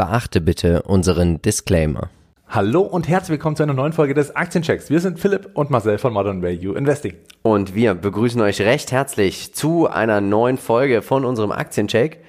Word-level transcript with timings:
Beachte 0.00 0.40
bitte 0.40 0.80
unseren 0.84 1.42
Disclaimer. 1.42 2.08
Hallo 2.48 2.80
und 2.80 3.06
herzlich 3.06 3.32
willkommen 3.32 3.54
zu 3.54 3.62
einer 3.62 3.74
neuen 3.74 3.92
Folge 3.92 4.14
des 4.14 4.34
Aktienchecks. 4.34 4.88
Wir 4.88 4.98
sind 4.98 5.20
Philipp 5.20 5.50
und 5.52 5.68
Marcel 5.68 5.98
von 5.98 6.14
Modern 6.14 6.42
Value 6.42 6.74
Investing. 6.74 7.16
Und 7.42 7.74
wir 7.74 7.92
begrüßen 7.92 8.40
euch 8.40 8.62
recht 8.62 8.92
herzlich 8.92 9.52
zu 9.52 9.90
einer 9.90 10.22
neuen 10.22 10.56
Folge 10.56 11.02
von 11.02 11.26
unserem 11.26 11.52
Aktiencheck. 11.52 12.24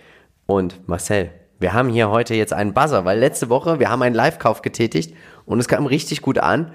Und 0.48 0.86
Marcel, 0.90 1.30
wir 1.62 1.72
haben 1.72 1.88
hier 1.88 2.10
heute 2.10 2.36
jetzt 2.36 2.52
einen 2.52 2.74
Buzzer, 2.74 3.06
weil 3.06 3.18
letzte 3.18 3.48
Woche 3.48 3.80
wir 3.80 3.90
haben 3.90 4.02
einen 4.02 4.16
Live-Kauf 4.16 4.62
getätigt 4.62 5.16
und 5.46 5.58
es 5.62 5.70
kam 5.70 5.86
richtig 5.86 6.22
gut 6.22 6.40
an. 6.40 6.74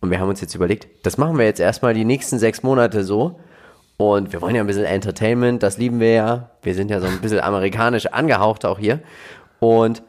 Und 0.00 0.10
wir 0.10 0.18
haben 0.18 0.30
uns 0.30 0.40
jetzt 0.40 0.54
überlegt, 0.54 0.88
das 1.04 1.18
machen 1.18 1.36
wir 1.36 1.44
jetzt 1.44 1.60
erstmal 1.60 1.92
die 1.92 2.06
nächsten 2.06 2.38
sechs 2.38 2.62
Monate 2.62 3.04
so. 3.04 3.38
Und 3.98 4.32
wir 4.32 4.40
wollen 4.40 4.54
ja 4.54 4.62
ein 4.62 4.66
bisschen 4.66 4.86
Entertainment, 4.86 5.62
das 5.62 5.76
lieben 5.76 6.00
wir 6.00 6.12
ja. 6.14 6.50
Wir 6.62 6.74
sind 6.74 6.90
ja 6.90 7.00
so 7.00 7.06
ein 7.06 7.20
bisschen 7.20 7.40
amerikanisch 7.40 8.06
angehaucht 8.06 8.64
auch 8.64 8.78
hier. 8.78 9.00
Und 9.60 10.02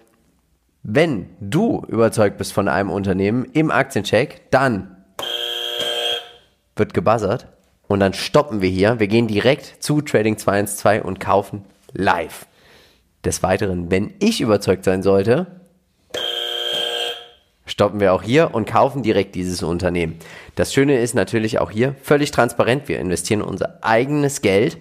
wenn 0.83 1.29
du 1.39 1.83
überzeugt 1.87 2.37
bist 2.37 2.53
von 2.53 2.67
einem 2.67 2.89
Unternehmen 2.89 3.45
im 3.53 3.71
Aktiencheck, 3.71 4.49
dann 4.51 4.95
wird 6.75 6.93
gebuzzert 6.93 7.47
und 7.87 7.99
dann 7.99 8.13
stoppen 8.13 8.61
wir 8.61 8.69
hier. 8.69 8.99
Wir 8.99 9.07
gehen 9.07 9.27
direkt 9.27 9.83
zu 9.83 10.01
Trading 10.01 10.37
212 10.37 11.03
und 11.03 11.19
kaufen 11.19 11.65
live. 11.91 12.45
Des 13.25 13.43
Weiteren, 13.43 13.91
wenn 13.91 14.13
ich 14.19 14.39
überzeugt 14.39 14.85
sein 14.85 15.03
sollte, 15.03 15.47
stoppen 17.65 17.99
wir 17.99 18.13
auch 18.13 18.23
hier 18.23 18.53
und 18.53 18.65
kaufen 18.65 19.03
direkt 19.03 19.35
dieses 19.35 19.61
Unternehmen. 19.61 20.17
Das 20.55 20.73
Schöne 20.73 20.99
ist 20.99 21.15
natürlich 21.15 21.59
auch 21.59 21.71
hier 21.71 21.95
völlig 22.01 22.31
transparent. 22.31 22.87
Wir 22.87 22.99
investieren 22.99 23.41
unser 23.41 23.83
eigenes 23.83 24.41
Geld 24.41 24.77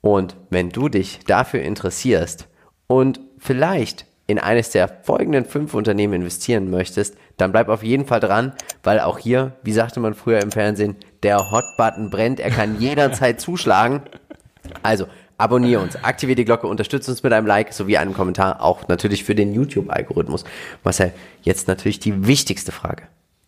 und 0.00 0.36
wenn 0.50 0.70
du 0.70 0.88
dich 0.88 1.20
dafür 1.26 1.62
interessierst 1.62 2.48
und 2.88 3.20
vielleicht 3.38 4.07
in 4.28 4.38
eines 4.38 4.70
der 4.70 4.88
folgenden 4.88 5.46
fünf 5.46 5.74
Unternehmen 5.74 6.12
investieren 6.12 6.70
möchtest, 6.70 7.16
dann 7.38 7.50
bleib 7.50 7.68
auf 7.70 7.82
jeden 7.82 8.04
Fall 8.04 8.20
dran, 8.20 8.52
weil 8.84 9.00
auch 9.00 9.18
hier, 9.18 9.52
wie 9.62 9.72
sagte 9.72 10.00
man 10.00 10.14
früher 10.14 10.40
im 10.42 10.52
Fernsehen, 10.52 10.96
der 11.22 11.50
Hotbutton 11.50 12.10
brennt, 12.10 12.38
er 12.38 12.50
kann 12.50 12.78
jederzeit 12.78 13.40
zuschlagen. 13.40 14.02
Also 14.82 15.06
abonniere 15.38 15.80
uns, 15.80 15.96
aktiviere 16.04 16.36
die 16.36 16.44
Glocke, 16.44 16.66
unterstütze 16.66 17.10
uns 17.10 17.22
mit 17.22 17.32
einem 17.32 17.46
Like 17.46 17.72
sowie 17.72 17.96
einem 17.96 18.12
Kommentar, 18.12 18.62
auch 18.62 18.86
natürlich 18.86 19.24
für 19.24 19.34
den 19.34 19.54
YouTube-Algorithmus. 19.54 20.44
Marcel, 20.84 21.14
jetzt 21.42 21.66
natürlich 21.66 21.98
die 21.98 22.26
wichtigste 22.26 22.70
Frage. 22.70 23.04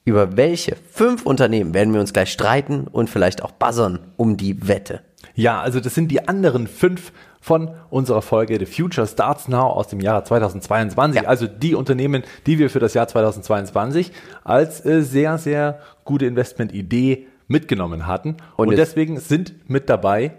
Über 0.06 0.38
welche 0.38 0.77
fünf 0.90 1.27
Unternehmen 1.27 1.74
werden 1.74 1.92
wir 1.92 2.00
uns 2.00 2.14
gleich 2.14 2.33
streiten 2.33 2.86
und 2.90 3.10
vielleicht 3.10 3.42
auch 3.42 3.52
buzzern 3.52 3.98
um 4.16 4.38
die 4.38 4.66
Wette? 4.66 5.02
Ja, 5.34 5.60
also 5.60 5.78
das 5.78 5.94
sind 5.94 6.08
die 6.08 6.27
anderen 6.27 6.66
fünf 6.66 7.12
von 7.41 7.70
unserer 7.88 8.22
Folge 8.22 8.58
The 8.58 8.66
Future 8.66 9.06
Starts 9.06 9.48
Now 9.48 9.69
aus 9.70 9.88
dem 9.88 10.00
Jahr 10.00 10.24
2022. 10.24 11.22
Ja. 11.22 11.28
Also 11.28 11.46
die 11.46 11.74
Unternehmen, 11.74 12.22
die 12.46 12.58
wir 12.58 12.70
für 12.70 12.80
das 12.80 12.94
Jahr 12.94 13.08
2022 13.08 14.12
als 14.44 14.84
äh, 14.84 15.02
sehr, 15.02 15.38
sehr 15.38 15.80
gute 16.05 16.27
Investmentidee 16.27 17.27
mitgenommen 17.48 18.06
hatten. 18.06 18.36
Und, 18.56 18.68
Und 18.68 18.77
deswegen 18.77 19.18
sind 19.18 19.68
mit 19.68 19.88
dabei 19.88 20.33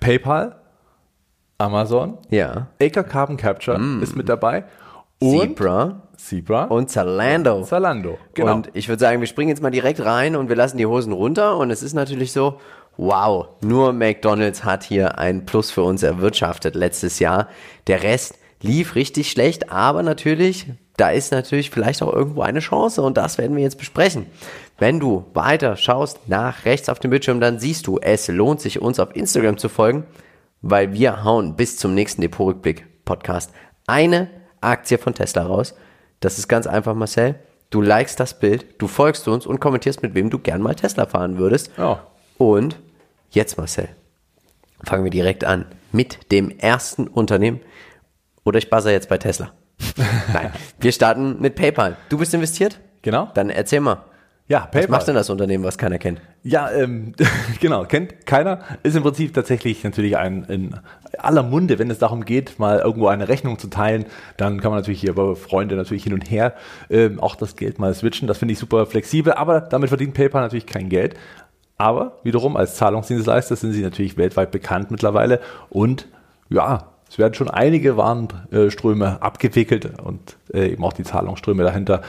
PayPal, 0.00 0.56
Amazon, 1.58 2.18
ja. 2.30 2.68
Acre 2.80 3.04
Carbon 3.04 3.36
Capture 3.36 3.78
mm. 3.78 4.02
ist 4.02 4.16
mit 4.16 4.28
dabei. 4.28 4.64
Und 5.18 5.40
Zebra. 5.40 6.02
Zebra. 6.16 6.64
Und 6.64 6.90
Zalando. 6.90 7.62
Zalando, 7.62 8.18
genau. 8.32 8.54
Und 8.54 8.70
ich 8.72 8.88
würde 8.88 9.00
sagen, 9.00 9.20
wir 9.20 9.26
springen 9.26 9.50
jetzt 9.50 9.62
mal 9.62 9.70
direkt 9.70 10.02
rein 10.02 10.34
und 10.36 10.48
wir 10.48 10.56
lassen 10.56 10.78
die 10.78 10.86
Hosen 10.86 11.12
runter. 11.12 11.58
Und 11.58 11.70
es 11.70 11.82
ist 11.82 11.92
natürlich 11.92 12.32
so, 12.32 12.58
wow, 12.96 13.48
nur 13.60 13.92
McDonald's 13.92 14.64
hat 14.64 14.84
hier 14.84 15.18
ein 15.18 15.46
Plus 15.46 15.70
für 15.70 15.82
uns 15.82 16.02
erwirtschaftet 16.02 16.74
letztes 16.74 17.18
Jahr. 17.18 17.48
Der 17.86 18.02
Rest 18.02 18.38
lief 18.62 18.94
richtig 18.94 19.30
schlecht, 19.30 19.70
aber 19.70 20.02
natürlich, 20.02 20.66
da 20.96 21.10
ist 21.10 21.32
natürlich 21.32 21.70
vielleicht 21.70 22.02
auch 22.02 22.12
irgendwo 22.12 22.42
eine 22.42 22.60
Chance 22.60 23.02
und 23.02 23.16
das 23.16 23.38
werden 23.38 23.56
wir 23.56 23.62
jetzt 23.62 23.78
besprechen. 23.78 24.26
Wenn 24.78 25.00
du 25.00 25.26
weiter 25.34 25.76
schaust 25.76 26.28
nach 26.28 26.64
rechts 26.64 26.88
auf 26.88 26.98
dem 26.98 27.10
Bildschirm, 27.10 27.40
dann 27.40 27.58
siehst 27.58 27.86
du, 27.86 27.98
es 27.98 28.28
lohnt 28.28 28.60
sich 28.60 28.80
uns 28.80 29.00
auf 29.00 29.14
Instagram 29.14 29.56
zu 29.56 29.68
folgen, 29.68 30.04
weil 30.62 30.92
wir 30.92 31.24
hauen 31.24 31.56
bis 31.56 31.76
zum 31.76 31.94
nächsten 31.94 32.20
Depotrückblick 32.20 33.04
Podcast 33.04 33.52
eine 33.86 34.28
Aktie 34.60 34.98
von 34.98 35.14
Tesla 35.14 35.42
raus. 35.42 35.74
Das 36.20 36.38
ist 36.38 36.48
ganz 36.48 36.66
einfach, 36.66 36.94
Marcel. 36.94 37.36
Du 37.70 37.80
likest 37.80 38.20
das 38.20 38.38
Bild, 38.38 38.66
du 38.78 38.88
folgst 38.88 39.28
uns 39.28 39.46
und 39.46 39.60
kommentierst, 39.60 40.02
mit 40.02 40.14
wem 40.14 40.28
du 40.28 40.38
gern 40.38 40.60
mal 40.60 40.74
Tesla 40.74 41.06
fahren 41.06 41.38
würdest. 41.38 41.70
Oh. 41.78 41.96
Und 42.40 42.78
Jetzt, 43.32 43.58
Marcel, 43.58 43.88
fangen 44.82 45.04
wir 45.04 45.10
direkt 45.10 45.44
an 45.44 45.66
mit 45.92 46.32
dem 46.32 46.50
ersten 46.50 47.06
Unternehmen. 47.06 47.60
Oder 48.44 48.58
ich 48.58 48.70
buzzer 48.70 48.90
jetzt 48.90 49.08
bei 49.08 49.18
Tesla. 49.18 49.52
Nein, 50.32 50.50
wir 50.80 50.90
starten 50.90 51.36
mit 51.40 51.54
PayPal. 51.54 51.96
Du 52.08 52.18
bist 52.18 52.34
investiert? 52.34 52.80
Genau. 53.02 53.28
Dann 53.34 53.50
erzähl 53.50 53.80
mal. 53.80 54.04
Ja, 54.48 54.60
PayPal. 54.60 54.82
Was 54.82 54.88
macht 54.88 55.08
denn 55.08 55.14
das 55.14 55.30
Unternehmen, 55.30 55.62
was 55.62 55.78
keiner 55.78 55.98
kennt? 55.98 56.22
Ja, 56.42 56.72
ähm, 56.72 57.12
genau, 57.60 57.84
kennt 57.84 58.26
keiner. 58.26 58.60
Ist 58.82 58.96
im 58.96 59.04
Prinzip 59.04 59.32
tatsächlich 59.32 59.84
natürlich 59.84 60.16
ein 60.16 60.42
in 60.44 60.74
aller 61.18 61.44
Munde, 61.44 61.78
wenn 61.78 61.88
es 61.88 61.98
darum 61.98 62.24
geht, 62.24 62.58
mal 62.58 62.80
irgendwo 62.80 63.06
eine 63.06 63.28
Rechnung 63.28 63.60
zu 63.60 63.68
teilen, 63.68 64.06
dann 64.38 64.60
kann 64.60 64.72
man 64.72 64.80
natürlich 64.80 65.02
hier 65.02 65.14
bei 65.14 65.36
Freunde 65.36 65.76
natürlich 65.76 66.02
hin 66.02 66.14
und 66.14 66.28
her 66.28 66.54
ähm, 66.88 67.20
auch 67.20 67.36
das 67.36 67.54
Geld 67.54 67.78
mal 67.78 67.94
switchen. 67.94 68.26
Das 68.26 68.38
finde 68.38 68.54
ich 68.54 68.58
super 68.58 68.86
flexibel, 68.86 69.34
aber 69.34 69.60
damit 69.60 69.90
verdient 69.90 70.14
PayPal 70.14 70.42
natürlich 70.42 70.66
kein 70.66 70.88
Geld. 70.88 71.14
Aber 71.80 72.18
wiederum 72.24 72.58
als 72.58 72.74
Zahlungsdienstleister 72.74 73.56
sind 73.56 73.72
sie 73.72 73.80
natürlich 73.80 74.18
weltweit 74.18 74.50
bekannt 74.50 74.90
mittlerweile 74.90 75.40
und 75.70 76.08
ja, 76.50 76.88
es 77.08 77.16
werden 77.16 77.32
schon 77.32 77.48
einige 77.48 77.96
Warenströme 77.96 79.22
abgewickelt 79.22 79.98
und 79.98 80.36
äh, 80.52 80.72
eben 80.72 80.84
auch 80.84 80.92
die 80.92 81.04
Zahlungsströme 81.04 81.62
dahinter, 81.62 82.02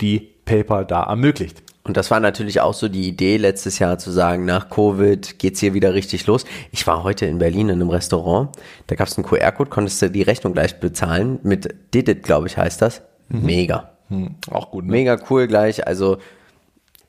die 0.00 0.20
PayPal 0.44 0.86
da 0.86 1.02
ermöglicht. 1.02 1.64
Und 1.82 1.96
das 1.96 2.12
war 2.12 2.20
natürlich 2.20 2.60
auch 2.60 2.74
so 2.74 2.88
die 2.88 3.08
Idee 3.08 3.38
letztes 3.38 3.80
Jahr 3.80 3.98
zu 3.98 4.12
sagen, 4.12 4.44
nach 4.44 4.70
Covid 4.70 5.40
geht's 5.40 5.58
hier 5.58 5.74
wieder 5.74 5.94
richtig 5.94 6.24
los. 6.28 6.44
Ich 6.70 6.86
war 6.86 7.02
heute 7.02 7.26
in 7.26 7.38
Berlin 7.38 7.70
in 7.70 7.80
einem 7.80 7.90
Restaurant, 7.90 8.50
da 8.86 8.94
gab 8.94 9.08
es 9.08 9.18
einen 9.18 9.26
QR-Code, 9.26 9.68
konntest 9.68 10.00
du 10.00 10.10
die 10.10 10.22
Rechnung 10.22 10.52
gleich 10.52 10.78
bezahlen 10.78 11.40
mit 11.42 11.74
Didit, 11.92 12.22
glaube 12.22 12.46
ich, 12.46 12.56
heißt 12.56 12.80
das. 12.82 13.02
Mhm. 13.30 13.44
Mega. 13.44 13.90
Mhm. 14.10 14.36
Auch 14.48 14.70
gut. 14.70 14.84
Ne? 14.84 14.92
Mega 14.92 15.18
cool 15.28 15.48
gleich. 15.48 15.86
Also 15.88 16.18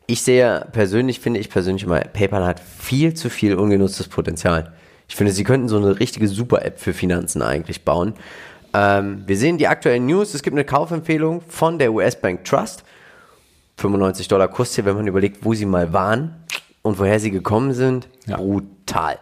ich 0.09 0.23
sehe 0.23 0.67
persönlich, 0.71 1.19
finde 1.19 1.39
ich 1.39 1.51
persönlich 1.51 1.83
immer, 1.83 1.99
PayPal 1.99 2.43
hat 2.43 2.59
viel 2.59 3.13
zu 3.13 3.29
viel 3.29 3.53
ungenutztes 3.53 4.07
Potenzial. 4.07 4.73
Ich 5.07 5.15
finde, 5.15 5.31
sie 5.31 5.43
könnten 5.43 5.67
so 5.67 5.77
eine 5.77 5.99
richtige 5.99 6.27
Super-App 6.27 6.79
für 6.79 6.93
Finanzen 6.93 7.43
eigentlich 7.43 7.85
bauen. 7.85 8.13
Ähm, 8.73 9.23
wir 9.27 9.37
sehen 9.37 9.59
die 9.59 9.67
aktuellen 9.67 10.07
News. 10.07 10.33
Es 10.33 10.41
gibt 10.41 10.55
eine 10.55 10.65
Kaufempfehlung 10.65 11.41
von 11.47 11.77
der 11.77 11.93
US-Bank 11.93 12.43
Trust. 12.43 12.83
95 13.77 14.27
Dollar 14.27 14.47
Kurs 14.47 14.73
hier, 14.73 14.85
wenn 14.85 14.95
man 14.95 15.05
überlegt, 15.05 15.45
wo 15.45 15.53
sie 15.53 15.67
mal 15.67 15.93
waren 15.93 16.43
und 16.81 16.97
woher 16.97 17.19
sie 17.19 17.29
gekommen 17.29 17.73
sind. 17.73 18.07
Ja. 18.25 18.37
Brutal. 18.37 19.19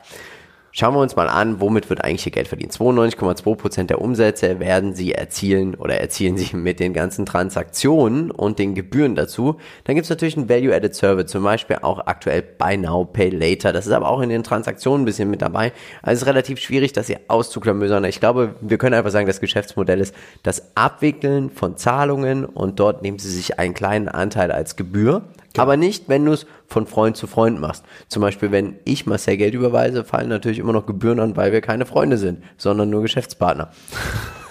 Schauen 0.79 0.93
wir 0.93 0.99
uns 0.99 1.15
mal 1.15 1.27
an, 1.27 1.59
womit 1.59 1.89
wird 1.89 2.03
eigentlich 2.03 2.27
ihr 2.27 2.31
Geld 2.31 2.47
verdient. 2.47 2.71
92,2% 2.71 3.85
der 3.85 3.99
Umsätze 3.99 4.59
werden 4.59 4.93
sie 4.93 5.11
erzielen 5.11 5.73
oder 5.73 5.99
erzielen 5.99 6.37
sie 6.37 6.55
mit 6.55 6.79
den 6.79 6.93
ganzen 6.93 7.25
Transaktionen 7.25 8.29
und 8.29 8.59
den 8.59 8.75
Gebühren 8.75 9.15
dazu. 9.15 9.55
Dann 9.85 9.95
gibt 9.95 10.03
es 10.03 10.11
natürlich 10.11 10.37
einen 10.37 10.49
Value-Added 10.49 10.93
Service, 10.93 11.31
zum 11.31 11.43
Beispiel 11.43 11.77
auch 11.81 12.05
aktuell 12.05 12.43
Buy 12.43 12.77
Now, 12.77 13.05
Pay 13.05 13.29
Later. 13.31 13.73
Das 13.73 13.87
ist 13.87 13.91
aber 13.91 14.07
auch 14.07 14.21
in 14.21 14.29
den 14.29 14.43
Transaktionen 14.43 15.01
ein 15.01 15.05
bisschen 15.05 15.31
mit 15.31 15.41
dabei. 15.41 15.73
Also 16.03 16.17
es 16.17 16.21
ist 16.21 16.27
relativ 16.27 16.59
schwierig, 16.59 16.93
das 16.93 17.07
hier 17.07 17.21
auszuklamüsern. 17.27 18.03
Ich 18.03 18.19
glaube, 18.19 18.53
wir 18.61 18.77
können 18.77 18.93
einfach 18.93 19.09
sagen, 19.09 19.25
das 19.25 19.41
Geschäftsmodell 19.41 19.99
ist 19.99 20.13
das 20.43 20.61
Abwickeln 20.75 21.49
von 21.49 21.77
Zahlungen 21.77 22.45
und 22.45 22.79
dort 22.79 23.01
nehmen 23.01 23.17
sie 23.17 23.31
sich 23.31 23.57
einen 23.57 23.73
kleinen 23.73 24.09
Anteil 24.09 24.51
als 24.51 24.75
Gebühr. 24.75 25.23
Genau. 25.57 25.63
Aber 25.63 25.77
nicht, 25.77 26.07
wenn 26.07 26.23
du 26.23 26.33
es 26.33 26.45
von 26.67 26.85
Freund 26.85 27.17
zu 27.17 27.27
Freund 27.27 27.59
machst. 27.59 27.83
Zum 28.07 28.21
Beispiel, 28.21 28.51
wenn 28.51 28.75
ich 28.85 29.05
Marcel 29.05 29.37
Geld 29.37 29.53
überweise, 29.53 30.03
fallen 30.03 30.29
natürlich 30.29 30.59
immer 30.59 30.73
noch 30.73 30.85
Gebühren 30.85 31.19
an, 31.19 31.35
weil 31.35 31.51
wir 31.51 31.61
keine 31.61 31.85
Freunde 31.85 32.17
sind, 32.17 32.43
sondern 32.57 32.89
nur 32.89 33.01
Geschäftspartner. 33.01 33.71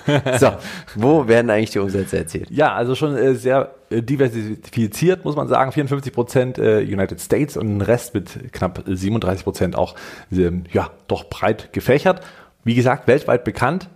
so, 0.38 0.52
wo 0.94 1.28
werden 1.28 1.50
eigentlich 1.50 1.70
die 1.70 1.78
Umsätze 1.78 2.18
erzielt? 2.18 2.50
Ja, 2.50 2.74
also 2.74 2.94
schon 2.94 3.16
äh, 3.16 3.34
sehr 3.34 3.74
äh, 3.90 4.02
diversifiziert, 4.02 5.24
muss 5.24 5.36
man 5.36 5.48
sagen. 5.48 5.72
54 5.72 6.12
Prozent 6.12 6.58
äh, 6.58 6.80
United 6.80 7.20
States 7.20 7.56
und 7.56 7.76
ein 7.76 7.80
Rest 7.80 8.14
mit 8.14 8.52
knapp 8.52 8.82
37 8.86 9.44
Prozent 9.44 9.76
auch 9.76 9.94
ähm, 10.32 10.64
ja, 10.72 10.90
doch 11.08 11.24
breit 11.24 11.72
gefächert. 11.72 12.20
Wie 12.64 12.74
gesagt, 12.74 13.06
weltweit 13.06 13.44
bekannt, 13.44 13.88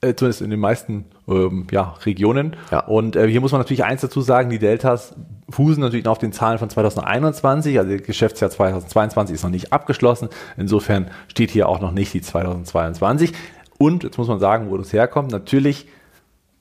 äh, 0.00 0.14
zumindest 0.14 0.42
in 0.42 0.50
den 0.50 0.60
meisten 0.60 1.06
ähm, 1.28 1.66
ja, 1.70 1.94
Regionen. 2.04 2.56
Ja. 2.70 2.80
Und 2.80 3.16
äh, 3.16 3.28
hier 3.28 3.40
muss 3.40 3.52
man 3.52 3.60
natürlich 3.60 3.84
eins 3.84 4.00
dazu 4.00 4.20
sagen, 4.20 4.50
die 4.50 4.58
Deltas 4.58 5.14
fußen 5.50 5.80
natürlich 5.80 6.04
noch 6.04 6.12
auf 6.12 6.18
den 6.18 6.32
Zahlen 6.32 6.58
von 6.58 6.70
2021, 6.70 7.78
also 7.78 7.90
das 7.90 8.02
Geschäftsjahr 8.02 8.50
2022 8.50 9.34
ist 9.34 9.42
noch 9.42 9.50
nicht 9.50 9.72
abgeschlossen. 9.72 10.28
Insofern 10.56 11.10
steht 11.28 11.50
hier 11.50 11.68
auch 11.68 11.80
noch 11.80 11.92
nicht 11.92 12.12
die 12.14 12.22
2022. 12.22 13.32
Und 13.78 14.04
jetzt 14.04 14.18
muss 14.18 14.28
man 14.28 14.38
sagen, 14.38 14.70
wo 14.70 14.76
das 14.76 14.92
herkommt. 14.92 15.32
Natürlich 15.32 15.88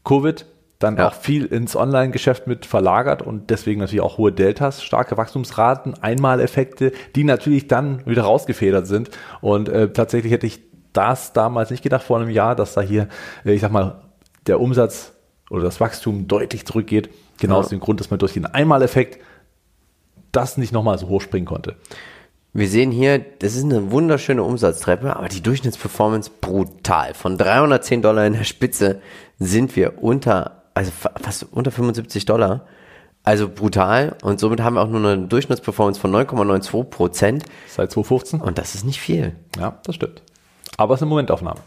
Covid, 0.03 0.45
dann 0.79 0.97
ja. 0.97 1.07
auch 1.07 1.13
viel 1.13 1.45
ins 1.45 1.75
Online-Geschäft 1.75 2.47
mit 2.47 2.65
verlagert 2.65 3.21
und 3.21 3.49
deswegen 3.49 3.79
natürlich 3.79 4.01
auch 4.01 4.17
hohe 4.17 4.31
Deltas, 4.31 4.83
starke 4.83 5.17
Wachstumsraten, 5.17 5.95
Einmaleffekte, 6.01 6.91
die 7.15 7.23
natürlich 7.23 7.67
dann 7.67 8.05
wieder 8.05 8.23
rausgefedert 8.23 8.85
sind. 8.85 9.09
Und 9.39 9.69
äh, 9.69 9.93
tatsächlich 9.93 10.33
hätte 10.33 10.47
ich 10.47 10.59
das 10.91 11.33
damals 11.33 11.71
nicht 11.71 11.83
gedacht 11.83 12.03
vor 12.03 12.19
einem 12.19 12.29
Jahr, 12.29 12.55
dass 12.55 12.73
da 12.73 12.81
hier, 12.81 13.07
äh, 13.45 13.53
ich 13.53 13.61
sag 13.61 13.71
mal, 13.71 14.02
der 14.47 14.59
Umsatz 14.59 15.13
oder 15.49 15.63
das 15.63 15.79
Wachstum 15.79 16.27
deutlich 16.27 16.65
zurückgeht. 16.65 17.09
Genau 17.39 17.55
ja. 17.55 17.59
aus 17.59 17.69
dem 17.69 17.79
Grund, 17.79 17.99
dass 17.99 18.09
man 18.09 18.19
durch 18.19 18.33
den 18.33 18.45
Einmaleffekt 18.45 19.19
das 20.31 20.57
nicht 20.57 20.71
nochmal 20.71 20.97
so 20.97 21.07
hochspringen 21.07 21.45
konnte. 21.45 21.75
Wir 22.55 22.67
sehen 22.67 22.91
hier, 22.91 23.17
das 23.17 23.55
ist 23.55 23.63
eine 23.63 23.91
wunderschöne 23.91 24.43
Umsatztreppe, 24.43 25.15
aber 25.15 25.27
die 25.27 25.41
Durchschnittsperformance 25.41 26.29
brutal. 26.39 27.15
Von 27.15 27.37
310 27.37 28.03
Dollar 28.03 28.27
in 28.27 28.33
der 28.33 28.43
Spitze 28.43 29.01
sind 29.39 29.75
wir 29.75 30.03
unter, 30.03 30.63
also 30.75 30.91
fast 30.91 31.47
unter 31.51 31.71
75 31.71 32.25
Dollar. 32.25 32.67
Also 33.23 33.49
brutal. 33.49 34.17
Und 34.21 34.39
somit 34.39 34.61
haben 34.61 34.75
wir 34.75 34.81
auch 34.81 34.89
nur 34.89 34.99
eine 34.99 35.27
Durchschnittsperformance 35.27 35.99
von 35.99 36.11
9,92 36.13 36.83
Prozent. 36.83 37.43
Seit 37.67 37.91
2015. 37.91 38.41
Und 38.41 38.57
das 38.57 38.75
ist 38.75 38.85
nicht 38.85 38.99
viel. 38.99 39.35
Ja, 39.57 39.79
das 39.85 39.95
stimmt. 39.95 40.21
Aber 40.77 40.93
es 40.93 40.99
ist 40.99 41.03
eine 41.03 41.09
Momentaufnahme. 41.09 41.61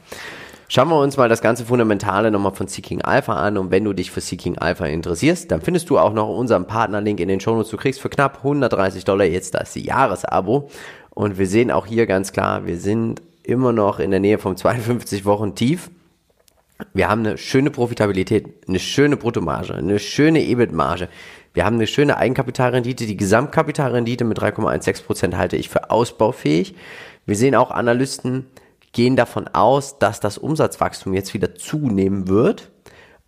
Schauen 0.68 0.88
wir 0.88 0.98
uns 0.98 1.16
mal 1.16 1.28
das 1.28 1.42
ganze 1.42 1.64
Fundamentale 1.64 2.32
nochmal 2.32 2.52
von 2.52 2.66
Seeking 2.66 3.00
Alpha 3.00 3.34
an 3.34 3.56
und 3.56 3.70
wenn 3.70 3.84
du 3.84 3.92
dich 3.92 4.10
für 4.10 4.20
Seeking 4.20 4.58
Alpha 4.58 4.86
interessierst, 4.86 5.50
dann 5.52 5.60
findest 5.60 5.88
du 5.90 5.98
auch 5.98 6.12
noch 6.12 6.28
unseren 6.28 6.66
Partnerlink 6.66 7.20
in 7.20 7.28
den 7.28 7.38
Shownotes. 7.38 7.70
Du 7.70 7.76
kriegst 7.76 8.00
für 8.00 8.08
knapp 8.08 8.38
130 8.38 9.04
Dollar 9.04 9.26
jetzt 9.26 9.54
das 9.54 9.76
Jahresabo 9.76 10.68
und 11.10 11.38
wir 11.38 11.46
sehen 11.46 11.70
auch 11.70 11.86
hier 11.86 12.06
ganz 12.06 12.32
klar, 12.32 12.66
wir 12.66 12.78
sind 12.78 13.22
immer 13.44 13.72
noch 13.72 14.00
in 14.00 14.10
der 14.10 14.18
Nähe 14.18 14.38
vom 14.38 14.56
52 14.56 15.24
Wochen 15.24 15.54
Tief. 15.54 15.88
Wir 16.92 17.08
haben 17.08 17.20
eine 17.20 17.38
schöne 17.38 17.70
Profitabilität, 17.70 18.46
eine 18.68 18.80
schöne 18.80 19.16
Bruttomarge, 19.16 19.74
eine 19.74 20.00
schöne 20.00 20.42
EBIT-Marge. 20.42 21.08
Wir 21.54 21.64
haben 21.64 21.76
eine 21.76 21.86
schöne 21.86 22.18
Eigenkapitalrendite. 22.18 23.06
Die 23.06 23.16
Gesamtkapitalrendite 23.16 24.24
mit 24.24 24.38
3,16% 24.38 25.36
halte 25.36 25.56
ich 25.56 25.70
für 25.70 25.90
ausbaufähig. 25.90 26.74
Wir 27.24 27.36
sehen 27.36 27.54
auch 27.54 27.70
Analysten, 27.70 28.46
gehen 28.96 29.14
davon 29.14 29.46
aus, 29.46 29.98
dass 29.98 30.20
das 30.20 30.38
Umsatzwachstum 30.38 31.12
jetzt 31.12 31.34
wieder 31.34 31.54
zunehmen 31.54 32.28
wird 32.28 32.70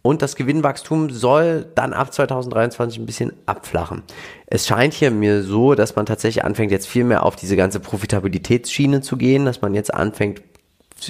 und 0.01 0.23
das 0.23 0.35
Gewinnwachstum 0.35 1.11
soll 1.11 1.67
dann 1.75 1.93
ab 1.93 2.11
2023 2.11 2.99
ein 2.99 3.05
bisschen 3.05 3.35
abflachen. 3.45 4.03
Es 4.47 4.67
scheint 4.67 4.95
hier 4.95 5.11
mir 5.11 5.43
so, 5.43 5.75
dass 5.75 5.95
man 5.95 6.07
tatsächlich 6.07 6.43
anfängt, 6.43 6.73
jetzt 6.73 6.89
viel 6.89 7.05
mehr 7.05 7.23
auf 7.23 7.37
diese 7.37 7.55
ganze 7.55 7.81
Profitabilitätsschiene 7.81 9.03
zu 9.03 9.19
gehen, 9.19 9.45
dass 9.45 9.61
man 9.61 9.75
jetzt 9.75 9.93
anfängt, 9.93 10.41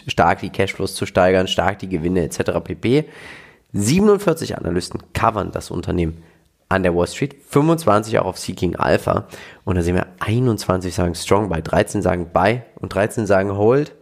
stark 0.09 0.41
die 0.41 0.51
Cashflows 0.51 0.97
zu 0.97 1.07
steigern, 1.07 1.47
stark 1.47 1.79
die 1.79 1.89
Gewinne 1.89 2.25
etc. 2.25 2.59
pp. 2.65 3.05
47 3.75 4.59
Analysten 4.59 5.01
covern 5.13 5.53
das 5.53 5.71
Unternehmen 5.71 6.25
an 6.69 6.83
der 6.83 6.97
Wall 6.97 7.07
Street, 7.07 7.37
25 7.49 8.19
auch 8.19 8.27
auf 8.27 8.39
Seeking 8.39 8.75
Alpha 8.75 9.29
und 9.65 9.77
da 9.77 9.83
sehen 9.83 9.95
wir 9.95 10.09
21 10.19 10.93
sagen 10.93 11.15
Strong 11.15 11.49
Buy, 11.49 11.63
13 11.63 12.03
sagen 12.03 12.31
Buy 12.33 12.63
und 12.75 12.93
13 12.93 13.25
sagen 13.25 13.57
Hold 13.57 13.93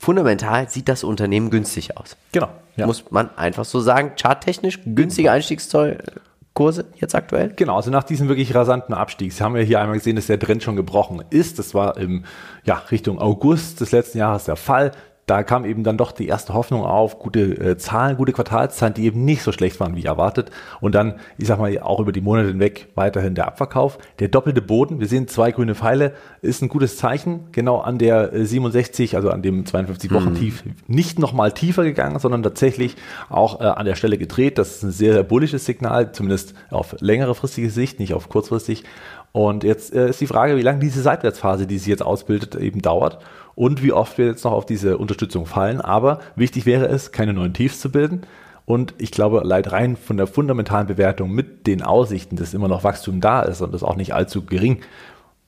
fundamental 0.00 0.68
sieht 0.68 0.88
das 0.88 1.04
Unternehmen 1.04 1.50
günstig 1.50 1.96
aus. 1.96 2.16
Genau. 2.32 2.48
Ja. 2.76 2.86
Muss 2.86 3.10
man 3.10 3.30
einfach 3.36 3.64
so 3.64 3.80
sagen. 3.80 4.12
Charttechnisch 4.20 4.80
günstige 4.86 5.30
Einstiegskurse 5.30 6.86
jetzt 6.96 7.14
aktuell? 7.14 7.52
Genau, 7.54 7.76
also 7.76 7.90
nach 7.90 8.04
diesem 8.04 8.28
wirklich 8.28 8.54
rasanten 8.54 8.94
Abstieg. 8.94 9.32
Sie 9.32 9.44
haben 9.44 9.54
ja 9.56 9.62
hier 9.62 9.80
einmal 9.80 9.98
gesehen, 9.98 10.16
dass 10.16 10.26
der 10.26 10.38
Trend 10.38 10.62
schon 10.62 10.76
gebrochen 10.76 11.22
ist. 11.28 11.58
Das 11.58 11.74
war 11.74 11.98
im 11.98 12.24
ja, 12.64 12.76
Richtung 12.90 13.18
August 13.18 13.80
des 13.80 13.92
letzten 13.92 14.18
Jahres 14.18 14.44
der 14.44 14.56
Fall 14.56 14.92
da 15.30 15.44
kam 15.44 15.64
eben 15.64 15.84
dann 15.84 15.96
doch 15.96 16.10
die 16.10 16.26
erste 16.26 16.54
Hoffnung 16.54 16.82
auf, 16.82 17.20
gute 17.20 17.40
äh, 17.40 17.76
Zahlen, 17.76 18.16
gute 18.16 18.32
Quartalszahlen, 18.32 18.94
die 18.94 19.04
eben 19.04 19.24
nicht 19.24 19.44
so 19.44 19.52
schlecht 19.52 19.78
waren 19.78 19.94
wie 19.94 20.04
erwartet. 20.04 20.50
Und 20.80 20.96
dann, 20.96 21.20
ich 21.38 21.46
sag 21.46 21.60
mal, 21.60 21.78
auch 21.78 22.00
über 22.00 22.10
die 22.10 22.20
Monate 22.20 22.48
hinweg 22.48 22.88
weiterhin 22.96 23.36
der 23.36 23.46
Abverkauf. 23.46 23.98
Der 24.18 24.26
doppelte 24.26 24.60
Boden, 24.60 24.98
wir 24.98 25.06
sehen 25.06 25.28
zwei 25.28 25.52
grüne 25.52 25.76
Pfeile, 25.76 26.14
ist 26.42 26.62
ein 26.62 26.68
gutes 26.68 26.96
Zeichen. 26.96 27.44
Genau 27.52 27.78
an 27.78 27.98
der 27.98 28.44
67, 28.44 29.12
äh, 29.12 29.16
also 29.16 29.30
an 29.30 29.40
dem 29.40 29.64
52 29.64 30.12
Wochen 30.12 30.34
Tief, 30.34 30.64
mhm. 30.64 30.74
nicht 30.88 31.20
nochmal 31.20 31.52
tiefer 31.52 31.84
gegangen, 31.84 32.18
sondern 32.18 32.42
tatsächlich 32.42 32.96
auch 33.28 33.60
äh, 33.60 33.64
an 33.64 33.86
der 33.86 33.94
Stelle 33.94 34.18
gedreht. 34.18 34.58
Das 34.58 34.76
ist 34.76 34.82
ein 34.82 34.90
sehr, 34.90 35.12
sehr 35.12 35.22
bullisches 35.22 35.64
Signal, 35.64 36.10
zumindest 36.10 36.54
auf 36.70 36.96
längere 36.98 37.36
fristige 37.36 37.70
Sicht, 37.70 38.00
nicht 38.00 38.14
auf 38.14 38.28
kurzfristig. 38.28 38.82
Und 39.30 39.62
jetzt 39.62 39.94
äh, 39.94 40.08
ist 40.08 40.20
die 40.20 40.26
Frage, 40.26 40.56
wie 40.56 40.62
lange 40.62 40.80
diese 40.80 41.02
Seitwärtsphase, 41.02 41.68
die 41.68 41.78
sich 41.78 41.86
jetzt 41.86 42.02
ausbildet, 42.02 42.56
eben 42.56 42.82
dauert 42.82 43.20
und 43.54 43.82
wie 43.82 43.92
oft 43.92 44.18
wir 44.18 44.26
jetzt 44.26 44.44
noch 44.44 44.52
auf 44.52 44.66
diese 44.66 44.98
Unterstützung 44.98 45.46
fallen. 45.46 45.80
Aber 45.80 46.20
wichtig 46.36 46.66
wäre 46.66 46.86
es, 46.86 47.12
keine 47.12 47.32
neuen 47.32 47.54
Tiefs 47.54 47.80
zu 47.80 47.90
bilden. 47.90 48.22
Und 48.64 48.94
ich 48.98 49.10
glaube, 49.10 49.40
leid 49.44 49.72
rein 49.72 49.96
von 49.96 50.16
der 50.16 50.26
fundamentalen 50.26 50.86
Bewertung 50.86 51.32
mit 51.32 51.66
den 51.66 51.82
Aussichten, 51.82 52.36
dass 52.36 52.54
immer 52.54 52.68
noch 52.68 52.84
Wachstum 52.84 53.20
da 53.20 53.42
ist 53.42 53.60
und 53.60 53.74
das 53.74 53.82
auch 53.82 53.96
nicht 53.96 54.14
allzu 54.14 54.44
gering, 54.44 54.80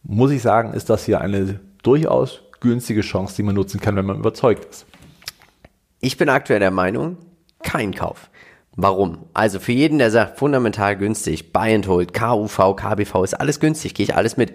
muss 0.03 0.33
ich 0.33 0.43
sagen, 0.43 0.73
ist 0.73 0.91
das 0.91 1.05
hier 1.05 1.21
eine 1.21 1.61
durchaus 1.83 2.43
günstige 2.61 3.03
Chance, 3.03 3.37
die 3.37 3.43
man 3.43 3.55
nutzen 3.55 3.81
kann, 3.81 3.97
wenn 3.97 4.07
man 4.07 4.19
überzeugt 4.19 4.65
ist. 4.65 4.87
Ich 6.01 6.17
bin 6.17 6.29
aktuell 6.29 6.59
der 6.59 6.71
Meinung, 6.71 7.17
kein 7.63 7.95
Kauf. 7.95 8.29
Warum? 8.75 9.27
Also 9.35 9.61
für 9.61 9.73
jeden, 9.73 9.99
der 9.99 10.11
sagt, 10.11 10.39
fundamental 10.39 10.97
günstig, 10.97 11.53
Buy 11.53 11.75
and 11.75 11.87
Hold, 11.87 12.15
KUV, 12.15 12.75
KBV, 12.75 13.23
ist 13.23 13.35
alles 13.35 13.61
günstig, 13.61 13.95
gehe 13.95 14.05
ich 14.05 14.17
alles 14.17 14.37
mit. 14.37 14.55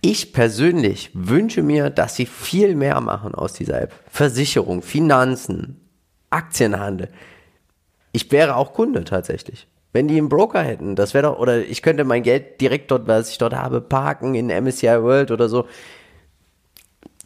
Ich 0.00 0.32
persönlich 0.32 1.10
wünsche 1.12 1.62
mir, 1.62 1.90
dass 1.90 2.14
sie 2.14 2.26
viel 2.26 2.76
mehr 2.76 3.00
machen 3.00 3.34
aus 3.34 3.52
dieser 3.52 3.82
App. 3.82 3.94
Versicherung, 4.10 4.82
Finanzen, 4.82 5.80
Aktienhandel. 6.30 7.08
Ich 8.12 8.30
wäre 8.30 8.56
auch 8.56 8.74
Kunde 8.74 9.04
tatsächlich. 9.04 9.66
Wenn 9.92 10.06
die 10.06 10.18
einen 10.18 10.28
Broker 10.28 10.62
hätten, 10.62 10.94
das 10.94 11.14
wäre 11.14 11.28
doch, 11.28 11.38
oder 11.38 11.64
ich 11.64 11.82
könnte 11.82 12.04
mein 12.04 12.22
Geld 12.22 12.60
direkt 12.60 12.90
dort, 12.90 13.08
was 13.08 13.30
ich 13.30 13.38
dort 13.38 13.54
habe, 13.54 13.80
parken 13.80 14.34
in 14.34 14.46
MSCI 14.46 15.02
World 15.02 15.30
oder 15.30 15.48
so. 15.48 15.66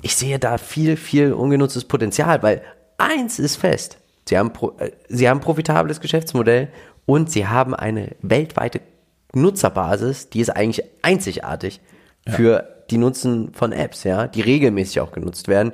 Ich 0.01 0.17
sehe 0.17 0.39
da 0.39 0.57
viel, 0.59 0.97
viel 0.97 1.33
ungenutztes 1.33 1.85
Potenzial, 1.85 2.43
weil 2.43 2.63
eins 2.97 3.39
ist 3.39 3.57
fest. 3.57 3.99
Sie 4.29 4.39
haben, 4.39 4.53
äh, 4.79 4.93
sie 5.09 5.29
haben 5.29 5.39
ein 5.39 5.43
profitables 5.43 6.01
Geschäftsmodell 6.01 6.69
und 7.05 7.31
sie 7.31 7.47
haben 7.47 7.75
eine 7.75 8.17
weltweite 8.23 8.81
Nutzerbasis, 9.35 10.31
die 10.31 10.41
ist 10.41 10.51
eigentlich 10.51 10.85
einzigartig. 11.03 11.81
Für 12.29 12.85
die 12.91 12.99
Nutzen 12.99 13.53
von 13.55 13.73
Apps, 13.73 14.05
ja, 14.05 14.27
die 14.27 14.43
regelmäßig 14.43 15.01
auch 15.01 15.13
genutzt 15.13 15.49
werden 15.49 15.73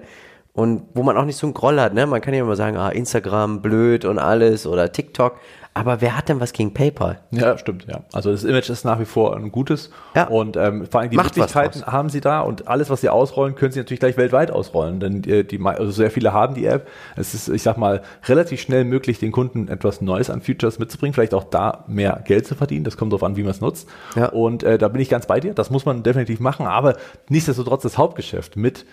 und 0.58 0.82
wo 0.92 1.04
man 1.04 1.16
auch 1.16 1.24
nicht 1.24 1.36
so 1.36 1.46
einen 1.46 1.54
Groll 1.54 1.80
hat, 1.80 1.94
ne? 1.94 2.04
Man 2.04 2.20
kann 2.20 2.34
ja 2.34 2.40
immer 2.40 2.56
sagen, 2.56 2.76
ah, 2.76 2.88
Instagram 2.88 3.62
blöd 3.62 4.04
und 4.04 4.18
alles 4.18 4.66
oder 4.66 4.90
TikTok, 4.90 5.36
aber 5.72 6.00
wer 6.00 6.16
hat 6.16 6.28
denn 6.28 6.40
was 6.40 6.52
gegen 6.52 6.74
PayPal? 6.74 7.20
Ja, 7.30 7.56
stimmt, 7.56 7.86
ja. 7.86 8.00
Also 8.12 8.32
das 8.32 8.42
Image 8.42 8.68
ist 8.68 8.84
nach 8.84 8.98
wie 8.98 9.04
vor 9.04 9.36
ein 9.36 9.52
gutes. 9.52 9.90
Ja. 10.16 10.26
Und 10.26 10.56
ähm, 10.56 10.88
vor 10.90 11.00
allem 11.00 11.10
die 11.10 11.16
Macht 11.16 11.36
Möglichkeiten 11.36 11.86
haben 11.86 12.08
sie 12.08 12.20
da 12.20 12.40
und 12.40 12.66
alles, 12.66 12.90
was 12.90 13.02
sie 13.02 13.08
ausrollen, 13.08 13.54
können 13.54 13.70
sie 13.70 13.78
natürlich 13.78 14.00
gleich 14.00 14.16
weltweit 14.16 14.50
ausrollen. 14.50 14.98
Denn 14.98 15.22
die, 15.22 15.46
die 15.46 15.64
also 15.64 15.92
sehr 15.92 16.10
viele 16.10 16.32
haben 16.32 16.56
die 16.56 16.66
App. 16.66 16.88
Es 17.14 17.34
ist, 17.34 17.48
ich 17.48 17.62
sag 17.62 17.76
mal, 17.76 18.02
relativ 18.26 18.60
schnell 18.60 18.82
möglich, 18.82 19.20
den 19.20 19.30
Kunden 19.30 19.68
etwas 19.68 20.00
Neues 20.00 20.28
an 20.28 20.40
Features 20.40 20.80
mitzubringen, 20.80 21.14
vielleicht 21.14 21.34
auch 21.34 21.44
da 21.44 21.84
mehr 21.86 22.20
Geld 22.24 22.48
zu 22.48 22.56
verdienen. 22.56 22.82
Das 22.82 22.96
kommt 22.96 23.12
darauf 23.12 23.22
an, 23.22 23.36
wie 23.36 23.42
man 23.42 23.52
es 23.52 23.60
nutzt. 23.60 23.88
Ja. 24.16 24.30
Und 24.30 24.64
äh, 24.64 24.76
da 24.76 24.88
bin 24.88 25.00
ich 25.00 25.08
ganz 25.08 25.26
bei 25.26 25.38
dir. 25.38 25.54
Das 25.54 25.70
muss 25.70 25.86
man 25.86 26.02
definitiv 26.02 26.40
machen, 26.40 26.66
aber 26.66 26.96
nichtsdestotrotz 27.28 27.84
das 27.84 27.96
Hauptgeschäft 27.96 28.56
mit 28.56 28.84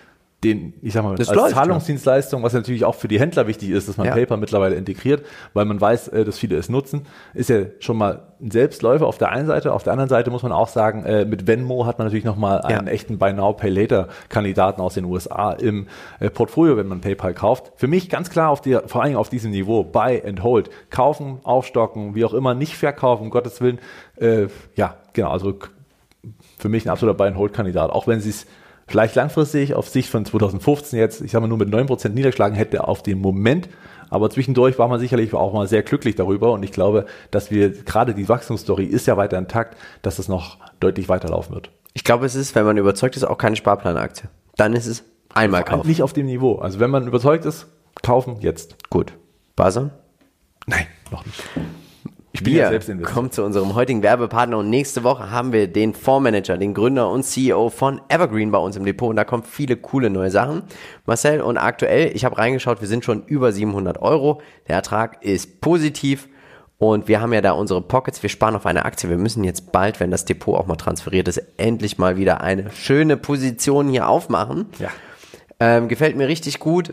den, 0.46 0.74
ich 0.82 0.92
sag 0.92 1.02
mal, 1.02 1.16
das 1.16 1.28
als 1.28 1.36
läuft, 1.36 1.54
Zahlungsdienstleistung, 1.54 2.42
was 2.42 2.52
natürlich 2.52 2.84
auch 2.84 2.94
für 2.94 3.08
die 3.08 3.18
Händler 3.18 3.46
wichtig 3.46 3.70
ist, 3.70 3.88
dass 3.88 3.96
man 3.96 4.06
ja. 4.06 4.12
PayPal 4.14 4.38
mittlerweile 4.38 4.76
integriert, 4.76 5.24
weil 5.54 5.64
man 5.64 5.80
weiß, 5.80 6.08
äh, 6.08 6.24
dass 6.24 6.38
viele 6.38 6.56
es 6.56 6.68
nutzen, 6.68 7.06
ist 7.34 7.50
ja 7.50 7.62
schon 7.80 7.96
mal 7.96 8.22
ein 8.40 8.50
Selbstläufer 8.50 9.06
auf 9.06 9.18
der 9.18 9.30
einen 9.30 9.46
Seite. 9.46 9.72
Auf 9.72 9.82
der 9.82 9.92
anderen 9.92 10.08
Seite 10.08 10.30
muss 10.30 10.42
man 10.42 10.52
auch 10.52 10.68
sagen, 10.68 11.04
äh, 11.04 11.24
mit 11.24 11.46
Venmo 11.46 11.86
hat 11.86 11.98
man 11.98 12.06
natürlich 12.06 12.24
nochmal 12.24 12.60
ja. 12.68 12.78
einen 12.78 12.86
echten 12.86 13.18
Buy 13.18 13.32
Now, 13.32 13.52
Pay 13.54 13.70
Later 13.70 14.08
Kandidaten 14.28 14.80
aus 14.80 14.94
den 14.94 15.04
USA 15.04 15.52
im 15.52 15.86
äh, 16.20 16.30
Portfolio, 16.30 16.76
wenn 16.76 16.86
man 16.86 17.00
PayPal 17.00 17.34
kauft. 17.34 17.72
Für 17.76 17.88
mich 17.88 18.08
ganz 18.08 18.30
klar 18.30 18.50
auf 18.50 18.60
die, 18.60 18.78
vor 18.86 19.02
allem 19.02 19.16
auf 19.16 19.28
diesem 19.28 19.50
Niveau, 19.50 19.84
Buy 19.84 20.22
and 20.24 20.42
Hold. 20.42 20.70
Kaufen, 20.90 21.40
aufstocken, 21.42 22.14
wie 22.14 22.24
auch 22.24 22.34
immer, 22.34 22.54
nicht 22.54 22.76
verkaufen, 22.76 23.24
um 23.24 23.30
Gottes 23.30 23.60
Willen. 23.60 23.78
ja, 24.74 24.94
genau, 25.12 25.30
also 25.30 25.54
für 26.58 26.68
mich 26.68 26.86
ein 26.86 26.90
absoluter 26.90 27.16
Buy 27.16 27.28
and 27.28 27.36
Hold 27.36 27.52
Kandidat, 27.52 27.90
auch 27.90 28.06
wenn 28.06 28.20
sie 28.20 28.30
es 28.30 28.46
vielleicht 28.86 29.14
langfristig 29.14 29.74
auf 29.74 29.88
Sicht 29.88 30.10
von 30.10 30.24
2015 30.24 30.98
jetzt, 30.98 31.20
ich 31.20 31.32
sage 31.32 31.42
mal 31.42 31.48
nur 31.48 31.58
mit 31.58 31.68
9% 31.68 32.10
niederschlagen 32.10 32.56
hätte 32.56 32.86
auf 32.86 33.02
den 33.02 33.20
Moment. 33.20 33.68
Aber 34.08 34.30
zwischendurch 34.30 34.78
war 34.78 34.88
man 34.88 35.00
sicherlich 35.00 35.34
auch 35.34 35.52
mal 35.52 35.66
sehr 35.66 35.82
glücklich 35.82 36.14
darüber 36.14 36.52
und 36.52 36.62
ich 36.62 36.70
glaube, 36.70 37.06
dass 37.30 37.50
wir 37.50 37.70
gerade 37.70 38.14
die 38.14 38.28
Wachstumsstory 38.28 38.84
ist 38.84 39.06
ja 39.06 39.16
weiter 39.16 39.36
intakt, 39.36 39.76
dass 40.02 40.18
es 40.18 40.28
noch 40.28 40.58
deutlich 40.78 41.08
weiterlaufen 41.08 41.54
wird. 41.54 41.70
Ich 41.92 42.04
glaube, 42.04 42.26
es 42.26 42.34
ist, 42.34 42.54
wenn 42.54 42.64
man 42.64 42.76
überzeugt 42.76 43.16
ist, 43.16 43.24
auch 43.24 43.38
keine 43.38 43.56
Sparplanaktie. 43.56 44.28
Dann 44.56 44.74
ist 44.74 44.86
es 44.86 45.02
einmal 45.34 45.64
kaufen. 45.64 45.88
Nicht 45.88 46.02
auf 46.02 46.12
dem 46.12 46.26
Niveau. 46.26 46.56
Also 46.56 46.78
wenn 46.78 46.90
man 46.90 47.06
überzeugt 47.06 47.44
ist, 47.44 47.66
kaufen 48.02 48.36
jetzt. 48.40 48.76
Gut. 48.90 49.14
Basan? 49.56 49.90
Nein, 50.66 50.86
noch 51.10 51.24
nicht. 51.24 51.42
Ich 52.36 52.44
bin 52.44 52.52
wir 52.52 52.60
ja 52.60 52.68
selbst 52.68 52.90
investiert. 52.90 53.14
kommen 53.14 53.30
zu 53.30 53.42
unserem 53.42 53.74
heutigen 53.74 54.02
Werbepartner 54.02 54.58
und 54.58 54.68
nächste 54.68 55.04
Woche 55.04 55.30
haben 55.30 55.54
wir 55.54 55.68
den 55.68 55.94
Fondsmanager, 55.94 56.58
den 56.58 56.74
Gründer 56.74 57.08
und 57.10 57.22
CEO 57.22 57.70
von 57.70 58.02
Evergreen 58.10 58.50
bei 58.50 58.58
uns 58.58 58.76
im 58.76 58.84
Depot 58.84 59.08
und 59.08 59.16
da 59.16 59.24
kommen 59.24 59.42
viele 59.42 59.76
coole 59.76 60.10
neue 60.10 60.30
Sachen. 60.30 60.64
Marcel 61.06 61.40
und 61.40 61.56
aktuell, 61.56 62.14
ich 62.14 62.26
habe 62.26 62.36
reingeschaut, 62.36 62.82
wir 62.82 62.88
sind 62.88 63.06
schon 63.06 63.24
über 63.24 63.52
700 63.52 64.02
Euro. 64.02 64.42
Der 64.68 64.76
Ertrag 64.76 65.24
ist 65.24 65.62
positiv 65.62 66.28
und 66.76 67.08
wir 67.08 67.22
haben 67.22 67.32
ja 67.32 67.40
da 67.40 67.52
unsere 67.52 67.80
Pockets, 67.80 68.22
wir 68.22 68.28
sparen 68.28 68.54
auf 68.54 68.66
eine 68.66 68.84
Aktie. 68.84 69.08
Wir 69.08 69.16
müssen 69.16 69.42
jetzt 69.42 69.72
bald, 69.72 69.98
wenn 69.98 70.10
das 70.10 70.26
Depot 70.26 70.58
auch 70.58 70.66
mal 70.66 70.76
transferiert 70.76 71.28
ist, 71.28 71.42
endlich 71.56 71.96
mal 71.96 72.18
wieder 72.18 72.42
eine 72.42 72.70
schöne 72.70 73.16
Position 73.16 73.88
hier 73.88 74.08
aufmachen. 74.08 74.66
Ja. 74.78 74.90
Ähm, 75.58 75.88
gefällt 75.88 76.16
mir 76.16 76.28
richtig 76.28 76.58
gut 76.58 76.92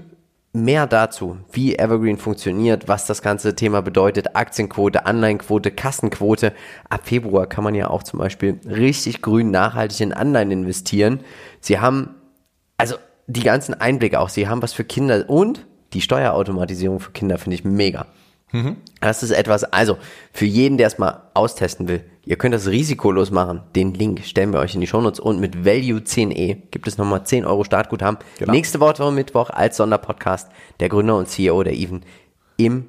mehr 0.54 0.86
dazu, 0.86 1.38
wie 1.52 1.76
Evergreen 1.76 2.18
funktioniert, 2.18 2.88
was 2.88 3.08
das 3.08 3.24
ganze 3.24 3.56
Thema 3.56 3.82
bedeutet, 3.82 4.36
Aktienquote, 4.36 5.06
Anleihenquote, 5.06 5.72
Kassenquote. 5.72 6.54
Ab 6.90 7.02
Februar 7.06 7.48
kann 7.48 7.64
man 7.64 7.74
ja 7.74 7.90
auch 7.90 8.04
zum 8.04 8.20
Beispiel 8.20 8.60
richtig 8.66 9.24
grün 9.24 9.50
nachhaltig 9.50 10.00
in 10.02 10.14
Anleihen 10.14 10.52
investieren. 10.52 11.22
Sie 11.60 11.80
haben, 11.80 12.16
also 12.78 12.96
die 13.26 13.44
ganzen 13.44 13.74
Einblicke 13.74 14.20
auch, 14.20 14.30
sie 14.30 14.48
haben 14.48 14.62
was 14.62 14.74
für 14.74 14.84
Kinder 14.84 15.28
und 15.28 15.66
die 15.94 16.02
Steuerautomatisierung 16.02 17.00
für 17.00 17.12
Kinder 17.12 17.38
finde 17.38 17.56
ich 17.56 17.64
mega. 17.64 18.06
Das 19.02 19.24
ist 19.24 19.32
etwas, 19.32 19.64
also 19.64 19.98
für 20.32 20.46
jeden, 20.46 20.78
der 20.78 20.88
es 20.88 21.00
mal 21.00 21.24
austesten 21.34 21.88
will, 21.88 22.04
ihr 22.24 22.36
könnt 22.36 22.54
das 22.54 22.68
risikolos 22.68 23.32
machen. 23.32 23.62
Den 23.76 23.94
Link 23.94 24.24
stellen 24.24 24.54
wir 24.54 24.60
euch 24.60 24.76
in 24.76 24.82
die 24.82 24.88
Shownotes 24.88 25.20
und 25.20 25.40
mit 25.40 25.66
Value 25.66 26.00
10e 26.00 26.58
gibt 26.70 26.88
es 26.88 26.98
nochmal 26.98 27.26
10 27.26 27.46
Euro 27.46 27.64
Startguthaben. 27.64 28.20
Genau. 28.38 28.52
Nächste 28.52 28.80
Woche 28.80 29.12
Mittwoch 29.12 29.50
als 29.50 29.78
Sonderpodcast 29.78 30.50
der 30.80 30.90
Gründer 30.90 31.18
und 31.18 31.28
CEO 31.28 31.64
der 31.64 31.74
Even 31.74 32.04
im 32.58 32.86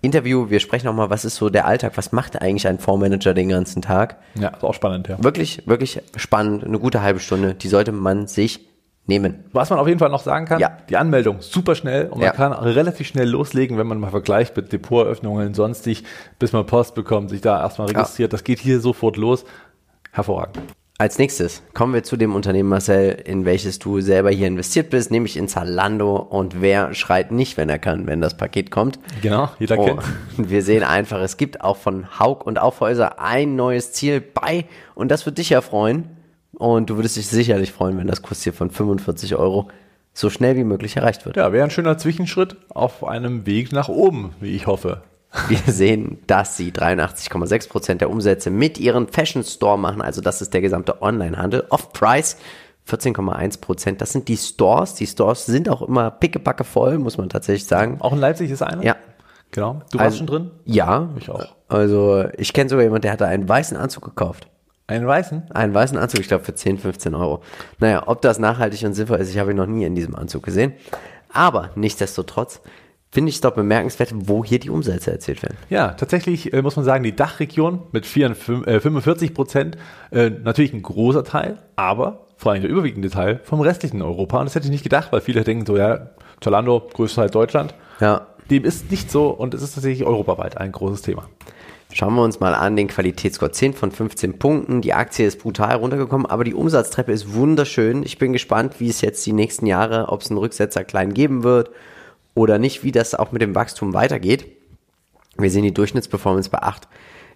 Interview. 0.00 0.48
Wir 0.48 0.60
sprechen 0.60 0.86
nochmal, 0.86 1.10
was 1.10 1.24
ist 1.24 1.36
so 1.36 1.50
der 1.50 1.66
Alltag? 1.66 1.92
Was 1.96 2.12
macht 2.12 2.40
eigentlich 2.40 2.66
ein 2.66 2.78
Fondsmanager 2.78 3.34
den 3.34 3.48
ganzen 3.48 3.82
Tag? 3.82 4.16
Ja, 4.40 4.48
ist 4.48 4.62
auch 4.62 4.74
spannend, 4.74 5.08
ja. 5.08 5.22
Wirklich, 5.22 5.66
wirklich 5.66 6.00
spannend. 6.16 6.64
Eine 6.64 6.78
gute 6.78 7.02
halbe 7.02 7.20
Stunde. 7.20 7.54
Die 7.54 7.68
sollte 7.68 7.92
man 7.92 8.26
sich 8.26 8.67
nehmen. 9.08 9.44
Was 9.52 9.70
man 9.70 9.78
auf 9.78 9.88
jeden 9.88 9.98
Fall 9.98 10.10
noch 10.10 10.22
sagen 10.22 10.44
kann, 10.46 10.60
Ja. 10.60 10.76
die 10.88 10.96
Anmeldung 10.96 11.36
super 11.40 11.74
schnell 11.74 12.04
und 12.06 12.18
man 12.18 12.26
Ja. 12.26 12.32
kann 12.32 12.52
relativ 12.52 13.06
schnell 13.08 13.28
loslegen, 13.28 13.78
wenn 13.78 13.86
man 13.86 13.98
mal 13.98 14.10
vergleicht 14.10 14.56
mit 14.56 14.72
Depoteröffnungen 14.72 15.54
sonstig, 15.54 16.04
bis 16.38 16.52
man 16.52 16.66
Post 16.66 16.94
bekommt, 16.94 17.30
sich 17.30 17.40
da 17.40 17.60
erstmal 17.60 17.88
registriert. 17.88 18.32
Das 18.32 18.44
geht 18.44 18.60
hier 18.60 18.80
sofort 18.80 19.16
los. 19.16 19.44
Hervorragend. 20.12 20.58
Als 21.00 21.16
nächstes 21.16 21.62
kommen 21.74 21.94
wir 21.94 22.02
zu 22.02 22.16
dem 22.16 22.34
Unternehmen, 22.34 22.68
Marcel, 22.68 23.10
in 23.24 23.44
welches 23.44 23.78
du 23.78 24.00
selber 24.00 24.30
hier 24.30 24.48
investiert 24.48 24.90
bist, 24.90 25.12
nämlich 25.12 25.36
in 25.36 25.46
Zalando. 25.46 26.16
Und 26.16 26.60
wer 26.60 26.92
schreit 26.92 27.30
nicht, 27.30 27.56
wenn 27.56 27.68
er 27.68 27.78
kann, 27.78 28.08
wenn 28.08 28.20
das 28.20 28.36
Paket 28.36 28.72
kommt? 28.72 28.98
Genau, 29.22 29.48
jeder 29.60 29.78
Oh, 29.78 29.84
kennt. 29.84 30.02
wir 30.50 30.60
sehen 30.62 30.82
einfach, 30.82 31.20
es 31.20 31.36
gibt 31.36 31.60
auch 31.60 31.76
von 31.76 32.18
Haug 32.18 32.40
und 32.44 32.58
Aufhäuser 32.58 33.20
ein 33.20 33.54
neues 33.54 33.92
Ziel 33.92 34.20
bei. 34.20 34.64
Und 34.96 35.12
das 35.12 35.24
wird 35.24 35.38
dich 35.38 35.50
ja 35.50 35.60
freuen. 35.60 36.08
Und 36.58 36.90
du 36.90 36.96
würdest 36.96 37.16
dich 37.16 37.28
sicherlich 37.28 37.72
freuen, 37.72 37.96
wenn 37.98 38.06
das 38.08 38.22
Kursziel 38.22 38.52
von 38.52 38.70
45 38.70 39.36
Euro 39.36 39.68
so 40.12 40.28
schnell 40.30 40.56
wie 40.56 40.64
möglich 40.64 40.96
erreicht 40.96 41.24
wird. 41.24 41.36
Ja, 41.36 41.52
wäre 41.52 41.64
ein 41.64 41.70
schöner 41.70 41.96
Zwischenschritt 41.98 42.56
auf 42.70 43.04
einem 43.04 43.46
Weg 43.46 43.70
nach 43.72 43.88
oben, 43.88 44.34
wie 44.40 44.50
ich 44.56 44.66
hoffe. 44.66 45.02
Wir 45.48 45.58
sehen, 45.66 46.18
dass 46.26 46.56
sie 46.56 46.72
83,6% 46.72 47.94
der 47.96 48.10
Umsätze 48.10 48.50
mit 48.50 48.78
ihren 48.78 49.06
Fashion 49.08 49.44
Store 49.44 49.78
machen. 49.78 50.02
Also 50.02 50.20
das 50.20 50.42
ist 50.42 50.52
der 50.54 50.60
gesamte 50.62 51.00
Onlinehandel. 51.02 51.64
Off-Price 51.70 52.36
14,1%. 52.88 53.96
Das 53.98 54.12
sind 54.12 54.26
die 54.28 54.36
Stores. 54.36 54.94
Die 54.94 55.06
Stores 55.06 55.46
sind 55.46 55.68
auch 55.68 55.82
immer 55.82 56.10
pickepacke 56.10 56.64
voll, 56.64 56.98
muss 56.98 57.18
man 57.18 57.28
tatsächlich 57.28 57.66
sagen. 57.66 57.98
Auch 58.00 58.12
in 58.12 58.18
Leipzig 58.18 58.50
ist 58.50 58.62
einer? 58.62 58.82
Ja. 58.82 58.96
Genau. 59.50 59.82
Du 59.92 59.98
warst 59.98 60.06
Also- 60.06 60.16
schon 60.18 60.26
drin? 60.26 60.50
Ja. 60.64 61.08
Ich 61.18 61.30
auch. 61.30 61.46
Also 61.68 62.24
ich 62.36 62.52
kenne 62.52 62.68
sogar 62.70 62.82
jemanden, 62.84 63.02
der 63.02 63.12
hatte 63.12 63.26
einen 63.26 63.48
weißen 63.48 63.76
Anzug 63.76 64.04
gekauft. 64.04 64.48
Einen 64.88 65.06
weißen? 65.06 65.50
Einen 65.50 65.74
weißen 65.74 65.98
Anzug, 65.98 66.20
ich 66.20 66.28
glaube 66.28 66.44
für 66.44 66.54
10, 66.54 66.78
15 66.78 67.14
Euro. 67.14 67.42
Naja, 67.78 68.04
ob 68.06 68.22
das 68.22 68.38
nachhaltig 68.38 68.82
und 68.84 68.94
sinnvoll 68.94 69.18
ist, 69.18 69.30
ich 69.30 69.38
habe 69.38 69.50
ihn 69.50 69.56
noch 69.58 69.66
nie 69.66 69.84
in 69.84 69.94
diesem 69.94 70.14
Anzug 70.16 70.42
gesehen. 70.42 70.72
Aber 71.30 71.70
nichtsdestotrotz 71.74 72.62
finde 73.10 73.28
ich 73.28 73.36
es 73.36 73.40
doch 73.42 73.52
bemerkenswert, 73.52 74.12
wo 74.14 74.42
hier 74.42 74.58
die 74.58 74.70
Umsätze 74.70 75.12
erzielt 75.12 75.42
werden. 75.42 75.58
Ja, 75.68 75.88
tatsächlich 75.92 76.54
äh, 76.54 76.62
muss 76.62 76.76
man 76.76 76.86
sagen, 76.86 77.04
die 77.04 77.14
Dachregion 77.14 77.82
mit 77.92 78.06
44, 78.06 78.66
äh, 78.66 78.80
45 78.80 79.34
Prozent, 79.34 79.76
äh, 80.10 80.30
natürlich 80.30 80.72
ein 80.72 80.82
großer 80.82 81.22
Teil, 81.22 81.58
aber 81.76 82.26
vor 82.38 82.52
allem 82.52 82.62
der 82.62 82.70
überwiegende 82.70 83.10
Teil 83.10 83.40
vom 83.44 83.60
restlichen 83.60 84.00
Europa. 84.00 84.38
Und 84.38 84.46
das 84.46 84.54
hätte 84.54 84.66
ich 84.66 84.72
nicht 84.72 84.84
gedacht, 84.84 85.12
weil 85.12 85.20
viele 85.20 85.44
denken 85.44 85.66
so, 85.66 85.76
ja, 85.76 86.10
Zalando, 86.40 86.88
größter 86.94 87.22
Teil 87.22 87.30
Deutschland. 87.30 87.74
Ja, 88.00 88.28
Dem 88.50 88.64
ist 88.64 88.90
nicht 88.90 89.10
so 89.10 89.28
und 89.28 89.52
es 89.52 89.60
ist 89.60 89.74
tatsächlich 89.74 90.06
europaweit 90.06 90.56
ein 90.56 90.72
großes 90.72 91.02
Thema. 91.02 91.28
Schauen 91.92 92.14
wir 92.14 92.22
uns 92.22 92.38
mal 92.38 92.54
an 92.54 92.76
den 92.76 92.88
Qualitätsscore 92.88 93.50
10 93.50 93.72
von 93.72 93.90
15 93.90 94.38
Punkten. 94.38 94.82
Die 94.82 94.92
Aktie 94.92 95.26
ist 95.26 95.40
brutal 95.40 95.76
runtergekommen, 95.76 96.26
aber 96.26 96.44
die 96.44 96.54
Umsatztreppe 96.54 97.12
ist 97.12 97.32
wunderschön. 97.32 98.02
Ich 98.02 98.18
bin 98.18 98.34
gespannt, 98.34 98.78
wie 98.78 98.90
es 98.90 99.00
jetzt 99.00 99.24
die 99.24 99.32
nächsten 99.32 99.66
Jahre, 99.66 100.08
ob 100.08 100.20
es 100.20 100.30
einen 100.30 100.38
Rücksetzer 100.38 100.84
klein 100.84 101.14
geben 101.14 101.44
wird 101.44 101.70
oder 102.34 102.58
nicht, 102.58 102.84
wie 102.84 102.92
das 102.92 103.14
auch 103.14 103.32
mit 103.32 103.40
dem 103.40 103.54
Wachstum 103.54 103.94
weitergeht. 103.94 104.46
Wir 105.38 105.50
sehen 105.50 105.62
die 105.62 105.72
Durchschnittsperformance 105.72 106.50
bei 106.50 106.58
8 106.58 106.88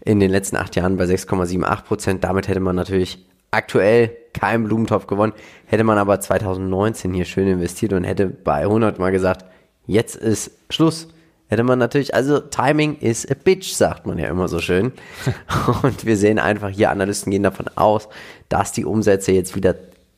in 0.04 0.21
den 0.21 0.30
letzten 0.30 0.56
acht 0.56 0.76
Jahren 0.76 0.97
bei 0.97 1.04
6,78 1.04 1.85
Prozent. 1.85 2.25
Damit 2.25 2.49
hätte 2.49 2.61
man 2.61 2.76
natürlich 2.76 3.25
aktuell 3.50 4.16
keinen 4.35 4.64
Blumentopf 4.64 5.06
gewonnen. 5.06 5.32
Hätte 5.66 5.85
man 5.85 5.99
aber 5.99 6.21
2019 6.21 7.14
hier 7.14 7.25
schön 7.25 7.49
investiert 7.49 7.92
und 7.92 8.04
hätte 8.04 8.26
bei 8.26 8.62
100 8.62 8.99
mal 8.99 9.12
gesagt, 9.12 9.47
jetzt 9.87 10.16
ist 10.16 10.50
Schluss. 10.68 11.09
Hätte 11.52 11.64
man 11.64 11.78
natürlich, 11.78 12.14
also 12.14 12.40
Timing 12.40 12.97
is 13.00 13.30
a 13.30 13.35
bitch, 13.35 13.75
sagt 13.75 14.06
man 14.06 14.16
ja 14.16 14.28
immer 14.28 14.49
so 14.49 14.59
schön. 14.59 14.90
Und 15.82 16.06
wir 16.06 16.16
sehen 16.16 16.38
einfach 16.38 16.71
hier, 16.71 16.88
Analysten 16.90 17.30
gehen 17.30 17.42
davon 17.42 17.66
aus, 17.75 18.09
dass 18.49 18.73
die 18.73 18.87
Umsätze 18.87 19.32
jetzt 19.32 19.54
wieder 19.54 19.75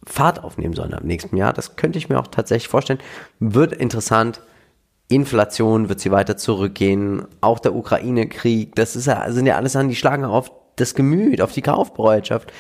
Fahrt 0.07 0.45
aufnehmen 0.45 0.75
sollen 0.75 0.95
am 0.95 1.03
nächsten 1.03 1.37
Jahr. 1.37 1.53
Das 1.53 1.75
könnte 1.75 1.99
ich 1.99 2.09
mir 2.09 2.21
auch 2.21 2.29
tatsächlich 2.29 2.69
vorstellen. 2.69 3.01
Wird 3.41 3.73
interessant. 3.73 4.43
Inflation 5.09 5.89
wird 5.89 5.99
sie 5.99 6.13
weiter 6.13 6.37
zurückgehen. 6.37 7.27
Auch 7.41 7.59
der 7.59 7.75
Ukraine-Krieg, 7.75 8.77
das 8.77 8.95
ist 8.95 9.07
ja, 9.07 9.29
sind 9.33 9.47
ja 9.47 9.57
alles 9.57 9.73
Sachen, 9.73 9.89
die 9.89 9.97
schlagen 9.97 10.25
auf 10.25 10.53
das 10.77 10.95
Gemüt, 10.95 11.41
auf 11.41 11.51
die 11.51 11.63
Kaufbereitschaft. 11.63 12.53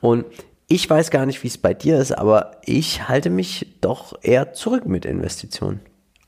Und 0.00 0.24
ich 0.68 0.88
weiß 0.88 1.10
gar 1.10 1.26
nicht, 1.26 1.42
wie 1.42 1.48
es 1.48 1.58
bei 1.58 1.74
dir 1.74 1.98
ist, 1.98 2.16
aber 2.16 2.60
ich 2.64 3.08
halte 3.08 3.28
mich 3.28 3.74
doch 3.80 4.16
eher 4.22 4.52
zurück 4.52 4.86
mit 4.86 5.04
Investitionen. 5.04 5.80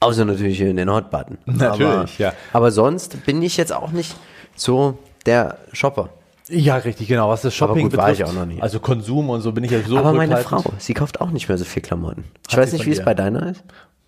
Außer 0.02 0.24
natürlich 0.24 0.60
in 0.60 0.76
den 0.76 0.90
Hotbutton. 0.90 1.38
Natürlich, 1.46 1.86
aber, 1.86 2.08
ja. 2.18 2.32
Aber 2.52 2.70
sonst 2.70 3.24
bin 3.24 3.42
ich 3.42 3.56
jetzt 3.56 3.72
auch 3.72 3.92
nicht 3.92 4.14
so 4.56 4.98
der 5.26 5.58
Shopper. 5.72 6.10
Ja, 6.48 6.76
richtig, 6.76 7.08
genau. 7.08 7.28
Was 7.28 7.42
das 7.42 7.54
Shopping 7.54 7.84
gut, 7.84 7.96
war 7.96 8.08
betrifft, 8.08 8.28
ich 8.28 8.34
auch 8.36 8.38
noch 8.38 8.46
nie. 8.46 8.60
also 8.60 8.80
Konsum 8.80 9.30
und 9.30 9.40
so 9.40 9.52
bin 9.52 9.64
ich 9.64 9.70
ja 9.70 9.80
so 9.80 9.96
aber 9.96 10.12
meine. 10.12 10.36
Frau, 10.38 10.62
sie 10.78 10.92
kauft 10.92 11.20
auch 11.20 11.30
nicht 11.30 11.48
mehr 11.48 11.56
so 11.56 11.64
viel 11.64 11.82
Klamotten. 11.82 12.24
Ich 12.48 12.54
Hat 12.54 12.62
weiß 12.62 12.72
nicht, 12.72 12.84
wie 12.84 12.90
es 12.90 13.04
bei 13.04 13.14
deiner 13.14 13.50
ist. 13.50 13.62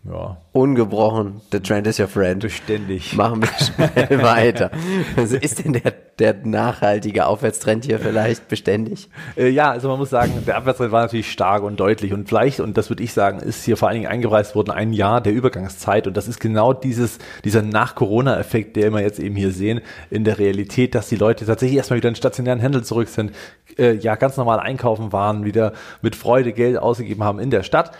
Ja, 0.06 0.36
Ungebrochen, 0.52 1.40
the 1.50 1.60
trend 1.60 1.86
is 1.86 1.98
your 1.98 2.08
friend. 2.08 2.42
beständig. 2.42 3.16
Machen 3.16 3.40
wir 3.40 3.48
schnell 3.48 4.22
weiter. 4.22 4.70
Also 5.16 5.36
ist 5.36 5.64
denn 5.64 5.72
der, 5.72 5.94
der 6.18 6.34
nachhaltige 6.44 7.24
Aufwärtstrend 7.24 7.86
hier 7.86 7.98
vielleicht 7.98 8.46
beständig? 8.48 9.08
Äh, 9.34 9.48
ja, 9.48 9.70
also 9.70 9.88
man 9.88 9.98
muss 9.98 10.10
sagen, 10.10 10.42
der 10.46 10.58
Abwärtstrend 10.58 10.92
war 10.92 11.00
natürlich 11.00 11.32
stark 11.32 11.62
und 11.62 11.80
deutlich 11.80 12.12
und 12.12 12.28
vielleicht, 12.28 12.60
und 12.60 12.76
das 12.76 12.90
würde 12.90 13.02
ich 13.02 13.14
sagen, 13.14 13.38
ist 13.38 13.64
hier 13.64 13.78
vor 13.78 13.88
allen 13.88 13.96
Dingen 13.96 14.10
eingepreist 14.10 14.54
worden, 14.54 14.72
ein 14.72 14.92
Jahr 14.92 15.22
der 15.22 15.32
Übergangszeit 15.32 16.06
und 16.06 16.18
das 16.18 16.28
ist 16.28 16.38
genau 16.38 16.74
dieses, 16.74 17.18
dieser 17.42 17.62
Nach-Corona-Effekt, 17.62 18.76
den 18.76 18.92
wir 18.92 19.00
jetzt 19.00 19.20
eben 19.20 19.36
hier 19.36 19.52
sehen, 19.52 19.80
in 20.10 20.24
der 20.24 20.38
Realität, 20.38 20.94
dass 20.94 21.08
die 21.08 21.16
Leute 21.16 21.46
tatsächlich 21.46 21.78
erstmal 21.78 21.96
wieder 21.96 22.10
in 22.10 22.14
stationären 22.14 22.60
Händel 22.60 22.84
zurück 22.84 23.08
sind, 23.08 23.32
äh, 23.78 23.94
ja, 23.94 24.16
ganz 24.16 24.36
normal 24.36 24.60
einkaufen 24.60 25.12
waren, 25.14 25.46
wieder 25.46 25.72
mit 26.02 26.14
Freude 26.14 26.52
Geld 26.52 26.76
ausgegeben 26.76 27.24
haben 27.24 27.38
in 27.38 27.48
der 27.48 27.62
Stadt, 27.62 27.92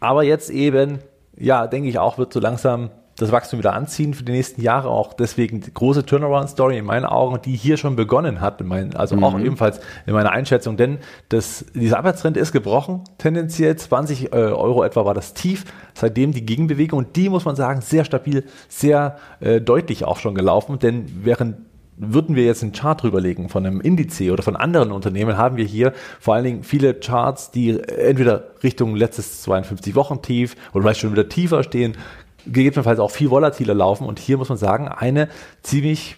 aber 0.00 0.22
jetzt 0.22 0.50
eben, 0.50 0.98
ja, 1.36 1.66
denke 1.66 1.88
ich 1.88 1.98
auch, 1.98 2.18
wird 2.18 2.32
so 2.32 2.40
langsam 2.40 2.90
das 3.16 3.32
Wachstum 3.32 3.58
wieder 3.58 3.72
anziehen 3.72 4.14
für 4.14 4.24
die 4.24 4.32
nächsten 4.32 4.60
Jahre. 4.60 4.90
Auch 4.90 5.14
deswegen 5.14 5.60
die 5.60 5.72
große 5.72 6.04
Turnaround-Story 6.04 6.78
in 6.78 6.84
meinen 6.84 7.06
Augen, 7.06 7.40
die 7.42 7.56
hier 7.56 7.76
schon 7.76 7.96
begonnen 7.96 8.40
hat, 8.40 8.60
in 8.60 8.66
meinen, 8.66 8.94
also 8.94 9.16
auch 9.16 9.38
ebenfalls 9.38 9.80
in 10.04 10.12
meiner 10.12 10.32
Einschätzung. 10.32 10.76
Denn 10.76 10.98
das, 11.30 11.64
dieser 11.74 11.98
Abwärtstrend 11.98 12.36
ist 12.36 12.52
gebrochen. 12.52 13.04
Tendenziell 13.18 13.74
20 13.74 14.32
äh, 14.32 14.36
Euro 14.36 14.84
etwa 14.84 15.04
war 15.06 15.14
das 15.14 15.32
Tief. 15.32 15.64
Seitdem 15.94 16.32
die 16.32 16.44
Gegenbewegung 16.44 16.98
und 16.98 17.16
die 17.16 17.30
muss 17.30 17.46
man 17.46 17.56
sagen, 17.56 17.80
sehr 17.80 18.04
stabil, 18.04 18.44
sehr 18.68 19.16
äh, 19.40 19.60
deutlich 19.62 20.04
auch 20.04 20.18
schon 20.18 20.34
gelaufen. 20.34 20.78
Denn 20.78 21.06
während 21.22 21.56
würden 21.96 22.36
wir 22.36 22.44
jetzt 22.44 22.62
einen 22.62 22.72
Chart 22.72 23.02
drüberlegen 23.02 23.48
von 23.48 23.64
einem 23.64 23.80
Indiz 23.80 24.20
oder 24.20 24.42
von 24.42 24.56
anderen 24.56 24.92
Unternehmen, 24.92 25.36
haben 25.36 25.56
wir 25.56 25.64
hier 25.64 25.92
vor 26.20 26.34
allen 26.34 26.44
Dingen 26.44 26.62
viele 26.62 26.94
Charts, 26.94 27.50
die 27.50 27.80
entweder 27.80 28.44
Richtung 28.62 28.96
letztes 28.96 29.46
52-Wochen-Tief 29.46 30.56
oder 30.72 30.82
vielleicht 30.82 31.00
schon 31.00 31.12
wieder 31.12 31.28
tiefer 31.28 31.62
stehen, 31.62 31.96
gegebenenfalls 32.46 32.98
auch 32.98 33.10
viel 33.10 33.30
volatiler 33.30 33.74
laufen. 33.74 34.06
Und 34.06 34.18
hier 34.18 34.36
muss 34.36 34.48
man 34.48 34.58
sagen, 34.58 34.88
eine 34.88 35.28
ziemlich 35.62 36.16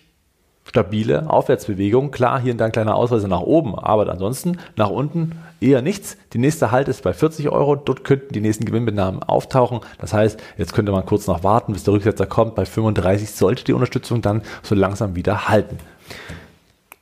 stabile 0.69 1.29
Aufwärtsbewegung. 1.31 2.11
Klar, 2.11 2.41
hier 2.41 2.53
und 2.53 2.59
da 2.59 2.67
ein 2.67 2.73
kleiner 2.73 2.95
Ausreißer 2.95 3.29
nach 3.29 3.41
oben, 3.41 3.79
aber 3.79 4.09
ansonsten 4.11 4.59
nach 4.77 4.91
unten 4.91 5.33
eher 5.61 5.83
nichts. 5.83 6.17
Die 6.33 6.39
nächste 6.39 6.71
Halt 6.71 6.89
ist 6.89 7.03
bei 7.03 7.13
40 7.13 7.49
Euro. 7.49 7.75
Dort 7.77 8.05
könnten 8.05 8.33
die 8.33 8.41
nächsten 8.41 8.65
Gewinnmitnahmen 8.65 9.23
auftauchen. 9.23 9.81
Das 9.99 10.13
heißt, 10.13 10.41
jetzt 10.57 10.75
könnte 10.75 10.93
man 10.93 11.07
kurz 11.07 11.27
noch 11.27 11.43
warten, 11.43 11.73
bis 11.73 11.85
der 11.85 11.95
Rücksetzer 11.95 12.27
kommt. 12.27 12.55
Bei 12.55 12.67
35 12.67 13.31
sollte 13.31 13.65
die 13.65 13.73
Unterstützung 13.73 14.23
dann 14.23 14.43
so 14.63 14.75
langsam 14.75 15.17
wieder 15.17 15.49
halten. 15.49 15.79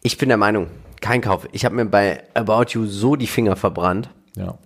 Ich 0.02 0.16
bin 0.18 0.28
der 0.28 0.38
Meinung, 0.38 0.68
kein 1.00 1.20
Kauf. 1.20 1.48
Ich 1.52 1.64
habe 1.64 1.74
mir 1.74 1.86
bei 1.86 2.22
About 2.34 2.66
You 2.70 2.86
so 2.86 3.16
die 3.16 3.26
Finger 3.26 3.56
verbrannt. 3.56 4.08
Ja. 4.36 4.58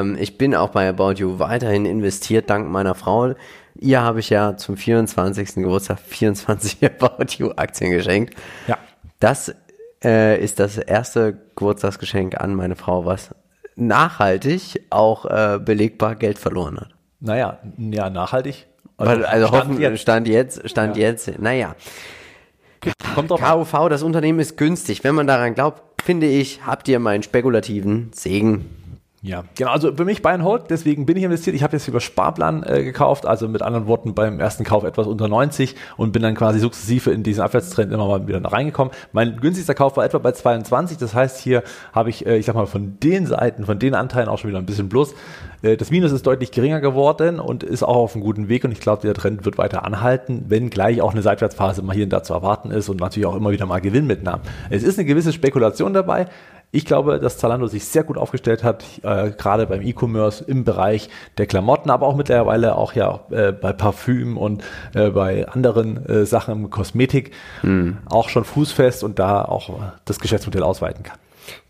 Ähm, 0.00 0.16
ich 0.18 0.38
bin 0.38 0.54
auch 0.54 0.70
bei 0.70 0.88
About 0.88 1.14
You 1.14 1.38
weiterhin 1.38 1.84
investiert, 1.84 2.48
dank 2.48 2.70
meiner 2.70 2.94
Frau. 2.94 3.34
Ihr 3.80 4.00
habe 4.00 4.20
ich 4.20 4.30
ja 4.30 4.56
zum 4.56 4.76
24. 4.76 5.56
Geburtstag 5.56 5.98
24 6.00 6.84
About 7.00 7.24
You 7.38 7.52
Aktien 7.56 7.90
geschenkt. 7.90 8.34
Ja. 8.66 8.78
Das 9.20 9.54
äh, 10.04 10.42
ist 10.42 10.60
das 10.60 10.78
erste 10.78 11.38
Geburtstagsgeschenk 11.56 12.40
an 12.40 12.54
meine 12.54 12.76
Frau, 12.76 13.04
was 13.06 13.34
nachhaltig 13.76 14.84
auch 14.90 15.26
äh, 15.26 15.58
belegbar 15.62 16.16
Geld 16.16 16.38
verloren 16.38 16.78
hat. 16.78 16.88
Naja, 17.20 17.58
ja, 17.76 18.10
nachhaltig 18.10 18.66
Also, 18.96 19.24
also 19.24 19.46
stand 19.46 19.62
hoffen, 19.62 19.80
jetzt. 19.80 20.00
Stand 20.00 20.28
jetzt, 20.28 20.70
Stand 20.70 20.96
ja. 20.96 21.02
jetzt, 21.08 21.38
naja. 21.38 21.74
Kommt 23.14 23.30
drauf 23.30 23.40
KUV, 23.40 23.88
das 23.88 24.02
Unternehmen 24.02 24.38
ist 24.38 24.56
günstig. 24.56 25.02
Wenn 25.02 25.14
man 25.14 25.26
daran 25.26 25.54
glaubt, 25.54 25.82
finde 26.02 26.26
ich, 26.26 26.64
habt 26.64 26.88
ihr 26.88 26.98
meinen 27.00 27.22
spekulativen 27.22 28.10
Segen. 28.12 28.75
Ja, 29.26 29.42
genau. 29.56 29.72
Also 29.72 29.92
für 29.92 30.04
mich 30.04 30.22
Buy 30.22 30.34
and 30.34 30.44
Hold, 30.44 30.70
deswegen 30.70 31.04
bin 31.04 31.16
ich 31.16 31.24
investiert. 31.24 31.56
Ich 31.56 31.64
habe 31.64 31.76
jetzt 31.76 31.88
über 31.88 31.98
Sparplan 31.98 32.62
äh, 32.62 32.84
gekauft, 32.84 33.26
also 33.26 33.48
mit 33.48 33.60
anderen 33.60 33.88
Worten 33.88 34.14
beim 34.14 34.38
ersten 34.38 34.62
Kauf 34.62 34.84
etwas 34.84 35.08
unter 35.08 35.26
90 35.26 35.74
und 35.96 36.12
bin 36.12 36.22
dann 36.22 36.36
quasi 36.36 36.60
sukzessive 36.60 37.10
in 37.10 37.24
diesen 37.24 37.42
Abwärtstrend 37.42 37.92
immer 37.92 38.06
mal 38.06 38.28
wieder 38.28 38.40
reingekommen. 38.44 38.94
Mein 39.10 39.36
günstigster 39.38 39.74
Kauf 39.74 39.96
war 39.96 40.04
etwa 40.04 40.18
bei 40.18 40.30
22. 40.30 40.98
Das 40.98 41.12
heißt, 41.12 41.40
hier 41.40 41.64
habe 41.92 42.10
ich, 42.10 42.24
äh, 42.24 42.36
ich 42.36 42.46
sag 42.46 42.54
mal, 42.54 42.66
von 42.66 43.00
den 43.00 43.26
Seiten, 43.26 43.66
von 43.66 43.80
den 43.80 43.96
Anteilen 43.96 44.28
auch 44.28 44.38
schon 44.38 44.48
wieder 44.50 44.60
ein 44.60 44.66
bisschen 44.66 44.88
plus. 44.88 45.12
Äh, 45.62 45.76
das 45.76 45.90
Minus 45.90 46.12
ist 46.12 46.24
deutlich 46.24 46.52
geringer 46.52 46.80
geworden 46.80 47.40
und 47.40 47.64
ist 47.64 47.82
auch 47.82 47.96
auf 47.96 48.14
einem 48.14 48.22
guten 48.22 48.48
Weg 48.48 48.64
und 48.64 48.70
ich 48.70 48.78
glaube, 48.78 49.02
der 49.02 49.14
Trend 49.14 49.44
wird 49.44 49.58
weiter 49.58 49.84
anhalten, 49.84 50.44
wenn 50.46 50.70
gleich 50.70 51.00
auch 51.02 51.10
eine 51.10 51.22
Seitwärtsphase 51.22 51.82
mal 51.82 51.96
hier 51.96 52.04
und 52.04 52.12
da 52.12 52.22
zu 52.22 52.32
erwarten 52.32 52.70
ist 52.70 52.88
und 52.88 53.00
natürlich 53.00 53.26
auch 53.26 53.34
immer 53.34 53.50
wieder 53.50 53.66
mal 53.66 53.80
Gewinn 53.80 54.06
mitnahmen. 54.06 54.42
Es 54.70 54.84
ist 54.84 55.00
eine 55.00 55.04
gewisse 55.04 55.32
Spekulation 55.32 55.94
dabei, 55.94 56.26
ich 56.72 56.84
glaube, 56.84 57.18
dass 57.18 57.38
Zalando 57.38 57.66
sich 57.66 57.86
sehr 57.86 58.04
gut 58.04 58.18
aufgestellt 58.18 58.62
hat, 58.62 58.84
äh, 59.02 59.30
gerade 59.30 59.66
beim 59.66 59.82
E-Commerce 59.82 60.44
im 60.44 60.64
Bereich 60.64 61.08
der 61.38 61.46
Klamotten, 61.46 61.90
aber 61.90 62.06
auch 62.06 62.16
mittlerweile 62.16 62.76
auch 62.76 62.92
ja 62.92 63.20
äh, 63.30 63.52
bei 63.52 63.72
Parfüm 63.72 64.36
und 64.36 64.62
äh, 64.94 65.10
bei 65.10 65.48
anderen 65.48 66.04
äh, 66.06 66.26
Sachen 66.26 66.54
im 66.54 66.70
Kosmetik 66.70 67.32
hm. 67.62 67.98
auch 68.06 68.28
schon 68.28 68.44
fußfest 68.44 69.04
und 69.04 69.18
da 69.18 69.44
auch 69.44 69.70
das 70.04 70.20
Geschäftsmodell 70.20 70.62
ausweiten 70.62 71.02
kann. 71.02 71.18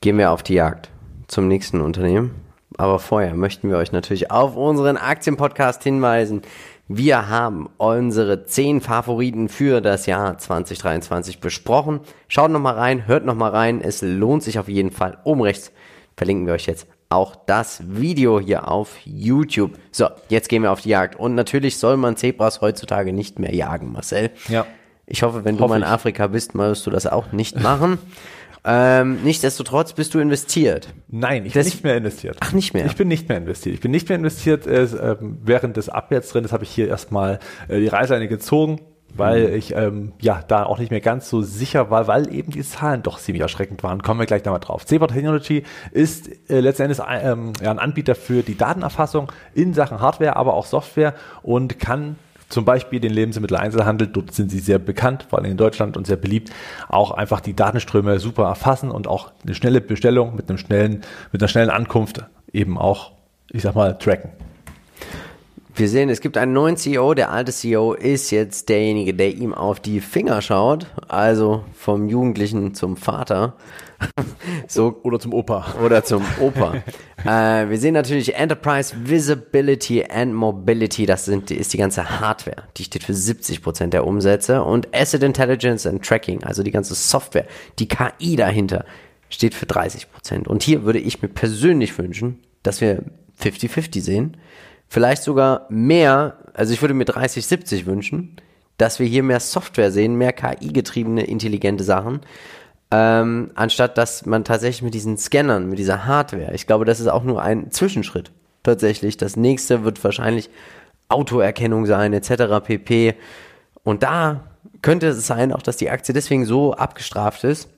Gehen 0.00 0.18
wir 0.18 0.30
auf 0.30 0.42
die 0.42 0.54
Jagd 0.54 0.90
zum 1.28 1.48
nächsten 1.48 1.80
Unternehmen. 1.80 2.34
Aber 2.78 2.98
vorher 2.98 3.34
möchten 3.34 3.70
wir 3.70 3.78
euch 3.78 3.92
natürlich 3.92 4.30
auf 4.30 4.56
unseren 4.56 4.96
Aktienpodcast 4.96 5.82
hinweisen. 5.82 6.42
Wir 6.88 7.28
haben 7.28 7.68
unsere 7.78 8.44
zehn 8.44 8.80
Favoriten 8.80 9.48
für 9.48 9.80
das 9.80 10.06
Jahr 10.06 10.38
2023 10.38 11.40
besprochen. 11.40 11.98
Schaut 12.28 12.52
nochmal 12.52 12.74
rein, 12.74 13.08
hört 13.08 13.24
nochmal 13.24 13.50
rein. 13.50 13.80
Es 13.80 14.02
lohnt 14.02 14.44
sich 14.44 14.60
auf 14.60 14.68
jeden 14.68 14.92
Fall. 14.92 15.18
Oben 15.24 15.42
rechts 15.42 15.72
verlinken 16.16 16.46
wir 16.46 16.54
euch 16.54 16.66
jetzt 16.66 16.86
auch 17.08 17.34
das 17.34 17.82
Video 17.84 18.38
hier 18.38 18.68
auf 18.68 18.98
YouTube. 19.04 19.72
So, 19.90 20.06
jetzt 20.28 20.48
gehen 20.48 20.62
wir 20.62 20.70
auf 20.70 20.80
die 20.80 20.90
Jagd. 20.90 21.16
Und 21.16 21.34
natürlich 21.34 21.76
soll 21.78 21.96
man 21.96 22.16
Zebras 22.16 22.60
heutzutage 22.60 23.12
nicht 23.12 23.40
mehr 23.40 23.52
jagen, 23.52 23.90
Marcel. 23.90 24.30
Ja. 24.46 24.64
Ich 25.06 25.24
hoffe, 25.24 25.44
wenn 25.44 25.56
hoffe 25.56 25.64
du 25.64 25.68
mal 25.68 25.76
in 25.78 25.84
Afrika 25.84 26.28
bist, 26.28 26.54
wirst 26.54 26.86
du 26.86 26.90
das 26.90 27.08
auch 27.08 27.32
nicht 27.32 27.60
machen. 27.60 27.98
Ähm, 28.68 29.22
nichtsdestotrotz 29.22 29.92
bist 29.92 30.12
du 30.12 30.18
investiert. 30.18 30.88
Nein, 31.06 31.46
ich 31.46 31.52
bin 31.52 31.64
nicht 31.64 31.84
mehr 31.84 31.96
investiert. 31.96 32.36
Ach, 32.40 32.52
nicht 32.52 32.74
mehr? 32.74 32.84
Ich 32.86 32.96
bin 32.96 33.06
nicht 33.06 33.28
mehr 33.28 33.38
investiert. 33.38 33.76
Ich 33.76 33.80
bin 33.80 33.92
nicht 33.92 34.08
mehr 34.08 34.18
investiert. 34.18 34.66
Äh, 34.66 35.16
während 35.20 35.76
des 35.76 35.88
Abwärtstrends 35.88 36.52
habe 36.52 36.64
ich 36.64 36.70
hier 36.70 36.88
erstmal 36.88 37.38
äh, 37.68 37.78
die 37.78 37.86
Reißleine 37.86 38.26
gezogen, 38.26 38.80
weil 39.14 39.50
mhm. 39.50 39.54
ich 39.54 39.72
ähm, 39.76 40.12
ja 40.20 40.42
da 40.48 40.64
auch 40.64 40.80
nicht 40.80 40.90
mehr 40.90 41.00
ganz 41.00 41.30
so 41.30 41.42
sicher 41.42 41.90
war, 41.90 42.08
weil 42.08 42.34
eben 42.34 42.50
die 42.50 42.64
Zahlen 42.64 43.04
doch 43.04 43.20
ziemlich 43.20 43.42
erschreckend 43.42 43.84
waren. 43.84 44.02
Kommen 44.02 44.18
wir 44.18 44.26
gleich 44.26 44.44
nochmal 44.44 44.60
drauf. 44.60 44.84
Zebra 44.84 45.06
Technology 45.06 45.62
ist 45.92 46.28
äh, 46.50 46.58
letztendlich 46.58 46.98
ähm, 47.08 47.52
ja, 47.62 47.70
ein 47.70 47.78
Anbieter 47.78 48.16
für 48.16 48.42
die 48.42 48.56
Datenerfassung 48.56 49.30
in 49.54 49.74
Sachen 49.74 50.00
Hardware, 50.00 50.34
aber 50.34 50.54
auch 50.54 50.66
Software 50.66 51.14
und 51.42 51.78
kann 51.78 52.16
zum 52.48 52.64
Beispiel 52.64 53.00
den 53.00 53.12
Lebensmitteleinzelhandel, 53.12 54.08
dort 54.08 54.32
sind 54.32 54.50
sie 54.50 54.58
sehr 54.58 54.78
bekannt, 54.78 55.26
vor 55.28 55.38
allem 55.38 55.50
in 55.50 55.56
Deutschland 55.56 55.96
und 55.96 56.06
sehr 56.06 56.16
beliebt, 56.16 56.50
auch 56.88 57.10
einfach 57.10 57.40
die 57.40 57.54
Datenströme 57.54 58.18
super 58.18 58.44
erfassen 58.44 58.90
und 58.90 59.06
auch 59.06 59.32
eine 59.44 59.54
schnelle 59.54 59.80
Bestellung 59.80 60.36
mit 60.36 60.48
einem 60.48 60.58
schnellen, 60.58 61.02
mit 61.32 61.42
einer 61.42 61.48
schnellen 61.48 61.70
Ankunft 61.70 62.24
eben 62.52 62.78
auch, 62.78 63.12
ich 63.50 63.62
sag 63.62 63.74
mal, 63.74 63.98
tracken. 63.98 64.30
Wir 65.78 65.90
sehen, 65.90 66.08
es 66.08 66.22
gibt 66.22 66.38
einen 66.38 66.54
neuen 66.54 66.78
CEO. 66.78 67.12
Der 67.12 67.30
alte 67.30 67.52
CEO 67.52 67.92
ist 67.92 68.30
jetzt 68.30 68.70
derjenige, 68.70 69.12
der 69.12 69.34
ihm 69.34 69.52
auf 69.52 69.78
die 69.78 70.00
Finger 70.00 70.40
schaut. 70.40 70.86
Also 71.06 71.66
vom 71.74 72.08
Jugendlichen 72.08 72.72
zum 72.72 72.96
Vater. 72.96 73.56
so, 74.68 74.98
oder 75.02 75.20
zum 75.20 75.34
Opa. 75.34 75.74
Oder 75.84 76.02
zum 76.02 76.24
Opa. 76.40 76.76
äh, 77.26 77.68
wir 77.68 77.76
sehen 77.76 77.92
natürlich 77.92 78.34
Enterprise 78.36 78.96
Visibility 79.04 80.02
and 80.02 80.32
Mobility. 80.32 81.04
Das 81.04 81.26
sind, 81.26 81.50
ist 81.50 81.74
die 81.74 81.78
ganze 81.78 82.20
Hardware. 82.20 82.62
Die 82.78 82.84
steht 82.84 83.04
für 83.04 83.12
70 83.12 83.60
Prozent 83.60 83.92
der 83.92 84.06
Umsätze. 84.06 84.62
Und 84.62 84.88
Asset 84.94 85.22
Intelligence 85.22 85.86
and 85.86 86.02
Tracking, 86.02 86.42
also 86.42 86.62
die 86.62 86.70
ganze 86.70 86.94
Software, 86.94 87.44
die 87.78 87.86
KI 87.86 88.36
dahinter, 88.36 88.86
steht 89.28 89.52
für 89.54 89.66
30%. 89.66 90.06
Prozent. 90.10 90.48
Und 90.48 90.62
hier 90.62 90.84
würde 90.84 91.00
ich 91.00 91.20
mir 91.20 91.28
persönlich 91.28 91.98
wünschen, 91.98 92.38
dass 92.62 92.80
wir 92.80 93.02
50-50 93.42 94.00
sehen 94.00 94.38
vielleicht 94.88 95.22
sogar 95.22 95.66
mehr, 95.68 96.36
also 96.54 96.72
ich 96.72 96.80
würde 96.80 96.94
mir 96.94 97.04
30, 97.04 97.46
70 97.46 97.86
wünschen, 97.86 98.36
dass 98.78 98.98
wir 98.98 99.06
hier 99.06 99.22
mehr 99.22 99.40
Software 99.40 99.90
sehen, 99.90 100.16
mehr 100.16 100.32
KI-getriebene, 100.32 101.24
intelligente 101.24 101.84
Sachen, 101.84 102.20
ähm, 102.90 103.50
anstatt 103.54 103.98
dass 103.98 104.26
man 104.26 104.44
tatsächlich 104.44 104.82
mit 104.82 104.94
diesen 104.94 105.16
Scannern, 105.16 105.68
mit 105.68 105.78
dieser 105.78 106.06
Hardware, 106.06 106.54
ich 106.54 106.66
glaube, 106.66 106.84
das 106.84 107.00
ist 107.00 107.08
auch 107.08 107.24
nur 107.24 107.42
ein 107.42 107.70
Zwischenschritt 107.70 108.30
tatsächlich. 108.62 109.16
Das 109.16 109.36
nächste 109.36 109.84
wird 109.84 110.02
wahrscheinlich 110.04 110.50
Autoerkennung 111.08 111.86
sein, 111.86 112.12
etc. 112.12 112.64
pp. 112.64 113.14
Und 113.84 114.02
da 114.02 114.40
könnte 114.82 115.08
es 115.08 115.26
sein, 115.26 115.52
auch 115.52 115.62
dass 115.62 115.76
die 115.76 115.90
Aktie 115.90 116.12
deswegen 116.12 116.44
so 116.44 116.74
abgestraft 116.74 117.44
ist, 117.44 117.68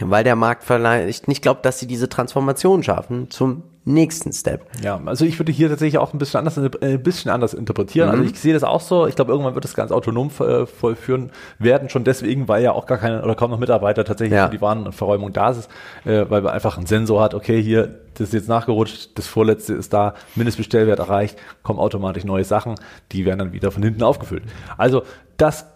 weil 0.00 0.24
der 0.24 0.36
Markt 0.36 0.64
vielleicht 0.64 1.28
nicht 1.28 1.42
glaubt, 1.42 1.64
dass 1.64 1.78
sie 1.78 1.86
diese 1.86 2.08
Transformation 2.08 2.82
schaffen 2.82 3.30
zum 3.30 3.62
nächsten 3.88 4.32
Step. 4.32 4.66
Ja, 4.82 5.00
also 5.06 5.24
ich 5.24 5.38
würde 5.38 5.50
hier 5.50 5.68
tatsächlich 5.68 5.98
auch 5.98 6.12
ein 6.12 6.18
bisschen 6.18 6.38
anders, 6.38 6.56
äh, 6.58 6.70
ein 6.80 7.02
bisschen 7.02 7.30
anders 7.30 7.54
interpretieren. 7.54 8.08
Also 8.08 8.18
mhm. 8.18 8.24
Also 8.24 8.34
ich 8.34 8.40
sehe 8.40 8.54
das 8.54 8.64
auch 8.64 8.80
so. 8.80 9.06
Ich 9.06 9.16
glaube, 9.16 9.32
irgendwann 9.32 9.54
wird 9.54 9.64
das 9.64 9.74
ganz 9.74 9.90
autonom 9.90 10.30
äh, 10.40 10.66
vollführen 10.66 11.30
werden, 11.58 11.88
schon 11.88 12.04
deswegen, 12.04 12.48
weil 12.48 12.62
ja 12.62 12.72
auch 12.72 12.86
gar 12.86 12.98
keine 12.98 13.22
oder 13.22 13.34
kaum 13.34 13.50
noch 13.50 13.58
Mitarbeiter 13.58 14.04
tatsächlich 14.04 14.36
ja. 14.36 14.46
für 14.46 14.52
die 14.52 14.60
Warenverräumung 14.60 15.32
da 15.32 15.50
ist, 15.50 15.68
äh, 16.04 16.26
weil 16.28 16.42
man 16.42 16.52
einfach 16.52 16.76
einen 16.76 16.86
Sensor 16.86 17.22
hat, 17.22 17.34
okay, 17.34 17.62
hier, 17.62 18.00
das 18.14 18.28
ist 18.28 18.34
jetzt 18.34 18.48
nachgerutscht, 18.48 19.16
das 19.16 19.26
vorletzte 19.26 19.74
ist 19.74 19.92
da, 19.92 20.14
Mindestbestellwert 20.34 20.98
erreicht, 20.98 21.38
kommen 21.62 21.78
automatisch 21.78 22.24
neue 22.24 22.44
Sachen, 22.44 22.74
die 23.12 23.24
werden 23.24 23.38
dann 23.38 23.52
wieder 23.52 23.70
von 23.70 23.82
hinten 23.82 24.02
aufgefüllt. 24.02 24.42
Also 24.76 25.02
das 25.36 25.66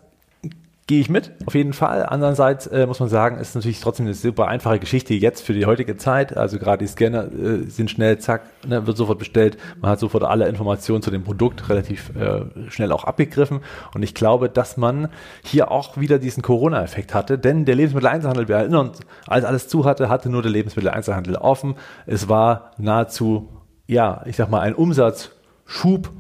gehe 0.89 1.01
ich 1.01 1.09
mit, 1.09 1.31
auf 1.47 1.55
jeden 1.55 1.73
Fall. 1.73 2.07
Andererseits 2.07 2.67
äh, 2.67 2.87
muss 2.87 2.99
man 2.99 3.09
sagen, 3.09 3.39
ist 3.39 3.55
natürlich 3.55 3.81
trotzdem 3.81 4.07
eine 4.07 4.15
super 4.15 4.49
einfache 4.49 4.81
Geschichte 4.81 5.15
jetzt 5.15 5.43
für 5.43 5.53
die 5.53 5.65
heutige 5.65 5.97
Zeit. 5.97 6.37
Also 6.37 6.59
gerade 6.59 6.85
die 6.85 6.89
Scanner 6.89 7.33
äh, 7.33 7.65
sind 7.69 7.91
schnell, 7.91 8.19
zack, 8.19 8.43
ne, 8.67 8.85
wird 8.87 8.97
sofort 8.97 9.19
bestellt. 9.19 9.59
Man 9.81 9.93
hat 9.93 10.01
sofort 10.01 10.25
alle 10.25 10.49
Informationen 10.49 11.01
zu 11.01 11.11
dem 11.11 11.23
Produkt 11.23 11.69
relativ 11.69 12.11
äh, 12.17 12.43
schnell 12.69 12.91
auch 12.91 13.05
abgegriffen. 13.05 13.61
Und 13.95 14.03
ich 14.03 14.15
glaube, 14.15 14.49
dass 14.49 14.77
man 14.77 15.09
hier 15.45 15.71
auch 15.71 15.97
wieder 15.99 16.19
diesen 16.19 16.43
Corona-Effekt 16.43 17.15
hatte, 17.15 17.39
denn 17.39 17.65
der 17.65 17.77
Lebensmitteleinzelhandel, 17.77 18.49
wir 18.49 18.57
erinnern 18.57 18.89
uns, 18.89 19.01
als 19.29 19.45
alles 19.45 19.69
zu 19.69 19.85
hatte, 19.85 20.09
hatte 20.09 20.31
nur 20.31 20.43
der 20.43 20.51
Lebensmitteleinzelhandel 20.51 21.37
offen. 21.37 21.77
Es 22.07 22.29
war 22.29 22.73
nahezu, 22.77 23.49
ja, 23.87 24.23
ich 24.27 24.37
sag 24.37 24.51
mal, 24.51 24.61
ein 24.61 24.75
Umsatzschub 24.75 26.11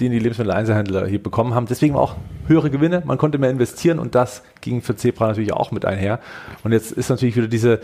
den 0.00 0.12
die 0.12 0.18
Lebensmitteleinzelhändler 0.18 1.06
hier 1.06 1.22
bekommen 1.22 1.54
haben. 1.54 1.66
Deswegen 1.66 1.94
auch 1.96 2.16
höhere 2.46 2.70
Gewinne, 2.70 3.02
man 3.04 3.18
konnte 3.18 3.38
mehr 3.38 3.50
investieren 3.50 3.98
und 3.98 4.14
das 4.14 4.42
ging 4.60 4.82
für 4.82 4.96
Zebra 4.96 5.28
natürlich 5.28 5.52
auch 5.52 5.70
mit 5.70 5.84
einher. 5.84 6.20
Und 6.64 6.72
jetzt 6.72 6.92
ist 6.92 7.10
natürlich 7.10 7.36
wieder 7.36 7.48
diese 7.48 7.80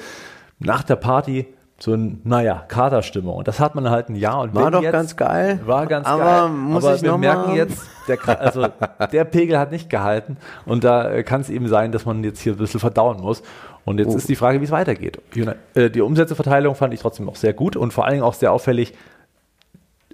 nach 0.59 0.83
der 0.83 0.97
Party 0.97 1.47
so 1.79 1.93
ein, 1.93 2.21
naja, 2.25 2.65
Katerstimmung. 2.69 3.37
Und 3.37 3.49
das 3.49 3.59
hat 3.59 3.75
man 3.75 3.91
halt 3.91 4.09
ein 4.09 4.15
Jahr 4.15 4.41
und 4.41 4.55
War 4.55 4.71
doch 4.71 4.83
jetzt, 4.83 4.93
ganz 4.93 5.17
geil. 5.17 5.61
War 5.67 5.87
ganz 5.87 6.07
aber 6.07 6.25
geil. 6.25 6.49
Muss 6.51 6.85
aber 6.85 6.95
ich 6.95 7.03
wir 7.03 7.19
merken 7.19 7.51
mal? 7.51 7.57
jetzt, 7.57 7.83
der, 8.09 8.19
also 8.41 8.67
der 9.13 9.25
Pegel 9.25 9.59
hat 9.59 9.73
nicht 9.73 9.91
gehalten. 9.91 10.37
Und 10.67 10.85
da 10.85 11.11
äh, 11.11 11.23
kann 11.25 11.41
es 11.41 11.51
eben 11.51 11.69
sein, 11.69 11.93
dass 11.93 12.07
man 12.07 12.23
jetzt 12.23 12.41
hier 12.41 12.53
ein 12.53 12.59
bisschen 12.59 12.81
verdauen 12.81 13.21
muss. 13.21 13.43
Und 13.85 13.99
jetzt 13.99 14.15
oh. 14.15 14.17
ist 14.17 14.29
die 14.29 14.37
Frage, 14.37 14.61
wie 14.61 14.65
es 14.65 14.71
weitergeht. 14.71 15.21
Äh, 15.75 15.91
die 15.91 16.01
Umsätzeverteilung 16.01 16.75
fand 16.75 16.95
ich 16.95 17.01
trotzdem 17.01 17.29
auch 17.29 17.37
sehr 17.37 17.53
gut 17.53 17.77
und 17.77 17.93
vor 17.93 18.05
allen 18.05 18.15
Dingen 18.15 18.25
auch 18.25 18.35
sehr 18.35 18.53
auffällig, 18.53 18.95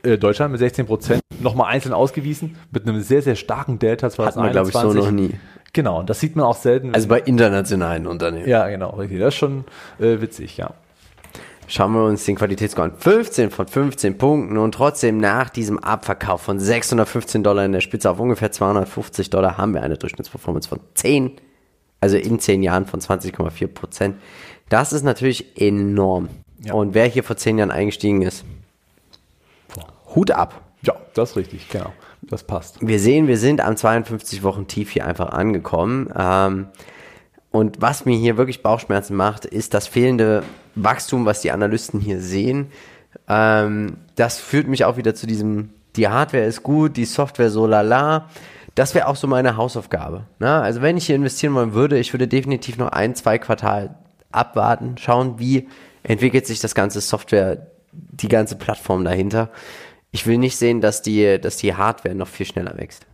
äh, 0.03 0.19
Deutschland 0.19 0.53
mit 0.53 0.61
16 0.61 0.87
Prozent 0.87 1.23
nochmal 1.41 1.73
einzeln 1.73 1.93
ausgewiesen, 1.93 2.57
mit 2.71 2.87
einem 2.87 3.01
sehr, 3.01 3.23
sehr 3.23 3.37
starken 3.37 3.79
Delta 3.79 4.11
2021. 4.11 4.37
Hatten 4.37 4.47
wir, 4.47 4.51
glaube 4.51 4.69
ich, 4.69 4.95
so 4.95 5.07
noch 5.07 5.11
nie. 5.11 5.39
Genau, 5.73 6.03
das 6.03 6.21
sieht 6.21 6.37
man 6.37 6.47
auch 6.47 6.57
selten. 6.57 6.95
Also 6.95 7.09
bei 7.09 7.21
internationalen 7.21 8.07
Unternehmen. 8.07 8.49
Ja, 8.49 8.69
genau, 8.69 8.91
richtig. 8.91 9.21
Das 9.21 9.35
ist 9.35 9.39
schon 9.39 9.65
äh, 9.99 10.21
witzig, 10.21 10.57
ja. 10.57 10.75
Schauen 11.69 11.93
wir 11.93 12.05
uns 12.05 12.25
den 12.25 12.35
Qualitätsscore 12.35 12.89
an. 12.89 12.97
15 12.97 13.51
von 13.51 13.69
15 13.69 14.19
Punkten 14.19 14.57
und 14.57 14.73
trotzdem 14.75 15.19
nach 15.19 15.51
diesem 15.51 15.79
Abverkauf 15.79 16.43
von 16.43 16.59
615 16.59 17.45
Dollar 17.45 17.65
in 17.65 17.71
der 17.71 17.81
Spitze 17.81 18.11
auf 18.11 18.19
ungefähr 18.19 18.51
250 18.51 19.31
Dollar 19.31 19.57
haben 19.57 19.75
wir 19.75 19.83
eine 19.85 19.97
Durchschnittsperformance 19.97 20.69
von 20.69 20.81
10, 20.95 21.33
also 22.01 22.17
in 22.17 22.41
10 22.41 22.65
Jahren 22.65 22.87
von 22.87 23.01
20,4 23.01 23.69
Prozent. 23.69 24.17
Das 24.69 24.93
ist 24.93 25.05
natürlich 25.05 25.61
enorm. 25.61 26.29
Ja. 26.65 26.75
Und 26.75 26.95
wer 26.95 27.07
hier 27.07 27.23
vor 27.23 27.37
10 27.37 27.59
Jahren 27.59 27.71
eingestiegen 27.71 28.23
ist, 28.23 28.45
Hut 30.15 30.31
ab. 30.31 30.61
Ja, 30.83 30.95
das 31.15 31.31
ist 31.31 31.37
richtig, 31.37 31.69
genau. 31.69 31.93
Das 32.23 32.45
passt. 32.45 32.87
Wir 32.87 32.99
sehen, 32.99 33.27
wir 33.29 33.39
sind 33.39 33.61
am 33.61 33.77
52 33.77 34.43
Wochen 34.43 34.67
tief 34.67 34.91
hier 34.91 35.07
einfach 35.07 35.31
angekommen. 35.31 36.13
Ähm, 36.17 36.69
und 37.51 37.81
was 37.81 38.05
mir 38.05 38.17
hier 38.17 38.37
wirklich 38.37 38.63
Bauchschmerzen 38.63 39.17
macht, 39.17 39.45
ist 39.45 39.75
das 39.75 39.87
fehlende 39.87 40.43
Wachstum, 40.75 41.27
was 41.27 41.41
die 41.41 41.51
Analysten 41.51 42.01
hier 42.01 42.21
sehen. 42.21 42.71
Ähm, 43.29 43.97
das 44.15 44.39
führt 44.39 44.69
mich 44.69 44.85
auch 44.85 44.97
wieder 44.97 45.15
zu 45.15 45.27
diesem 45.27 45.71
die 45.97 46.09
Hardware 46.09 46.45
ist 46.45 46.63
gut, 46.63 46.97
die 46.97 47.05
Software 47.05 47.51
so 47.51 47.67
lala. 47.67 48.29
Das 48.75 48.95
wäre 48.95 49.09
auch 49.09 49.17
so 49.17 49.27
meine 49.27 49.57
Hausaufgabe. 49.57 50.25
Ne? 50.39 50.51
Also 50.61 50.83
wenn 50.83 50.97
ich 50.97 51.07
hier 51.07 51.17
investieren 51.17 51.55
wollen 51.55 51.75
würde, 51.75 51.99
ich 51.99 52.13
würde 52.13 52.29
definitiv 52.29 52.79
noch 52.79 52.93
ein, 52.93 53.15
zwei 53.15 53.39
Quartal 53.39 53.97
abwarten, 54.31 54.97
schauen, 54.99 55.39
wie 55.39 55.69
entwickelt 56.03 56.47
sich 56.47 56.61
das 56.61 56.75
ganze 56.75 57.01
Software, 57.01 57.67
die 57.93 58.29
ganze 58.29 58.57
Plattform 58.57 59.05
dahinter. 59.05 59.51
Ich 60.13 60.27
will 60.27 60.39
nicht 60.39 60.57
sehen, 60.57 60.81
dass 60.81 61.03
die, 61.03 61.41
dass 61.41 61.57
die 61.57 61.75
Hardware 61.75 62.15
noch 62.15 62.29
viel 62.29 62.47
schneller 62.47 62.77
wächst. 62.77 63.07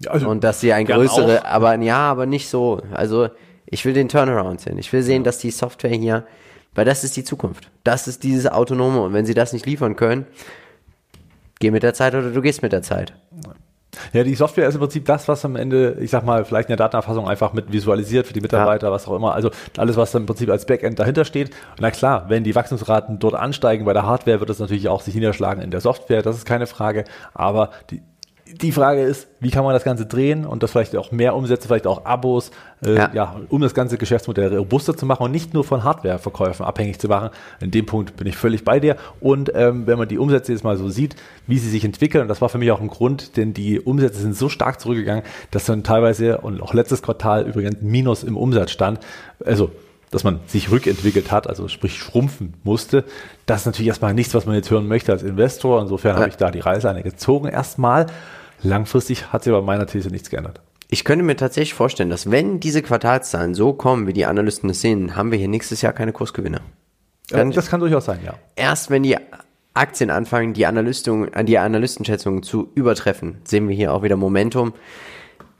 Ja, 0.00 0.10
also 0.10 0.28
Und 0.28 0.44
dass 0.44 0.60
sie 0.60 0.72
ein 0.72 0.86
größere, 0.86 1.42
auch. 1.42 1.44
aber 1.44 1.76
ja, 1.76 1.98
aber 1.98 2.26
nicht 2.26 2.48
so. 2.48 2.80
Also 2.92 3.28
ich 3.66 3.84
will 3.84 3.94
den 3.94 4.08
Turnaround 4.08 4.60
sehen. 4.60 4.78
Ich 4.78 4.92
will 4.92 5.02
sehen, 5.02 5.24
dass 5.24 5.38
die 5.38 5.50
Software 5.50 5.90
hier, 5.90 6.26
weil 6.74 6.84
das 6.84 7.04
ist 7.04 7.16
die 7.16 7.24
Zukunft. 7.24 7.70
Das 7.84 8.08
ist 8.08 8.22
dieses 8.22 8.46
Autonome. 8.50 9.00
Und 9.02 9.12
wenn 9.12 9.24
sie 9.24 9.34
das 9.34 9.52
nicht 9.52 9.64
liefern 9.66 9.96
können, 9.96 10.26
geh 11.60 11.70
mit 11.70 11.82
der 11.82 11.94
Zeit 11.94 12.14
oder 12.14 12.30
du 12.30 12.42
gehst 12.42 12.62
mit 12.62 12.72
der 12.72 12.82
Zeit. 12.82 13.14
Ja, 14.12 14.24
die 14.24 14.34
Software 14.34 14.68
ist 14.68 14.74
im 14.74 14.80
Prinzip 14.80 15.04
das, 15.04 15.28
was 15.28 15.44
am 15.44 15.54
Ende, 15.54 15.98
ich 16.00 16.10
sag 16.10 16.24
mal, 16.24 16.44
vielleicht 16.44 16.68
in 16.68 16.76
der 16.76 16.78
Datenerfassung 16.78 17.28
einfach 17.28 17.52
mit 17.52 17.72
visualisiert 17.72 18.26
für 18.26 18.32
die 18.32 18.40
Mitarbeiter, 18.40 18.90
was 18.90 19.06
auch 19.06 19.14
immer. 19.14 19.34
Also 19.34 19.50
alles, 19.76 19.96
was 19.96 20.12
dann 20.12 20.22
im 20.22 20.26
Prinzip 20.26 20.48
als 20.50 20.64
Backend 20.64 20.98
dahinter 20.98 21.24
steht. 21.26 21.50
Und 21.50 21.80
na 21.80 21.90
klar, 21.90 22.24
wenn 22.28 22.42
die 22.42 22.54
Wachstumsraten 22.54 23.18
dort 23.18 23.34
ansteigen 23.34 23.84
bei 23.84 23.92
der 23.92 24.06
Hardware, 24.06 24.40
wird 24.40 24.48
das 24.48 24.58
natürlich 24.58 24.88
auch 24.88 25.02
sich 25.02 25.14
niederschlagen 25.14 25.62
in 25.62 25.70
der 25.70 25.80
Software. 25.80 26.22
Das 26.22 26.36
ist 26.36 26.46
keine 26.46 26.66
Frage. 26.66 27.04
Aber 27.34 27.70
die, 27.90 28.02
die 28.46 28.72
Frage 28.72 29.02
ist, 29.02 29.28
wie 29.40 29.50
kann 29.50 29.64
man 29.64 29.72
das 29.72 29.84
Ganze 29.84 30.04
drehen 30.04 30.44
und 30.44 30.62
das 30.62 30.72
vielleicht 30.72 30.96
auch 30.96 31.12
mehr 31.12 31.34
umsetzen, 31.34 31.68
vielleicht 31.68 31.86
auch 31.86 32.04
Abos, 32.04 32.50
äh, 32.84 32.96
Ja. 32.96 33.10
ja. 33.14 33.40
um 33.48 33.60
das 33.60 33.72
ganze 33.72 33.96
Geschäftsmodell 33.98 34.54
robuster 34.56 34.96
zu 34.96 35.06
machen 35.06 35.22
und 35.22 35.30
nicht 35.30 35.54
nur 35.54 35.64
von 35.64 35.84
Hardwareverkäufen 35.84 36.66
abhängig 36.66 36.98
zu 36.98 37.08
machen. 37.08 37.30
In 37.60 37.70
dem 37.70 37.86
Punkt 37.86 38.16
bin 38.16 38.26
ich 38.26 38.36
völlig 38.36 38.64
bei 38.64 38.80
dir. 38.80 38.96
Und 39.20 39.52
ähm, 39.54 39.86
wenn 39.86 39.96
man 39.98 40.08
die 40.08 40.18
Umsätze 40.18 40.52
jetzt 40.52 40.64
mal 40.64 40.76
so 40.76 40.88
sieht, 40.88 41.16
wie 41.46 41.58
sie 41.58 41.70
sich 41.70 41.84
entwickeln, 41.84 42.22
und 42.22 42.28
das 42.28 42.40
war 42.42 42.48
für 42.48 42.58
mich 42.58 42.70
auch 42.72 42.80
ein 42.80 42.88
Grund, 42.88 43.36
denn 43.36 43.54
die 43.54 43.80
Umsätze 43.80 44.20
sind 44.20 44.36
so 44.36 44.48
stark 44.48 44.80
zurückgegangen, 44.80 45.22
dass 45.50 45.64
dann 45.64 45.82
teilweise 45.84 46.38
und 46.38 46.60
auch 46.60 46.74
letztes 46.74 47.00
Quartal 47.02 47.46
übrigens 47.46 47.80
Minus 47.80 48.22
im 48.24 48.36
Umsatz 48.36 48.70
stand. 48.72 48.98
Also 49.44 49.70
dass 50.12 50.22
man 50.22 50.40
sich 50.46 50.70
rückentwickelt 50.70 51.32
hat, 51.32 51.48
also 51.48 51.66
sprich 51.66 51.98
schrumpfen 51.98 52.54
musste. 52.62 53.04
Das 53.46 53.62
ist 53.62 53.66
natürlich 53.66 53.88
erstmal 53.88 54.14
nichts, 54.14 54.34
was 54.34 54.46
man 54.46 54.54
jetzt 54.54 54.70
hören 54.70 54.86
möchte 54.86 55.10
als 55.10 55.24
Investor. 55.24 55.80
Insofern 55.82 56.16
habe 56.16 56.28
ich 56.28 56.36
da 56.36 56.52
die 56.52 56.60
Reißleine 56.60 57.02
gezogen 57.02 57.48
erstmal. 57.48 58.06
Langfristig 58.62 59.32
hat 59.32 59.42
sich 59.42 59.52
aber 59.52 59.62
meiner 59.62 59.86
These 59.86 60.10
nichts 60.10 60.30
geändert. 60.30 60.60
Ich 60.88 61.04
könnte 61.04 61.24
mir 61.24 61.36
tatsächlich 61.36 61.74
vorstellen, 61.74 62.10
dass 62.10 62.30
wenn 62.30 62.60
diese 62.60 62.82
Quartalszahlen 62.82 63.54
so 63.54 63.72
kommen, 63.72 64.06
wie 64.06 64.12
die 64.12 64.26
Analysten 64.26 64.68
es 64.70 64.82
sehen, 64.82 65.16
haben 65.16 65.32
wir 65.32 65.38
hier 65.38 65.48
nächstes 65.48 65.80
Jahr 65.80 65.94
keine 65.94 66.12
Kursgewinne. 66.12 66.60
Äh, 67.30 67.48
das 67.50 67.70
kann 67.70 67.80
durchaus 67.80 68.04
sein, 68.04 68.20
ja. 68.24 68.34
Erst 68.54 68.90
wenn 68.90 69.02
die 69.02 69.16
Aktien 69.72 70.10
anfangen, 70.10 70.52
die, 70.52 70.66
Analystung, 70.66 71.28
die 71.44 71.56
Analystenschätzungen 71.56 72.42
zu 72.42 72.70
übertreffen, 72.74 73.38
sehen 73.44 73.68
wir 73.68 73.74
hier 73.74 73.94
auch 73.94 74.02
wieder 74.02 74.16
Momentum. 74.16 74.74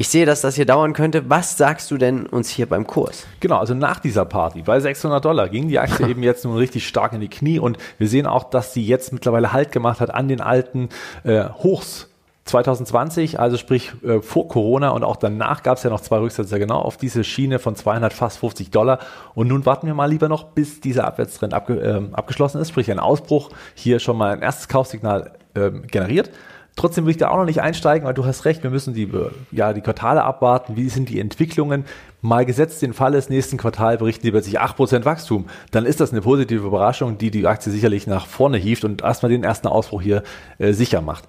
Ich 0.02 0.08
sehe, 0.08 0.26
dass 0.26 0.40
das 0.40 0.56
hier 0.56 0.66
dauern 0.66 0.94
könnte. 0.94 1.30
Was 1.30 1.56
sagst 1.56 1.88
du 1.92 1.96
denn 1.96 2.26
uns 2.26 2.48
hier 2.48 2.66
beim 2.68 2.88
Kurs? 2.88 3.24
Genau, 3.38 3.58
also 3.58 3.72
nach 3.72 4.00
dieser 4.00 4.24
Party 4.24 4.62
bei 4.62 4.80
600 4.80 5.24
Dollar 5.24 5.48
ging 5.48 5.68
die 5.68 5.78
Aktie 5.78 6.08
eben 6.08 6.24
jetzt 6.24 6.44
nun 6.44 6.56
richtig 6.56 6.88
stark 6.88 7.12
in 7.12 7.20
die 7.20 7.28
Knie 7.28 7.60
und 7.60 7.78
wir 7.98 8.08
sehen 8.08 8.26
auch, 8.26 8.50
dass 8.50 8.74
sie 8.74 8.84
jetzt 8.84 9.12
mittlerweile 9.12 9.52
Halt 9.52 9.70
gemacht 9.70 10.00
hat 10.00 10.12
an 10.12 10.26
den 10.26 10.40
alten 10.40 10.88
äh, 11.22 11.44
Hochs 11.44 12.08
2020, 12.46 13.38
also 13.38 13.56
sprich 13.56 13.92
äh, 14.02 14.20
vor 14.20 14.48
Corona 14.48 14.88
und 14.88 15.04
auch 15.04 15.14
danach 15.14 15.62
gab 15.62 15.76
es 15.76 15.84
ja 15.84 15.90
noch 15.90 16.00
zwei 16.00 16.18
Rücksetzer 16.18 16.58
genau 16.58 16.80
auf 16.80 16.96
diese 16.96 17.22
Schiene 17.22 17.60
von 17.60 17.76
200 17.76 18.12
fast 18.12 18.38
50 18.38 18.72
Dollar 18.72 18.98
und 19.34 19.46
nun 19.46 19.64
warten 19.66 19.86
wir 19.86 19.94
mal 19.94 20.10
lieber 20.10 20.28
noch, 20.28 20.42
bis 20.46 20.80
dieser 20.80 21.04
Abwärtstrend 21.04 21.54
abge 21.54 21.74
äh, 21.80 22.02
abgeschlossen 22.12 22.60
ist, 22.60 22.70
sprich 22.70 22.90
ein 22.90 22.98
Ausbruch 22.98 23.50
hier 23.76 24.00
schon 24.00 24.18
mal 24.18 24.32
ein 24.32 24.42
erstes 24.42 24.66
Kaufsignal 24.66 25.30
ähm, 25.54 25.86
generiert. 25.86 26.30
Trotzdem 26.74 27.04
will 27.04 27.10
ich 27.10 27.18
da 27.18 27.28
auch 27.28 27.36
noch 27.36 27.44
nicht 27.44 27.60
einsteigen, 27.60 28.06
weil 28.06 28.14
du 28.14 28.24
hast 28.24 28.44
recht, 28.46 28.62
wir 28.62 28.70
müssen 28.70 28.94
die, 28.94 29.08
ja, 29.50 29.72
die 29.72 29.82
Quartale 29.82 30.24
abwarten. 30.24 30.76
Wie 30.76 30.88
sind 30.88 31.10
die 31.10 31.20
Entwicklungen? 31.20 31.84
Mal 32.22 32.46
gesetzt 32.46 32.80
den 32.82 32.94
Fall 32.94 33.14
ist, 33.14 33.30
nächsten 33.30 33.58
Quartal 33.58 33.98
berichten 33.98 34.22
die 34.22 34.30
plötzlich 34.30 34.60
8% 34.60 35.04
Wachstum. 35.04 35.48
Dann 35.70 35.84
ist 35.84 36.00
das 36.00 36.12
eine 36.12 36.22
positive 36.22 36.66
Überraschung, 36.66 37.18
die 37.18 37.30
die 37.30 37.46
Aktie 37.46 37.70
sicherlich 37.70 38.06
nach 38.06 38.26
vorne 38.26 38.56
hieft 38.56 38.84
und 38.84 39.02
erstmal 39.02 39.30
den 39.30 39.44
ersten 39.44 39.66
Ausbruch 39.66 40.00
hier 40.00 40.22
äh, 40.58 40.72
sicher 40.72 41.02
macht. 41.02 41.24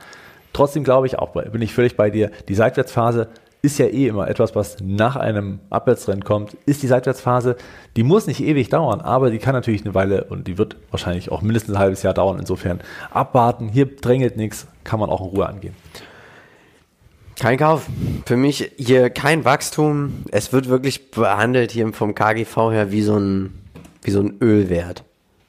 Trotzdem 0.53 0.83
glaube 0.83 1.07
ich 1.07 1.17
auch, 1.17 1.31
bin 1.31 1.61
ich 1.61 1.73
völlig 1.73 1.97
bei 1.97 2.11
dir, 2.11 2.29
die 2.47 2.55
Seitwärtsphase 2.55 3.27
ist 3.63 3.79
ja 3.79 3.85
eh 3.85 4.07
immer 4.07 4.27
etwas, 4.27 4.55
was 4.55 4.77
nach 4.81 5.15
einem 5.15 5.59
Abwärtstrend 5.69 6.25
kommt, 6.25 6.53
ist 6.65 6.83
die 6.83 6.87
Seitwärtsphase, 6.87 7.55
die 7.95 8.03
muss 8.03 8.27
nicht 8.27 8.43
ewig 8.43 8.67
dauern, 8.67 8.99
aber 8.99 9.31
die 9.31 9.39
kann 9.39 9.53
natürlich 9.53 9.85
eine 9.85 9.95
Weile 9.95 10.25
und 10.25 10.47
die 10.47 10.57
wird 10.57 10.75
wahrscheinlich 10.91 11.31
auch 11.31 11.41
mindestens 11.41 11.75
ein 11.75 11.79
halbes 11.79 12.03
Jahr 12.03 12.13
dauern. 12.13 12.37
Insofern 12.39 12.81
abwarten, 13.09 13.69
hier 13.69 13.85
drängelt 13.85 14.35
nichts, 14.35 14.67
kann 14.83 14.99
man 14.99 15.09
auch 15.09 15.21
in 15.21 15.27
Ruhe 15.27 15.47
angehen. 15.47 15.75
Kein 17.39 17.57
Kauf. 17.57 17.87
Für 18.25 18.35
mich 18.35 18.71
hier 18.77 19.09
kein 19.09 19.45
Wachstum. 19.45 20.25
Es 20.31 20.51
wird 20.51 20.67
wirklich 20.67 21.09
behandelt 21.11 21.71
hier 21.71 21.91
vom 21.93 22.13
KGV 22.15 22.71
her 22.71 22.91
wie 22.91 23.01
so 23.01 23.17
ein, 23.17 23.53
wie 24.01 24.11
so 24.11 24.19
ein 24.19 24.35
Ölwert. 24.41 25.05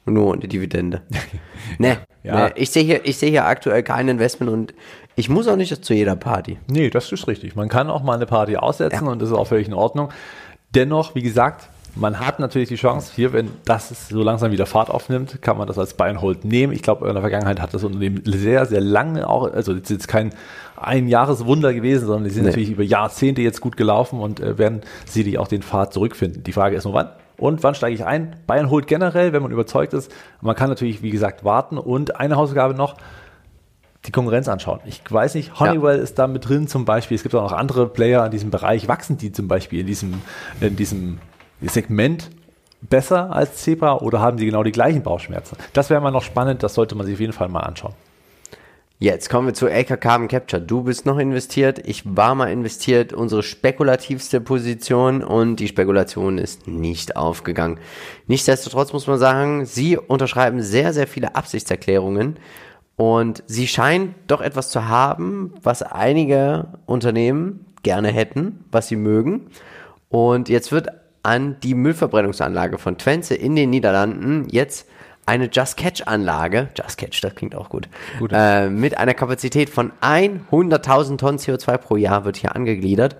Nur 0.06 0.28
ohne 0.28 0.46
Dividende. 0.46 1.02
ne, 1.78 1.98
Ja. 2.22 2.34
ne, 2.36 2.52
ich 2.54 2.70
sehe 2.70 2.84
hier, 2.84 3.04
ich 3.04 3.18
sehe 3.18 3.30
hier 3.30 3.46
aktuell 3.46 3.82
kein 3.82 4.08
Investment 4.08 4.50
und 4.52 4.74
ich 5.16 5.28
muss 5.28 5.46
auch 5.48 5.56
nicht 5.56 5.84
zu 5.84 5.94
jeder 5.94 6.16
Party. 6.16 6.58
Nee, 6.66 6.90
das 6.90 7.10
ist 7.12 7.26
richtig. 7.28 7.56
Man 7.56 7.68
kann 7.68 7.90
auch 7.90 8.02
mal 8.02 8.14
eine 8.14 8.26
Party 8.26 8.56
aussetzen 8.56 9.06
und 9.08 9.20
das 9.22 9.30
ist 9.30 9.34
auch 9.36 9.46
völlig 9.46 9.68
in 9.68 9.74
Ordnung. 9.74 10.10
Dennoch, 10.74 11.14
wie 11.14 11.22
gesagt, 11.22 11.68
man 11.96 12.18
hat 12.18 12.40
natürlich 12.40 12.68
die 12.68 12.74
Chance, 12.74 13.12
hier, 13.14 13.32
wenn 13.32 13.50
das 13.64 14.08
so 14.08 14.22
langsam 14.24 14.50
wieder 14.50 14.66
Fahrt 14.66 14.90
aufnimmt, 14.90 15.40
kann 15.42 15.56
man 15.56 15.68
das 15.68 15.78
als 15.78 15.94
Buy 15.94 16.08
and 16.10 16.20
Hold 16.20 16.44
nehmen. 16.44 16.72
Ich 16.72 16.82
glaube, 16.82 17.06
in 17.06 17.12
der 17.14 17.22
Vergangenheit 17.22 17.60
hat 17.60 17.72
das 17.72 17.84
Unternehmen 17.84 18.22
sehr, 18.24 18.66
sehr 18.66 18.80
lange 18.80 19.28
auch, 19.28 19.52
also 19.52 19.72
das 19.72 19.82
ist 19.82 19.90
jetzt 19.90 20.08
kein 20.08 20.30
Einjahreswunder 20.76 21.72
gewesen, 21.72 22.06
sondern 22.06 22.24
die 22.24 22.30
sind 22.30 22.42
Nee. 22.44 22.50
natürlich 22.50 22.70
über 22.70 22.82
Jahrzehnte 22.82 23.42
jetzt 23.42 23.60
gut 23.60 23.76
gelaufen 23.76 24.18
und 24.20 24.40
äh, 24.40 24.58
werden 24.58 24.82
sicherlich 25.06 25.38
auch 25.38 25.48
den 25.48 25.62
Pfad 25.62 25.92
zurückfinden. 25.92 26.42
Die 26.42 26.52
Frage 26.52 26.76
ist 26.76 26.84
nur 26.84 26.94
wann. 26.94 27.10
Und 27.36 27.62
wann 27.62 27.74
steige 27.74 27.94
ich 27.94 28.04
ein? 28.04 28.36
Buy 28.46 28.58
and 28.60 28.70
Hold 28.70 28.86
generell, 28.86 29.32
wenn 29.32 29.42
man 29.42 29.50
überzeugt 29.52 29.92
ist. 29.92 30.10
Man 30.40 30.54
kann 30.54 30.68
natürlich, 30.70 31.02
wie 31.02 31.10
gesagt, 31.10 31.44
warten. 31.44 31.78
Und 31.78 32.16
eine 32.20 32.36
Hausaufgabe 32.36 32.74
noch, 32.74 32.96
die 34.06 34.12
Konkurrenz 34.12 34.48
anschauen. 34.48 34.80
Ich 34.84 35.00
weiß 35.08 35.34
nicht, 35.34 35.58
Honeywell 35.58 35.98
ist 35.98 36.18
da 36.18 36.26
mit 36.26 36.48
drin 36.48 36.68
zum 36.68 36.84
Beispiel. 36.84 37.14
Es 37.14 37.22
gibt 37.22 37.34
auch 37.34 37.42
noch 37.42 37.56
andere 37.56 37.88
Player 37.88 38.24
in 38.24 38.30
diesem 38.30 38.50
Bereich. 38.50 38.86
Wachsen 38.88 39.16
die 39.16 39.32
zum 39.32 39.48
Beispiel 39.48 39.80
in 39.80 39.86
diesem, 39.86 40.22
in 40.60 40.76
diesem 40.76 41.18
Segment 41.62 42.30
besser 42.82 43.34
als 43.34 43.56
Zebra 43.56 43.98
oder 43.98 44.20
haben 44.20 44.36
sie 44.38 44.44
genau 44.44 44.62
die 44.62 44.72
gleichen 44.72 45.02
Bauchschmerzen? 45.02 45.56
Das 45.72 45.88
wäre 45.88 46.00
mal 46.00 46.10
noch 46.10 46.22
spannend. 46.22 46.62
Das 46.62 46.74
sollte 46.74 46.94
man 46.94 47.06
sich 47.06 47.14
auf 47.14 47.20
jeden 47.20 47.32
Fall 47.32 47.48
mal 47.48 47.60
anschauen. 47.60 47.94
Jetzt 49.00 49.28
kommen 49.28 49.48
wir 49.48 49.54
zu 49.54 49.68
AK 49.68 50.00
Carbon 50.00 50.28
Capture. 50.28 50.62
Du 50.62 50.84
bist 50.84 51.04
noch 51.04 51.18
investiert, 51.18 51.80
ich 51.84 52.04
war 52.16 52.34
mal 52.36 52.50
investiert, 52.50 53.12
unsere 53.12 53.42
spekulativste 53.42 54.40
Position 54.40 55.22
und 55.24 55.56
die 55.56 55.66
Spekulation 55.66 56.38
ist 56.38 56.68
nicht 56.68 57.16
aufgegangen. 57.16 57.80
Nichtsdestotrotz 58.28 58.92
muss 58.92 59.08
man 59.08 59.18
sagen, 59.18 59.66
sie 59.66 59.98
unterschreiben 59.98 60.62
sehr, 60.62 60.92
sehr 60.92 61.08
viele 61.08 61.34
Absichtserklärungen 61.34 62.36
und 62.96 63.42
sie 63.46 63.66
scheinen 63.66 64.14
doch 64.26 64.40
etwas 64.40 64.70
zu 64.70 64.88
haben, 64.88 65.54
was 65.62 65.82
einige 65.82 66.68
Unternehmen 66.86 67.66
gerne 67.82 68.08
hätten, 68.08 68.64
was 68.70 68.88
sie 68.88 68.96
mögen. 68.96 69.48
Und 70.08 70.48
jetzt 70.48 70.70
wird 70.70 70.88
an 71.22 71.56
die 71.62 71.74
Müllverbrennungsanlage 71.74 72.78
von 72.78 72.98
Twente 72.98 73.34
in 73.34 73.56
den 73.56 73.70
Niederlanden 73.70 74.46
jetzt 74.50 74.86
eine 75.26 75.48
Just 75.50 75.76
Catch 75.76 76.06
Anlage, 76.06 76.68
Just 76.76 76.98
Catch, 76.98 77.20
das 77.22 77.34
klingt 77.34 77.54
auch 77.54 77.70
gut, 77.70 77.88
Gut. 78.18 78.30
äh, 78.32 78.68
mit 78.68 78.98
einer 78.98 79.14
Kapazität 79.14 79.70
von 79.70 79.92
100.000 80.02 81.16
Tonnen 81.16 81.38
CO2 81.38 81.78
pro 81.78 81.96
Jahr 81.96 82.24
wird 82.24 82.36
hier 82.36 82.54
angegliedert. 82.54 83.16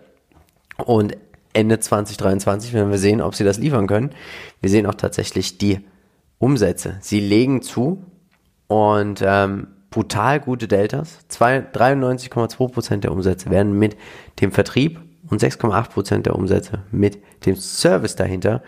Und 0.77 1.17
Ende 1.55 1.79
2023 1.79 2.75
werden 2.75 2.91
wir 2.91 2.99
sehen, 2.99 3.23
ob 3.23 3.35
sie 3.35 3.45
das 3.45 3.59
liefern 3.59 3.87
können. 3.87 4.11
Wir 4.61 4.71
sehen 4.71 4.87
auch 4.87 4.95
tatsächlich 4.95 5.57
die 5.57 5.81
Umsätze. 6.39 6.97
Sie 7.01 7.21
legen 7.21 7.63
zu 7.63 8.05
und 8.75 9.23
ähm, 9.25 9.69
brutal 9.91 10.41
gute 10.41 10.67
Deltas. 10.67 11.21
Zwei- 11.29 11.61
93,2% 11.61 12.97
der 12.99 13.13
Umsätze 13.13 13.51
werden 13.51 13.79
mit 13.79 13.97
dem 14.41 14.51
Vertrieb 14.51 15.01
und 15.31 15.41
6,8% 15.41 16.23
der 16.23 16.35
Umsätze 16.35 16.81
mit 16.91 17.23
dem 17.47 17.55
Service 17.55 18.17
dahinter 18.17 18.63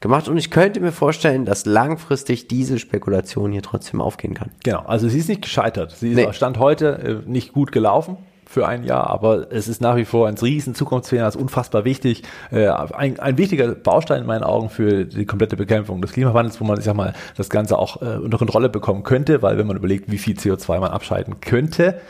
gemacht. 0.00 0.28
Und 0.28 0.36
ich 0.36 0.52
könnte 0.52 0.78
mir 0.80 0.92
vorstellen, 0.92 1.44
dass 1.44 1.66
langfristig 1.66 2.46
diese 2.46 2.78
Spekulation 2.78 3.50
hier 3.50 3.62
trotzdem 3.62 4.00
aufgehen 4.00 4.34
kann. 4.34 4.50
Genau, 4.62 4.82
also 4.82 5.08
sie 5.08 5.18
ist 5.18 5.28
nicht 5.28 5.42
gescheitert. 5.42 5.90
Sie 5.90 6.10
ist 6.10 6.16
Nee. 6.16 6.32
Stand 6.32 6.58
heute 6.58 7.22
äh, 7.26 7.28
nicht 7.28 7.52
gut 7.52 7.72
gelaufen 7.72 8.16
für 8.48 8.66
ein 8.66 8.82
Jahr, 8.82 9.10
aber 9.10 9.52
es 9.52 9.68
ist 9.68 9.82
nach 9.82 9.96
wie 9.96 10.06
vor 10.06 10.26
ein 10.26 10.34
riesen 10.34 10.74
Zukunftsfehler, 10.74 11.28
ist 11.28 11.36
unfassbar 11.36 11.84
wichtig. 11.84 12.22
Äh, 12.50 12.68
ein, 12.68 13.20
ein 13.20 13.36
wichtiger 13.36 13.74
Baustein 13.74 14.22
in 14.22 14.26
meinen 14.26 14.42
Augen 14.42 14.70
für 14.70 15.04
die 15.04 15.26
komplette 15.26 15.54
Bekämpfung 15.54 16.00
des 16.00 16.12
Klimawandels, 16.12 16.58
wo 16.58 16.64
man, 16.64 16.78
ich 16.78 16.84
sag 16.84 16.96
mal, 16.96 17.12
das 17.36 17.50
Ganze 17.50 17.78
auch 17.78 18.00
äh, 18.00 18.16
unter 18.16 18.38
Kontrolle 18.38 18.70
bekommen 18.70 19.02
könnte, 19.02 19.42
weil 19.42 19.58
wenn 19.58 19.66
man 19.66 19.76
überlegt, 19.76 20.10
wie 20.10 20.16
viel 20.16 20.34
CO2 20.34 20.80
man 20.80 20.90
abscheiden 20.92 21.40
könnte, 21.42 22.00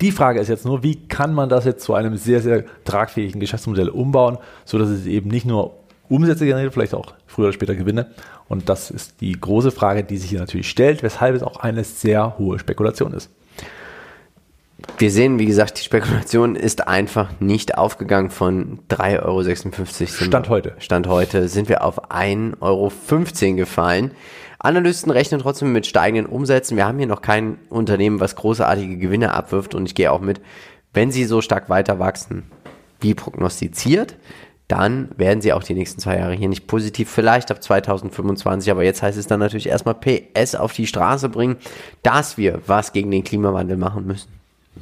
die 0.00 0.12
Frage 0.12 0.40
ist 0.40 0.48
jetzt 0.48 0.64
nur, 0.64 0.82
wie 0.82 0.96
kann 1.08 1.34
man 1.34 1.50
das 1.50 1.66
jetzt 1.66 1.84
zu 1.84 1.92
einem 1.92 2.16
sehr, 2.16 2.40
sehr 2.40 2.64
tragfähigen 2.84 3.38
Geschäftsmodell 3.38 3.90
umbauen, 3.90 4.38
so 4.64 4.78
dass 4.78 4.88
es 4.88 5.04
eben 5.04 5.28
nicht 5.28 5.44
nur 5.44 5.74
Umsätze 6.08 6.46
generiert, 6.46 6.72
vielleicht 6.72 6.94
auch 6.94 7.12
früher 7.26 7.46
oder 7.46 7.52
später 7.52 7.74
Gewinne. 7.74 8.06
Und 8.48 8.70
das 8.70 8.90
ist 8.90 9.20
die 9.20 9.38
große 9.38 9.70
Frage, 9.70 10.04
die 10.04 10.16
sich 10.16 10.30
hier 10.30 10.40
natürlich 10.40 10.70
stellt, 10.70 11.02
weshalb 11.02 11.36
es 11.36 11.42
auch 11.42 11.56
eine 11.58 11.84
sehr 11.84 12.38
hohe 12.38 12.58
Spekulation 12.58 13.12
ist. 13.12 13.30
Wir 14.98 15.10
sehen, 15.10 15.38
wie 15.38 15.46
gesagt, 15.46 15.78
die 15.78 15.84
Spekulation 15.84 16.56
ist 16.56 16.86
einfach 16.86 17.30
nicht 17.40 17.76
aufgegangen 17.76 18.30
von 18.30 18.80
3,56 18.88 19.20
Euro. 19.22 19.44
Stand 20.28 20.46
wir- 20.46 20.50
heute. 20.50 20.74
Stand 20.78 21.06
heute 21.08 21.48
sind 21.48 21.68
wir 21.68 21.84
auf 21.84 22.10
1,15 22.10 22.56
Euro 22.60 23.56
gefallen. 23.56 24.12
Analysten 24.58 25.10
rechnen 25.10 25.40
trotzdem 25.40 25.72
mit 25.72 25.86
steigenden 25.86 26.26
Umsätzen. 26.26 26.76
Wir 26.76 26.86
haben 26.86 26.98
hier 26.98 27.08
noch 27.08 27.20
kein 27.22 27.58
Unternehmen, 27.68 28.20
was 28.20 28.36
großartige 28.36 28.96
Gewinne 28.96 29.34
abwirft 29.34 29.74
und 29.74 29.86
ich 29.86 29.94
gehe 29.94 30.12
auch 30.12 30.20
mit, 30.20 30.40
wenn 30.94 31.10
sie 31.10 31.24
so 31.24 31.40
stark 31.40 31.68
weiter 31.68 31.98
wachsen, 31.98 32.44
wie 33.00 33.14
prognostiziert, 33.14 34.16
dann 34.68 35.08
werden 35.16 35.40
sie 35.42 35.52
auch 35.52 35.64
die 35.64 35.74
nächsten 35.74 36.00
zwei 36.00 36.16
Jahre 36.18 36.34
hier 36.34 36.48
nicht 36.48 36.66
positiv, 36.68 37.10
vielleicht 37.10 37.50
ab 37.50 37.62
2025, 37.62 38.70
aber 38.70 38.84
jetzt 38.84 39.02
heißt 39.02 39.18
es 39.18 39.26
dann 39.26 39.40
natürlich 39.40 39.68
erstmal 39.68 39.94
PS 39.94 40.54
auf 40.54 40.72
die 40.72 40.86
Straße 40.86 41.28
bringen, 41.28 41.56
dass 42.02 42.38
wir 42.38 42.60
was 42.66 42.92
gegen 42.92 43.10
den 43.10 43.24
Klimawandel 43.24 43.76
machen 43.76 44.06
müssen. 44.06 44.30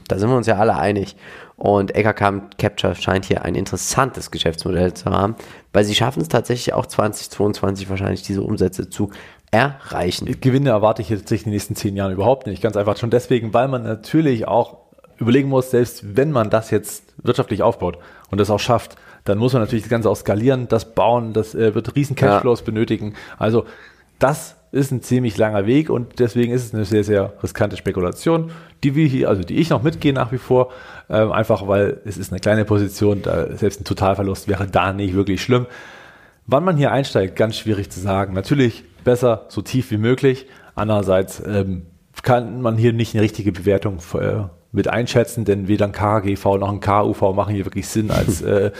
Da 0.08 0.18
sind 0.18 0.28
wir 0.28 0.36
uns 0.36 0.46
ja 0.46 0.56
alle 0.56 0.76
einig. 0.76 1.16
Und 1.56 1.94
LKK 1.94 2.48
Capture 2.58 2.94
scheint 2.94 3.26
hier 3.26 3.44
ein 3.44 3.54
interessantes 3.54 4.30
Geschäftsmodell 4.30 4.94
zu 4.94 5.10
haben, 5.10 5.36
weil 5.72 5.84
sie 5.84 5.94
schaffen 5.94 6.22
es 6.22 6.28
tatsächlich 6.28 6.72
auch 6.72 6.86
2022 6.86 7.90
wahrscheinlich 7.90 8.22
diese 8.22 8.42
Umsätze 8.42 8.88
zu 8.88 9.10
erreichen. 9.50 10.26
Gewinne 10.40 10.70
erwarte 10.70 11.02
ich 11.02 11.10
jetzt 11.10 11.30
in 11.30 11.38
den 11.38 11.52
nächsten 11.52 11.76
zehn 11.76 11.96
Jahren 11.96 12.12
überhaupt 12.12 12.46
nicht. 12.46 12.62
Ganz 12.62 12.76
einfach 12.76 12.96
schon 12.96 13.10
deswegen, 13.10 13.52
weil 13.52 13.68
man 13.68 13.82
natürlich 13.82 14.48
auch 14.48 14.78
überlegen 15.18 15.48
muss, 15.48 15.70
selbst 15.70 16.16
wenn 16.16 16.32
man 16.32 16.50
das 16.50 16.70
jetzt 16.70 17.12
wirtschaftlich 17.22 17.62
aufbaut 17.62 17.98
und 18.30 18.40
das 18.40 18.48
auch 18.48 18.60
schafft, 18.60 18.96
dann 19.24 19.36
muss 19.36 19.52
man 19.52 19.60
natürlich 19.60 19.82
das 19.82 19.90
Ganze 19.90 20.08
auch 20.08 20.16
skalieren, 20.16 20.66
das 20.68 20.94
bauen, 20.94 21.34
das 21.34 21.54
äh, 21.54 21.74
wird 21.74 21.94
riesen 21.94 22.16
Cashflows 22.16 22.62
benötigen. 22.62 23.14
Also 23.38 23.66
das 24.18 24.56
ist 24.72 24.92
ein 24.92 25.02
ziemlich 25.02 25.36
langer 25.36 25.66
Weg 25.66 25.90
und 25.90 26.18
deswegen 26.18 26.52
ist 26.52 26.64
es 26.64 26.74
eine 26.74 26.84
sehr, 26.84 27.04
sehr 27.04 27.32
riskante 27.42 27.76
Spekulation, 27.76 28.52
die 28.84 28.94
wir 28.94 29.06
hier, 29.06 29.28
also 29.28 29.42
die 29.42 29.56
ich 29.56 29.70
noch 29.70 29.82
mitgehe 29.82 30.12
nach 30.12 30.30
wie 30.32 30.38
vor, 30.38 30.70
ähm, 31.08 31.32
einfach 31.32 31.66
weil 31.66 32.00
es 32.04 32.16
ist 32.16 32.32
eine 32.32 32.40
kleine 32.40 32.64
Position, 32.64 33.22
da 33.22 33.56
selbst 33.56 33.80
ein 33.80 33.84
Totalverlust 33.84 34.48
wäre 34.48 34.66
da 34.66 34.92
nicht 34.92 35.14
wirklich 35.14 35.42
schlimm. 35.42 35.66
Wann 36.46 36.64
man 36.64 36.76
hier 36.76 36.92
einsteigt, 36.92 37.36
ganz 37.36 37.56
schwierig 37.56 37.90
zu 37.90 38.00
sagen. 38.00 38.34
Natürlich 38.34 38.84
besser 39.04 39.46
so 39.48 39.62
tief 39.62 39.90
wie 39.90 39.98
möglich. 39.98 40.46
Andererseits 40.74 41.42
ähm, 41.46 41.86
kann 42.22 42.60
man 42.60 42.76
hier 42.76 42.92
nicht 42.92 43.14
eine 43.14 43.22
richtige 43.22 43.52
Bewertung 43.52 43.98
äh, 44.14 44.44
mit 44.72 44.88
einschätzen, 44.88 45.44
denn 45.44 45.68
weder 45.68 45.86
ein 45.86 45.92
KGV 45.92 46.44
noch 46.58 46.70
ein 46.70 46.80
KUV 46.80 47.34
machen 47.34 47.54
hier 47.54 47.64
wirklich 47.64 47.88
Sinn, 47.88 48.10
als 48.10 48.42
äh, 48.42 48.70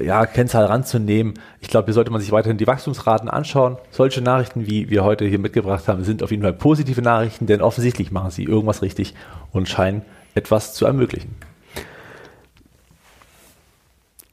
ja, 0.00 0.26
Kennzahl 0.26 0.66
ranzunehmen. 0.66 1.34
Ich 1.60 1.68
glaube, 1.68 1.86
hier 1.86 1.94
sollte 1.94 2.10
man 2.10 2.20
sich 2.20 2.32
weiterhin 2.32 2.58
die 2.58 2.66
Wachstumsraten 2.66 3.28
anschauen. 3.28 3.78
Solche 3.90 4.20
Nachrichten, 4.20 4.66
wie 4.66 4.90
wir 4.90 5.04
heute 5.04 5.24
hier 5.24 5.38
mitgebracht 5.38 5.88
haben, 5.88 6.04
sind 6.04 6.22
auf 6.22 6.30
jeden 6.30 6.42
Fall 6.42 6.52
positive 6.52 7.02
Nachrichten, 7.02 7.46
denn 7.46 7.62
offensichtlich 7.62 8.10
machen 8.10 8.30
sie 8.30 8.44
irgendwas 8.44 8.82
richtig 8.82 9.14
und 9.52 9.68
scheinen 9.68 10.02
etwas 10.34 10.74
zu 10.74 10.84
ermöglichen. 10.84 11.34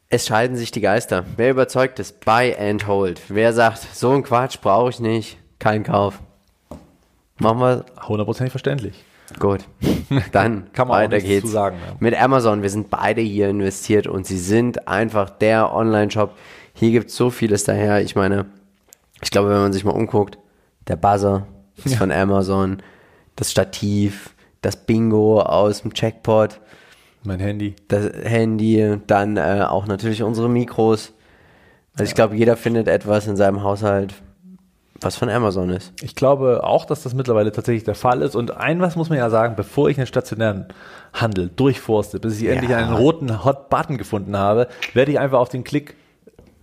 Es 0.09 0.27
scheiden 0.27 0.55
sich 0.55 0.71
die 0.71 0.81
Geister. 0.81 1.25
Wer 1.35 1.51
überzeugt 1.51 1.99
ist, 1.99 2.23
buy 2.23 2.55
and 2.57 2.87
hold. 2.87 3.21
Wer 3.29 3.53
sagt, 3.53 3.79
so 3.95 4.11
ein 4.11 4.23
Quatsch 4.23 4.59
brauche 4.61 4.89
ich 4.89 4.99
nicht, 4.99 5.37
kein 5.59 5.83
Kauf. 5.83 6.19
Machen 7.37 7.59
wir 7.59 7.85
Hundertprozentig 8.07 8.51
verständlich. 8.51 9.04
Gut, 9.39 9.65
dann 10.31 10.71
Kann 10.73 10.87
man 10.87 10.97
weiter 10.97 11.19
geht's 11.19 11.51
sagen, 11.51 11.77
ja. 11.85 11.95
mit 11.99 12.19
Amazon. 12.19 12.61
Wir 12.61 12.69
sind 12.69 12.89
beide 12.89 13.21
hier 13.21 13.49
investiert 13.49 14.07
und 14.07 14.25
sie 14.25 14.37
sind 14.37 14.87
einfach 14.87 15.29
der 15.29 15.73
Online-Shop. 15.73 16.31
Hier 16.73 16.91
gibt's 16.91 17.15
so 17.15 17.29
vieles 17.29 17.63
daher. 17.63 18.01
Ich 18.01 18.15
meine, 18.15 18.45
ich 19.21 19.31
glaube, 19.31 19.49
wenn 19.49 19.57
man 19.61 19.73
sich 19.73 19.83
mal 19.83 19.91
umguckt, 19.91 20.37
der 20.87 20.95
Buzzer 20.95 21.47
ist 21.83 21.95
von 21.95 22.11
Amazon, 22.11 22.81
das 23.35 23.51
Stativ, 23.51 24.35
das 24.61 24.75
Bingo 24.77 25.41
aus 25.41 25.81
dem 25.81 25.93
Checkpot, 25.93 26.59
Mein 27.23 27.39
Handy. 27.39 27.75
das 27.87 28.11
Handy, 28.23 28.97
dann 29.07 29.37
äh, 29.37 29.65
auch 29.67 29.87
natürlich 29.87 30.21
unsere 30.23 30.49
Mikros. 30.49 31.13
Also 31.93 32.03
ich 32.09 32.15
glaube, 32.15 32.35
jeder 32.35 32.57
findet 32.57 32.87
etwas 32.87 33.25
in 33.27 33.35
seinem 33.35 33.63
Haushalt, 33.63 34.13
was 35.01 35.17
von 35.17 35.29
Amazon 35.29 35.69
ist. 35.69 35.93
Ich 36.01 36.15
glaube 36.15 36.63
auch, 36.63 36.85
dass 36.85 37.03
das 37.03 37.13
mittlerweile 37.13 37.51
tatsächlich 37.51 37.83
der 37.83 37.95
Fall 37.95 38.21
ist. 38.21 38.35
Und 38.35 38.57
ein 38.57 38.79
was 38.79 38.95
muss 38.95 39.09
man 39.09 39.17
ja 39.17 39.29
sagen, 39.29 39.55
bevor 39.55 39.89
ich 39.89 39.97
einen 39.97 40.07
stationären 40.07 40.67
Handel 41.13 41.49
durchforste, 41.55 42.19
bis 42.19 42.41
ich 42.41 42.47
endlich 42.47 42.73
einen 42.73 42.93
roten 42.93 43.43
Hot 43.43 43.69
Button 43.69 43.97
gefunden 43.97 44.37
habe, 44.37 44.67
werde 44.93 45.11
ich 45.11 45.19
einfach 45.19 45.39
auf 45.39 45.49
den 45.49 45.63
Klick 45.63 45.95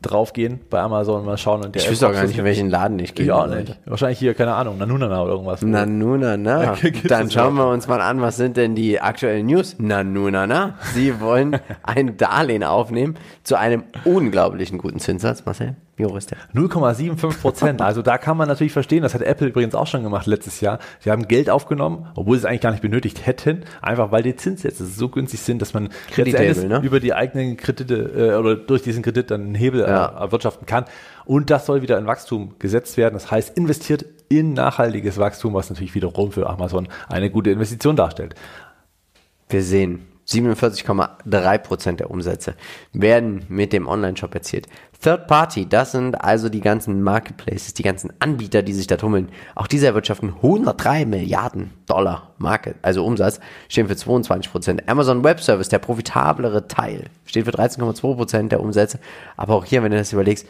draufgehen 0.02 0.60
bei 0.68 0.80
Amazon 0.80 1.20
und 1.20 1.26
mal 1.26 1.38
schauen. 1.38 1.64
Und 1.64 1.74
der 1.74 1.82
Ich 1.82 1.90
wüsste 1.90 2.08
auch 2.08 2.12
gar 2.12 2.24
nicht, 2.24 2.38
in 2.38 2.44
welchen 2.44 2.68
Laden 2.68 2.98
ich 2.98 3.14
gehe. 3.14 3.26
Ich 3.26 3.32
auch 3.32 3.46
nicht. 3.46 3.78
Wahrscheinlich 3.86 4.18
hier, 4.18 4.34
keine 4.34 4.54
Ahnung, 4.54 4.78
Nanunana 4.78 5.22
oder 5.22 5.32
irgendwas. 5.32 5.62
Na 5.62 5.86
nu 5.86 6.16
na 6.16 6.36
na. 6.36 6.74
Gibt's 6.74 7.02
Dann 7.08 7.30
schauen 7.30 7.54
wir 7.54 7.68
uns 7.68 7.86
mal 7.88 8.00
an, 8.00 8.20
was 8.20 8.36
sind 8.36 8.56
denn 8.56 8.74
die 8.74 9.00
aktuellen 9.00 9.46
News? 9.46 9.76
Na 9.78 10.02
nu 10.02 10.30
na 10.30 10.46
na. 10.46 10.74
Sie 10.94 11.20
wollen 11.20 11.58
ein 11.82 12.16
Darlehen 12.16 12.64
aufnehmen 12.64 13.16
zu 13.44 13.56
einem 13.56 13.84
unglaublichen 14.04 14.78
guten 14.78 14.98
Zinssatz. 14.98 15.44
Marcel, 15.44 15.76
wie 15.96 16.06
hoch 16.06 16.16
ist 16.16 16.30
der? 16.30 16.38
0,75 16.54 17.40
Prozent. 17.40 17.82
Also 17.82 18.00
da 18.00 18.16
kann 18.16 18.36
man 18.38 18.48
natürlich 18.48 18.72
verstehen, 18.72 19.02
das 19.02 19.12
hat 19.12 19.20
Apple 19.22 19.48
übrigens 19.48 19.74
auch 19.74 19.86
schon 19.86 20.02
gemacht 20.02 20.26
letztes 20.26 20.60
Jahr. 20.62 20.78
Sie 21.00 21.10
haben 21.10 21.28
Geld 21.28 21.50
aufgenommen, 21.50 22.06
obwohl 22.14 22.36
sie 22.36 22.40
es 22.40 22.44
eigentlich 22.46 22.62
gar 22.62 22.70
nicht 22.70 22.80
benötigt 22.80 23.26
hätten, 23.26 23.64
einfach 23.82 24.10
weil 24.10 24.22
die 24.22 24.34
Zinssätze 24.34 24.86
so 24.86 25.10
günstig 25.10 25.40
sind, 25.40 25.60
dass 25.60 25.74
man 25.74 25.90
Kredithebel, 26.10 26.46
letzten 26.46 26.62
Endes 26.64 26.80
ne? 26.80 26.86
über 26.86 26.98
die 26.98 27.12
eigenen 27.12 27.58
Kredite 27.58 27.94
äh, 28.34 28.36
oder 28.38 28.56
durch 28.56 28.82
diesen 28.82 29.02
Kredit 29.02 29.30
dann 29.30 29.42
einen 29.42 29.54
Hebel 29.54 29.80
Ja. 29.80 30.06
äh, 30.06 30.20
erwirtschaften 30.22 30.66
kann. 30.66 30.86
Und 31.26 31.50
das 31.50 31.66
soll 31.66 31.82
wieder 31.82 31.98
in 31.98 32.06
Wachstum 32.06 32.54
gesetzt 32.58 32.96
werden. 32.96 33.14
Das 33.14 33.30
heißt, 33.30 33.56
investiert 33.56 34.06
in 34.28 34.54
nachhaltiges 34.54 35.18
Wachstum, 35.18 35.52
was 35.52 35.68
natürlich 35.68 35.94
wiederum 35.94 36.32
für 36.32 36.48
Amazon 36.48 36.88
eine 37.08 37.30
gute 37.30 37.50
Investition 37.50 37.96
darstellt. 37.96 38.34
Wir 39.50 39.62
sehen, 39.62 40.06
47,3% 40.28 41.96
der 41.96 42.10
Umsätze 42.10 42.54
werden 42.92 43.44
mit 43.48 43.72
dem 43.72 43.86
Online-Shop 43.86 44.34
erzielt. 44.34 44.68
Third 45.02 45.26
Party, 45.26 45.68
das 45.68 45.92
sind 45.92 46.14
also 46.14 46.48
die 46.48 46.60
ganzen 46.60 47.02
Marketplaces, 47.02 47.74
die 47.74 47.82
ganzen 47.82 48.12
Anbieter, 48.20 48.62
die 48.62 48.72
sich 48.72 48.86
da 48.86 48.96
tummeln. 48.96 49.30
Auch 49.56 49.66
diese 49.66 49.86
erwirtschaften 49.86 50.34
103 50.36 51.06
Milliarden 51.06 51.72
Dollar 51.86 52.30
Market, 52.38 52.76
also 52.82 53.04
Umsatz, 53.04 53.40
stehen 53.68 53.88
für 53.88 53.94
22%. 53.94 54.86
Amazon 54.86 55.24
Web 55.24 55.40
Service, 55.40 55.68
der 55.68 55.80
profitablere 55.80 56.68
Teil, 56.68 57.06
steht 57.24 57.46
für 57.46 57.50
13,2% 57.50 58.48
der 58.48 58.60
Umsätze. 58.60 59.00
Aber 59.36 59.56
auch 59.56 59.64
hier, 59.64 59.82
wenn 59.82 59.90
du 59.90 59.98
das 59.98 60.12
überlegst, 60.12 60.46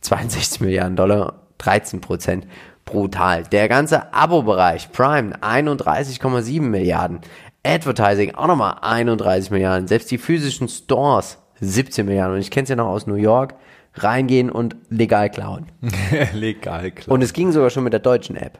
62 0.00 0.62
Milliarden 0.62 0.96
Dollar, 0.96 1.42
13 1.58 2.00
Prozent. 2.00 2.46
Brutal. 2.84 3.44
Der 3.44 3.68
ganze 3.68 4.12
Abo-Bereich, 4.12 4.92
Prime, 4.92 5.36
31,7 5.38 6.60
Milliarden. 6.60 7.20
Advertising, 7.66 8.34
auch 8.34 8.46
nochmal 8.46 8.76
31 8.82 9.50
Milliarden. 9.50 9.88
Selbst 9.88 10.10
die 10.10 10.18
physischen 10.18 10.68
Stores, 10.68 11.38
17 11.60 12.04
Milliarden. 12.06 12.34
Und 12.36 12.40
ich 12.40 12.50
kenne 12.50 12.64
es 12.64 12.68
ja 12.68 12.76
noch 12.76 12.86
aus 12.88 13.06
New 13.06 13.14
York. 13.14 13.54
Reingehen 13.96 14.50
und 14.50 14.74
legal 14.90 15.30
klauen. 15.30 15.66
Legal, 16.32 16.90
klar. 16.90 17.14
Und 17.14 17.22
es 17.22 17.32
ging 17.32 17.52
sogar 17.52 17.70
schon 17.70 17.84
mit 17.84 17.92
der 17.92 18.00
deutschen 18.00 18.34
App. 18.34 18.58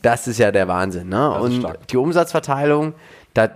Das 0.00 0.26
ist 0.26 0.38
ja 0.38 0.50
der 0.52 0.68
Wahnsinn. 0.68 1.10
Ne? 1.10 1.30
Und 1.38 1.66
die 1.90 1.98
Umsatzverteilung, 1.98 2.94
da 3.34 3.50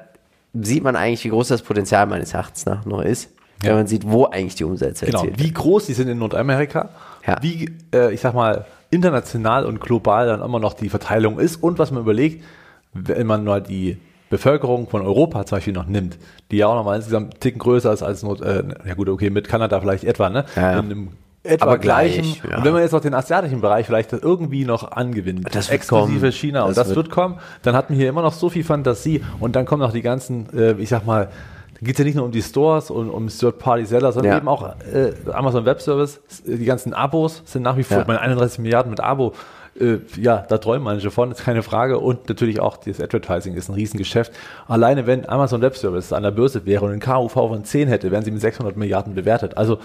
sieht 0.53 0.85
man 0.85 0.97
eigentlich, 0.97 1.25
wie 1.25 1.31
groß 1.31 1.49
das 1.49 1.63
Potenzial 1.63 2.05
meines 2.05 2.35
Erachtens 2.35 2.67
nach 2.67 2.85
noch 2.85 3.01
ist. 3.01 3.31
Wenn 3.61 3.71
Ja. 3.71 3.77
man 3.77 3.87
sieht, 3.87 4.07
wo 4.07 4.27
eigentlich 4.27 4.57
die 4.57 4.65
Umsätze 4.65 5.07
Genau, 5.07 5.25
wie 5.35 5.51
groß 5.51 5.87
die 5.87 5.95
sind 5.95 6.09
in 6.09 6.19
Nordamerika, 6.19 6.91
Ja. 7.27 7.39
wie, 7.41 7.71
äh, 7.95 8.13
ich 8.13 8.21
sag 8.21 8.35
mal, 8.35 8.67
international 8.91 9.65
und 9.65 9.81
global 9.81 10.27
dann 10.27 10.43
immer 10.43 10.61
noch 10.61 10.75
die 10.75 10.91
Verteilung 10.91 11.39
ist 11.39 11.57
und 11.57 11.79
was 11.79 11.91
man 11.91 12.03
überlegt, 12.03 12.45
wenn 12.93 13.27
man 13.27 13.45
mal 13.45 13.63
die 13.63 13.97
Bevölkerung 14.39 14.89
von 14.89 15.03
Europa 15.03 15.47
zum 15.47 15.57
Beispiel 15.57 15.73
noch 15.73 15.87
nimmt, 15.87 16.19
die 16.51 16.57
ja 16.59 16.67
auch 16.67 16.75
nochmal 16.75 16.97
insgesamt 16.97 17.33
einen 17.35 17.41
Ticken 17.41 17.59
größer 17.61 17.93
ist 17.93 18.03
als 18.03 18.23
Nord, 18.23 18.41
äh, 18.41 18.65
ja 18.87 18.95
gut, 18.95 19.09
okay, 19.09 19.31
mit 19.31 19.49
Kanada 19.49 19.81
vielleicht 19.81 20.05
etwa, 20.05 20.29
ne? 20.29 20.45
Ja. 20.57 20.73
In 20.73 20.79
einem 20.79 21.09
etwa 21.45 21.67
Aber 21.67 21.79
gleich, 21.79 22.15
gleichen. 22.15 22.37
ja. 22.51 22.57
Und 22.59 22.65
wenn 22.65 22.73
man 22.73 22.83
jetzt 22.83 22.93
noch 22.93 23.01
den 23.03 23.15
asiatischen 23.15 23.61
Bereich 23.61 23.87
vielleicht 23.87 24.13
irgendwie 24.13 24.65
noch 24.65 24.91
angewinnt, 24.93 25.55
Das 25.55 25.69
exklusive 25.69 26.19
kommen. 26.21 26.33
China, 26.33 26.63
und 26.63 26.69
Das 26.71 26.77
das 26.77 26.87
wird- 26.89 26.97
wird 26.97 27.11
kommen, 27.11 27.39
dann 27.63 27.77
hat 27.77 27.91
man 27.91 27.99
hier 27.99 28.09
immer 28.09 28.23
noch 28.23 28.33
so 28.33 28.49
viel 28.49 28.65
Fantasie 28.65 29.23
und 29.41 29.55
dann 29.55 29.67
kommen 29.67 29.83
noch 29.83 29.93
die 29.93 30.03
ganzen, 30.03 30.47
äh, 30.57 30.73
ich 30.79 30.89
sag 30.89 31.05
mal, 31.07 31.29
da 31.75 31.81
geht 31.87 31.95
es 31.97 31.99
ja 31.99 32.05
nicht 32.07 32.15
nur 32.15 32.25
um 32.25 32.31
die 32.33 32.41
Stores 32.43 32.91
und 32.91 33.11
um 33.11 33.29
Third-Party-Seller, 33.29 34.13
sondern 34.13 34.33
Ja. 34.33 34.39
eben 34.39 34.49
auch 34.49 34.63
äh, 34.93 35.13
Amazon 35.33 35.65
Web 35.67 35.81
Service, 35.83 36.21
die 36.47 36.65
ganzen 36.65 36.95
Abos 36.95 37.43
sind 37.45 37.63
nach 37.63 37.77
wie 37.77 37.83
vor, 37.83 37.99
Ja. 37.99 38.05
meine 38.07 38.21
31 38.21 38.59
Milliarden 38.61 38.91
mit 38.91 39.01
Abo, 39.01 39.33
äh, 39.81 39.99
ja, 40.21 40.45
da 40.49 40.59
träumen 40.59 40.83
manche 40.85 41.11
von, 41.11 41.31
ist 41.33 41.45
keine 41.45 41.63
Frage. 41.63 41.99
Und 41.99 42.29
natürlich 42.29 42.61
auch 42.61 42.77
das 42.77 43.01
Advertising 43.01 43.55
ist 43.55 43.69
ein 43.69 43.75
Riesengeschäft. 43.75 44.33
Alleine 44.69 45.07
wenn 45.07 45.29
Amazon 45.29 45.61
Web 45.63 45.77
Service 45.77 46.13
an 46.13 46.23
der 46.23 46.31
Börse 46.31 46.65
wäre 46.67 46.85
und 46.85 46.93
ein 46.93 47.01
KUV 47.01 47.33
von 47.33 47.65
10 47.65 47.89
hätte, 47.89 48.11
wären 48.11 48.25
sie 48.25 48.31
mit 48.31 48.41
600 48.41 48.77
Milliarden 48.77 49.15
bewertet. 49.15 49.57
Also, 49.57 49.79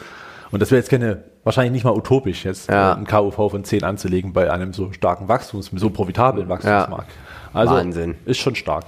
und 0.52 0.62
das 0.62 0.72
wäre 0.72 0.80
jetzt 0.80 0.90
keine, 0.90 1.24
wahrscheinlich 1.44 1.74
nicht 1.74 1.84
mal 1.84 1.94
utopisch, 1.96 2.46
jetzt 2.46 2.70
Ja. 2.70 2.94
äh, 2.94 2.96
ein 2.98 3.06
KUV 3.06 3.52
von 3.52 3.64
10 3.64 3.84
anzulegen 3.84 4.34
bei 4.34 4.52
einem 4.52 4.74
so 4.74 4.92
starken 4.92 5.28
Wachstums, 5.28 5.72
so 5.76 5.90
profitablen 5.90 6.50
Wachstumsmarkt. 6.50 7.12
Also, 7.54 7.74
Wahnsinn. 7.76 8.16
ist 8.26 8.38
schon 8.40 8.56
stark. 8.56 8.86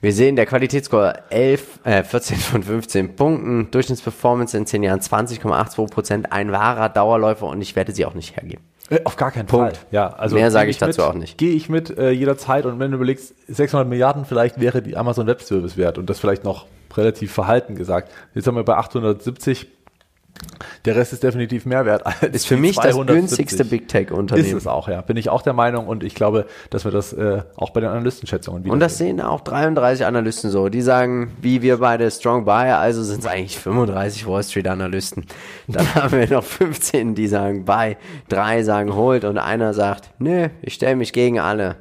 Wir 0.00 0.12
sehen 0.12 0.36
der 0.36 0.44
Qualitätsscore 0.44 1.14
11, 1.30 1.80
äh, 1.84 2.02
14 2.02 2.36
von 2.36 2.62
15 2.62 3.16
Punkten, 3.16 3.70
Durchschnittsperformance 3.70 4.54
in 4.54 4.66
10 4.66 4.82
Jahren 4.82 5.00
20,82 5.00 5.90
Prozent, 5.90 6.30
ein 6.32 6.52
wahrer 6.52 6.90
Dauerläufer 6.90 7.46
und 7.46 7.62
ich 7.62 7.74
werde 7.74 7.92
sie 7.92 8.04
auch 8.04 8.12
nicht 8.12 8.36
hergeben. 8.36 8.62
Äh, 8.90 9.00
Auf 9.04 9.16
gar 9.16 9.30
keinen 9.30 9.46
Punkt. 9.46 9.76
Fall. 9.76 9.86
Ja, 9.90 10.08
also 10.08 10.34
Mehr 10.34 10.44
gehe 10.44 10.50
sage 10.50 10.70
ich 10.70 10.78
dazu 10.78 11.00
mit, 11.00 11.08
auch 11.08 11.14
nicht. 11.14 11.38
Gehe 11.38 11.54
ich 11.54 11.68
mit 11.68 11.96
äh, 11.96 12.10
jederzeit 12.10 12.66
und 12.66 12.78
wenn 12.78 12.90
du 12.90 12.96
überlegst, 12.96 13.34
600 13.48 13.88
Milliarden 13.88 14.24
vielleicht 14.24 14.60
wäre 14.60 14.82
die 14.82 14.96
Amazon 14.96 15.26
Web 15.26 15.42
Service 15.42 15.76
wert 15.76 15.96
und 15.96 16.10
das 16.10 16.18
vielleicht 16.18 16.44
noch 16.44 16.66
relativ 16.94 17.32
verhalten 17.32 17.74
gesagt. 17.74 18.12
Jetzt 18.34 18.46
haben 18.46 18.56
wir 18.56 18.64
bei 18.64 18.76
870. 18.76 19.66
Der 20.84 20.96
Rest 20.96 21.12
ist 21.12 21.22
definitiv 21.22 21.64
mehr 21.64 21.86
wert 21.86 22.04
als 22.22 22.22
Ist 22.22 22.46
für 22.46 22.56
mich 22.56 22.76
das 22.76 22.94
270. 22.94 23.14
günstigste 23.16 23.64
Big 23.64 23.88
Tech 23.88 24.08
Ist 24.08 24.12
Unternehmen. 24.12 24.56
es 24.56 24.66
auch, 24.66 24.88
ja. 24.88 25.00
Bin 25.00 25.16
ich 25.16 25.30
auch 25.30 25.42
der 25.42 25.52
Meinung 25.52 25.86
und 25.86 26.04
ich 26.04 26.14
glaube, 26.14 26.46
dass 26.70 26.84
wir 26.84 26.92
das 26.92 27.12
äh, 27.12 27.42
auch 27.56 27.70
bei 27.70 27.80
den 27.80 27.90
Analystenschätzungen 27.90 28.64
wieder 28.64 28.72
Und 28.72 28.80
das 28.80 28.98
sehen 28.98 29.20
auch 29.20 29.40
33 29.40 30.04
Analysten 30.04 30.50
so. 30.50 30.68
Die 30.68 30.82
sagen, 30.82 31.32
wie 31.40 31.62
wir 31.62 31.78
beide 31.78 32.10
Strong 32.10 32.44
Buy, 32.44 32.70
also 32.70 33.02
sind 33.02 33.20
es 33.20 33.26
eigentlich 33.26 33.58
35 33.58 34.26
Wall 34.26 34.42
Street 34.42 34.68
Analysten. 34.68 35.24
Dann 35.68 35.94
haben 35.94 36.18
wir 36.18 36.28
noch 36.28 36.44
15, 36.44 37.14
die 37.14 37.28
sagen 37.28 37.64
Buy, 37.64 37.96
drei 38.28 38.62
sagen 38.62 38.94
Hold 38.94 39.24
und 39.24 39.38
einer 39.38 39.72
sagt, 39.72 40.10
nö, 40.18 40.48
ich 40.62 40.74
stelle 40.74 40.96
mich 40.96 41.12
gegen 41.12 41.38
alle. 41.38 41.76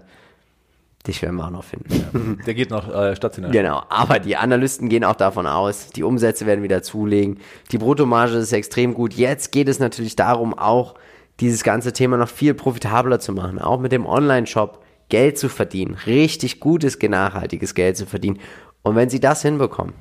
Dich 1.06 1.22
werden 1.22 1.36
wir 1.36 1.46
auch 1.46 1.52
noch 1.52 1.66
finden. 1.66 2.40
Der 2.46 2.54
geht 2.54 2.70
noch 2.70 2.88
äh, 2.94 3.16
stationär. 3.16 3.52
Genau, 3.52 3.84
aber 3.90 4.20
die 4.20 4.38
Analysten 4.38 4.88
gehen 4.88 5.04
auch 5.04 5.18
davon 5.18 5.48
aus, 5.48 5.88
die 5.88 6.04
Umsätze 6.04 6.46
werden 6.46 6.64
wieder 6.64 6.82
zulegen, 6.82 7.40
die 7.72 7.78
Bruttomarge 7.78 8.38
ist 8.38 8.54
extrem 8.54 8.94
gut. 8.94 9.14
Jetzt 9.14 9.52
geht 9.52 9.68
es 9.68 9.80
natürlich 9.80 10.16
darum, 10.16 10.58
auch 10.58 10.96
dieses 11.42 11.64
ganze 11.64 11.92
Thema 11.92 12.16
noch 12.16 12.30
viel 12.30 12.54
profitabler 12.54 13.20
zu 13.20 13.34
machen, 13.34 13.60
auch 13.60 13.80
mit 13.80 13.92
dem 13.92 14.06
Online-Shop 14.06 14.82
Geld 15.10 15.38
zu 15.38 15.50
verdienen, 15.50 15.96
richtig 16.06 16.60
gutes, 16.60 16.98
nachhaltiges 17.02 17.76
Geld 17.76 17.98
zu 17.98 18.06
verdienen. 18.06 18.40
Und 18.82 18.96
wenn 18.96 19.10
sie 19.10 19.20
das 19.20 19.42
hinbekommen, 19.42 19.94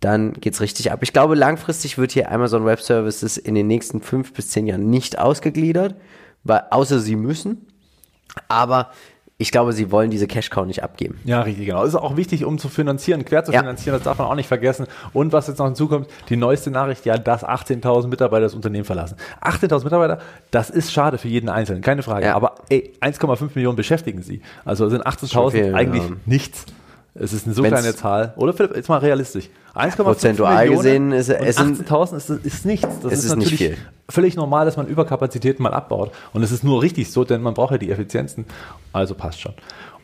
dann 0.00 0.32
geht's 0.32 0.60
richtig 0.60 0.90
ab. 0.90 0.98
Ich 1.02 1.12
glaube, 1.12 1.36
langfristig 1.36 1.96
wird 1.96 2.12
hier 2.12 2.30
Amazon 2.32 2.66
Web 2.66 2.80
Services 2.80 3.36
in 3.38 3.54
den 3.54 3.68
nächsten 3.68 4.00
fünf 4.00 4.32
bis 4.32 4.48
zehn 4.48 4.66
Jahren 4.66 4.90
nicht 4.90 5.18
ausgegliedert, 5.18 5.94
weil, 6.42 6.64
außer 6.70 6.98
sie 6.98 7.14
müssen. 7.14 7.68
Aber 8.48 8.90
ich 9.42 9.50
glaube, 9.50 9.72
sie 9.72 9.90
wollen 9.90 10.10
diese 10.10 10.28
Cash 10.28 10.50
Cow 10.50 10.64
nicht 10.64 10.82
abgeben. 10.84 11.18
Ja, 11.24 11.42
richtig, 11.42 11.66
genau. 11.66 11.82
Ist 11.82 11.96
auch 11.96 12.16
wichtig, 12.16 12.44
um 12.44 12.58
zu 12.58 12.68
finanzieren, 12.68 13.24
quer 13.24 13.44
zu 13.44 13.52
Ja. 13.52 13.58
finanzieren, 13.58 13.94
das 13.96 14.04
darf 14.04 14.18
man 14.18 14.28
auch 14.28 14.36
nicht 14.36 14.46
vergessen. 14.46 14.86
Und 15.12 15.32
was 15.32 15.48
jetzt 15.48 15.58
noch 15.58 15.66
hinzukommt, 15.66 16.06
die 16.28 16.36
neueste 16.36 16.70
Nachricht, 16.70 17.04
ja, 17.04 17.18
dass 17.18 17.44
18.000 17.44 18.08
Mitarbeiter 18.08 18.42
das 18.44 18.54
Unternehmen 18.54 18.84
verlassen. 18.84 19.16
18.000 19.40 19.82
Mitarbeiter, 19.84 20.18
das 20.52 20.70
ist 20.70 20.92
schade 20.92 21.18
für 21.18 21.26
jeden 21.28 21.48
Einzelnen, 21.48 21.82
keine 21.82 22.02
Frage. 22.04 22.26
Ja. 22.26 22.36
Aber 22.36 22.54
ey, 22.68 22.92
1,5 23.00 23.50
Millionen 23.56 23.76
beschäftigen 23.76 24.22
sie. 24.22 24.40
Also 24.64 24.88
sind 24.88 25.04
18.000 25.06 25.32
Schon 25.32 25.50
viel, 25.50 25.74
eigentlich 25.74 26.04
ja. 26.04 26.10
nichts. 26.24 26.64
Es 27.14 27.32
ist 27.32 27.44
eine 27.46 27.54
so 27.54 27.62
Wenn's- 27.62 27.72
kleine 27.80 27.94
Zahl. 27.96 28.32
Oder 28.36 28.52
Philipp, 28.54 28.76
jetzt 28.76 28.88
mal 28.88 28.98
realistisch. 28.98 29.50
1,5 29.74 30.02
prozentual 30.02 30.56
Millionen 30.68 30.76
gesehen 30.78 31.12
ist- 31.12 31.28
es 31.30 31.56
sind- 31.56 31.88
18.000 31.88 32.16
ist, 32.16 32.30
ist 32.30 32.64
nichts. 32.66 32.88
Das 33.02 33.12
ist, 33.12 33.24
ist 33.24 33.36
nicht 33.36 33.50
natürlich 33.50 33.58
viel. 33.58 33.76
völlig 34.08 34.36
normal, 34.36 34.66
dass 34.66 34.76
man 34.76 34.86
Überkapazitäten 34.86 35.62
mal 35.62 35.72
abbaut. 35.72 36.12
Und 36.32 36.42
es 36.42 36.52
ist 36.52 36.62
nur 36.64 36.82
richtig 36.82 37.10
so, 37.10 37.24
denn 37.24 37.40
man 37.42 37.54
braucht 37.54 37.72
ja 37.72 37.78
die 37.78 37.90
Effizienzen. 37.90 38.44
Also 38.92 39.14
passt 39.14 39.40
schon. 39.40 39.54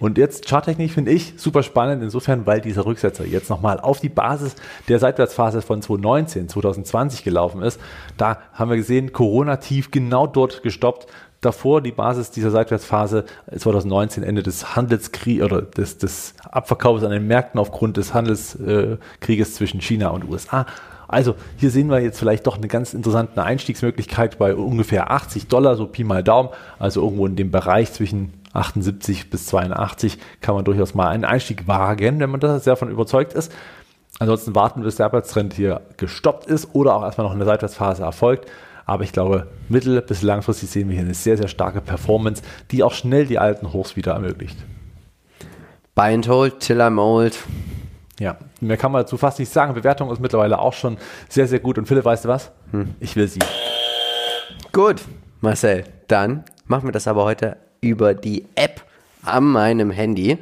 Und 0.00 0.16
jetzt 0.16 0.48
Charttechnik 0.48 0.92
finde 0.92 1.10
ich 1.10 1.34
super 1.36 1.62
spannend, 1.64 2.02
insofern, 2.04 2.46
weil 2.46 2.60
dieser 2.60 2.86
Rücksetzer 2.86 3.26
jetzt 3.26 3.50
nochmal 3.50 3.80
auf 3.80 3.98
die 4.00 4.08
Basis 4.08 4.54
der 4.88 5.00
Seitwärtsphase 5.00 5.60
von 5.60 5.82
2019, 5.82 6.48
2020 6.48 7.24
gelaufen 7.24 7.62
ist. 7.62 7.80
Da 8.16 8.38
haben 8.52 8.70
wir 8.70 8.76
gesehen, 8.76 9.12
Corona-Tief 9.12 9.90
genau 9.90 10.26
dort 10.28 10.62
gestoppt. 10.62 11.08
Davor 11.40 11.80
die 11.82 11.92
Basis 11.92 12.32
dieser 12.32 12.50
Seitwärtsphase 12.50 13.24
2019, 13.56 14.24
Ende 14.24 14.42
des 14.42 14.74
Handelskriegs 14.74 15.44
oder 15.44 15.62
des, 15.62 15.98
des 15.98 16.34
Abverkaufs 16.42 17.04
an 17.04 17.12
den 17.12 17.28
Märkten 17.28 17.60
aufgrund 17.60 17.96
des 17.96 18.12
Handelskrieges 18.12 19.54
zwischen 19.54 19.80
China 19.80 20.08
und 20.08 20.28
USA. 20.28 20.66
Also 21.06 21.36
hier 21.56 21.70
sehen 21.70 21.88
wir 21.88 22.00
jetzt 22.00 22.18
vielleicht 22.18 22.46
doch 22.46 22.58
eine 22.58 22.68
ganz 22.68 22.92
interessante 22.92 23.42
Einstiegsmöglichkeit 23.42 24.38
bei 24.38 24.54
ungefähr 24.54 25.10
80 25.10 25.46
Dollar, 25.46 25.76
so 25.76 25.86
Pi 25.86 26.04
mal 26.04 26.24
Daumen. 26.24 26.50
Also 26.78 27.02
irgendwo 27.02 27.26
in 27.26 27.36
dem 27.36 27.50
Bereich 27.50 27.92
zwischen 27.92 28.34
78 28.52 29.30
bis 29.30 29.46
82 29.46 30.18
kann 30.40 30.54
man 30.54 30.64
durchaus 30.64 30.94
mal 30.94 31.08
einen 31.08 31.24
Einstieg 31.24 31.68
wagen, 31.68 32.20
wenn 32.20 32.30
man 32.30 32.40
da 32.40 32.58
sehr 32.58 32.76
von 32.76 32.90
überzeugt 32.90 33.32
ist. 33.32 33.52
Ansonsten 34.18 34.54
warten, 34.54 34.82
bis 34.82 34.96
der 34.96 35.06
Abwärtstrend 35.06 35.54
hier 35.54 35.82
gestoppt 35.96 36.46
ist 36.46 36.74
oder 36.74 36.94
auch 36.94 37.02
erstmal 37.02 37.26
noch 37.26 37.34
eine 37.34 37.44
Seitwärtsphase 37.44 38.02
erfolgt. 38.02 38.50
Aber 38.88 39.04
ich 39.04 39.12
glaube, 39.12 39.46
mittel- 39.68 40.00
bis 40.00 40.22
langfristig 40.22 40.70
sehen 40.70 40.88
wir 40.88 40.96
hier 40.96 41.04
eine 41.04 41.12
sehr, 41.12 41.36
sehr 41.36 41.48
starke 41.48 41.82
Performance, 41.82 42.42
die 42.70 42.82
auch 42.82 42.94
schnell 42.94 43.26
die 43.26 43.38
alten 43.38 43.74
Hochs 43.74 43.96
wieder 43.96 44.14
ermöglicht. 44.14 44.56
Buy 45.94 46.14
and 46.14 46.26
hold, 46.26 46.60
till 46.60 46.80
I'm 46.80 46.98
old. 46.98 47.38
Ja, 48.18 48.38
mehr 48.62 48.78
kann 48.78 48.90
man 48.90 49.02
dazu 49.02 49.18
fast 49.18 49.40
nicht 49.40 49.52
sagen. 49.52 49.74
Bewertung 49.74 50.10
ist 50.10 50.20
mittlerweile 50.20 50.58
auch 50.58 50.72
schon 50.72 50.96
sehr, 51.28 51.46
sehr 51.46 51.60
gut. 51.60 51.76
Und 51.76 51.86
Philipp, 51.86 52.06
weißt 52.06 52.24
du 52.24 52.28
was? 52.30 52.50
Ich 52.98 53.14
will 53.14 53.28
sie. 53.28 53.40
Gut, 54.72 55.02
Marcel, 55.42 55.84
dann 56.06 56.44
machen 56.66 56.88
wir 56.88 56.92
das 56.92 57.06
aber 57.06 57.24
heute 57.24 57.58
über 57.82 58.14
die 58.14 58.46
App 58.54 58.82
an 59.22 59.44
meinem 59.44 59.90
Handy. 59.90 60.38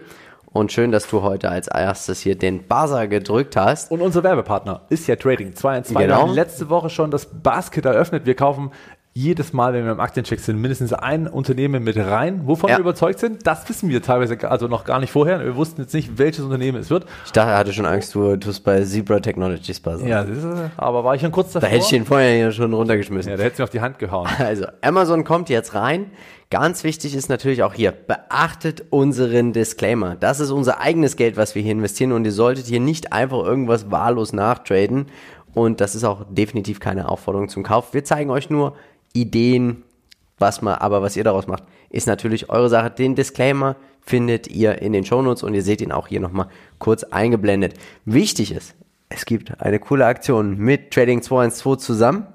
Und 0.56 0.72
schön, 0.72 0.90
dass 0.90 1.06
du 1.08 1.20
heute 1.22 1.50
als 1.50 1.68
erstes 1.68 2.20
hier 2.20 2.34
den 2.36 2.62
Buzzer 2.62 3.06
gedrückt 3.08 3.56
hast. 3.56 3.90
Und 3.90 4.00
unser 4.00 4.22
Werbepartner 4.24 4.80
ist 4.88 5.06
ja 5.06 5.16
Trading 5.16 5.54
2 5.54 5.76
in 5.78 5.84
2. 5.84 6.00
Wir 6.00 6.06
Genau. 6.06 6.22
haben 6.22 6.32
letzte 6.32 6.70
Woche 6.70 6.88
schon 6.88 7.10
das 7.10 7.26
Basket 7.26 7.84
eröffnet. 7.84 8.24
Wir 8.24 8.34
kaufen 8.34 8.70
jedes 9.16 9.54
Mal, 9.54 9.72
wenn 9.72 9.86
wir 9.86 9.92
im 9.92 10.00
Aktiencheck 10.00 10.40
sind, 10.40 10.60
mindestens 10.60 10.92
ein 10.92 11.26
Unternehmen 11.26 11.82
mit 11.82 11.96
rein. 11.96 12.42
Wovon 12.44 12.68
Ja. 12.68 12.76
wir 12.76 12.80
überzeugt 12.82 13.18
sind, 13.18 13.46
das 13.46 13.66
wissen 13.66 13.88
wir 13.88 14.02
teilweise 14.02 14.38
also 14.50 14.68
noch 14.68 14.84
gar 14.84 15.00
nicht 15.00 15.10
vorher. 15.10 15.42
Wir 15.42 15.56
wussten 15.56 15.80
jetzt 15.80 15.94
nicht, 15.94 16.18
welches 16.18 16.44
Unternehmen 16.44 16.78
es 16.80 16.90
wird. 16.90 17.06
Ich 17.24 17.32
dachte, 17.32 17.50
er 17.52 17.56
hatte 17.56 17.72
schon 17.72 17.86
Angst, 17.86 18.14
du 18.14 18.36
tust 18.36 18.62
bei 18.62 18.84
Zebra 18.84 19.20
Technologies 19.20 19.80
Buzzer. 19.80 20.06
Ja, 20.06 20.22
das 20.22 20.36
ist, 20.36 20.46
aber 20.76 21.02
war 21.02 21.14
ich 21.14 21.22
schon 21.22 21.32
kurz 21.32 21.52
Da 21.52 21.60
davor. 21.60 21.74
hätte 21.74 21.86
ich 21.86 21.92
ihn 21.94 22.04
vorher 22.04 22.34
hier 22.36 22.52
schon 22.52 22.74
runtergeschmissen. 22.74 23.30
ja, 23.30 23.38
da 23.38 23.44
hätte 23.44 23.54
ich 23.54 23.58
mir 23.58 23.64
auf 23.64 23.70
die 23.70 23.80
Hand 23.80 23.98
gehauen. 23.98 24.28
Also, 24.38 24.66
Amazon 24.82 25.24
kommt 25.24 25.48
jetzt 25.48 25.74
rein. 25.74 26.10
Ganz 26.50 26.84
wichtig 26.84 27.16
ist 27.16 27.30
natürlich 27.30 27.62
auch 27.62 27.72
hier, 27.72 27.92
beachtet 27.92 28.84
unseren 28.90 29.54
Disclaimer. 29.54 30.14
Das 30.14 30.40
ist 30.40 30.50
unser 30.50 30.78
eigenes 30.78 31.16
Geld, 31.16 31.38
was 31.38 31.54
wir 31.54 31.62
hier 31.62 31.72
investieren 31.72 32.12
und 32.12 32.26
ihr 32.26 32.32
solltet 32.32 32.66
hier 32.66 32.80
nicht 32.80 33.14
einfach 33.14 33.38
irgendwas 33.44 33.90
wahllos 33.90 34.34
nachtraden. 34.34 35.06
Und 35.54 35.80
das 35.80 35.94
ist 35.94 36.04
auch 36.04 36.26
definitiv 36.30 36.80
keine 36.80 37.08
Aufforderung 37.08 37.48
zum 37.48 37.62
Kauf. 37.62 37.94
Wir 37.94 38.04
zeigen 38.04 38.28
euch 38.30 38.50
nur 38.50 38.74
Ideen, 39.20 39.82
was 40.38 40.62
man, 40.62 40.74
aber 40.74 41.02
was 41.02 41.16
ihr 41.16 41.24
daraus 41.24 41.46
macht, 41.46 41.64
ist 41.90 42.06
natürlich 42.06 42.50
eure 42.50 42.68
Sache. 42.68 42.90
Den 42.90 43.14
Disclaimer 43.14 43.76
findet 44.00 44.48
ihr 44.48 44.80
in 44.82 44.92
den 44.92 45.04
Shownotes 45.04 45.42
und 45.42 45.54
ihr 45.54 45.62
seht 45.62 45.80
ihn 45.80 45.92
auch 45.92 46.08
hier 46.08 46.20
nochmal 46.20 46.48
kurz 46.78 47.04
eingeblendet. 47.04 47.74
Wichtig 48.04 48.52
ist, 48.52 48.74
es 49.08 49.24
gibt 49.24 49.60
eine 49.60 49.78
coole 49.78 50.06
Aktion 50.06 50.58
mit 50.58 50.92
Trading 50.92 51.22
212 51.22 51.78
zusammen, 51.78 52.26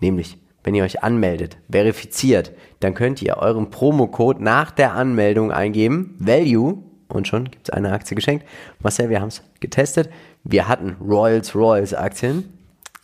nämlich 0.00 0.38
wenn 0.64 0.74
ihr 0.74 0.82
euch 0.82 1.04
anmeldet, 1.04 1.58
verifiziert, 1.70 2.52
dann 2.80 2.94
könnt 2.94 3.22
ihr 3.22 3.36
euren 3.36 3.70
Promocode 3.70 4.40
nach 4.40 4.72
der 4.72 4.94
Anmeldung 4.94 5.52
eingeben, 5.52 6.16
Value, 6.18 6.82
und 7.08 7.28
schon 7.28 7.44
gibt 7.44 7.68
es 7.68 7.70
eine 7.70 7.92
Aktie 7.92 8.16
geschenkt. 8.16 8.44
Marcel, 8.80 9.08
wir 9.08 9.20
haben 9.20 9.28
es 9.28 9.42
getestet. 9.60 10.10
Wir 10.42 10.66
hatten 10.66 10.96
Royals 11.00 11.54
Royals 11.54 11.94
Aktien, 11.94 12.55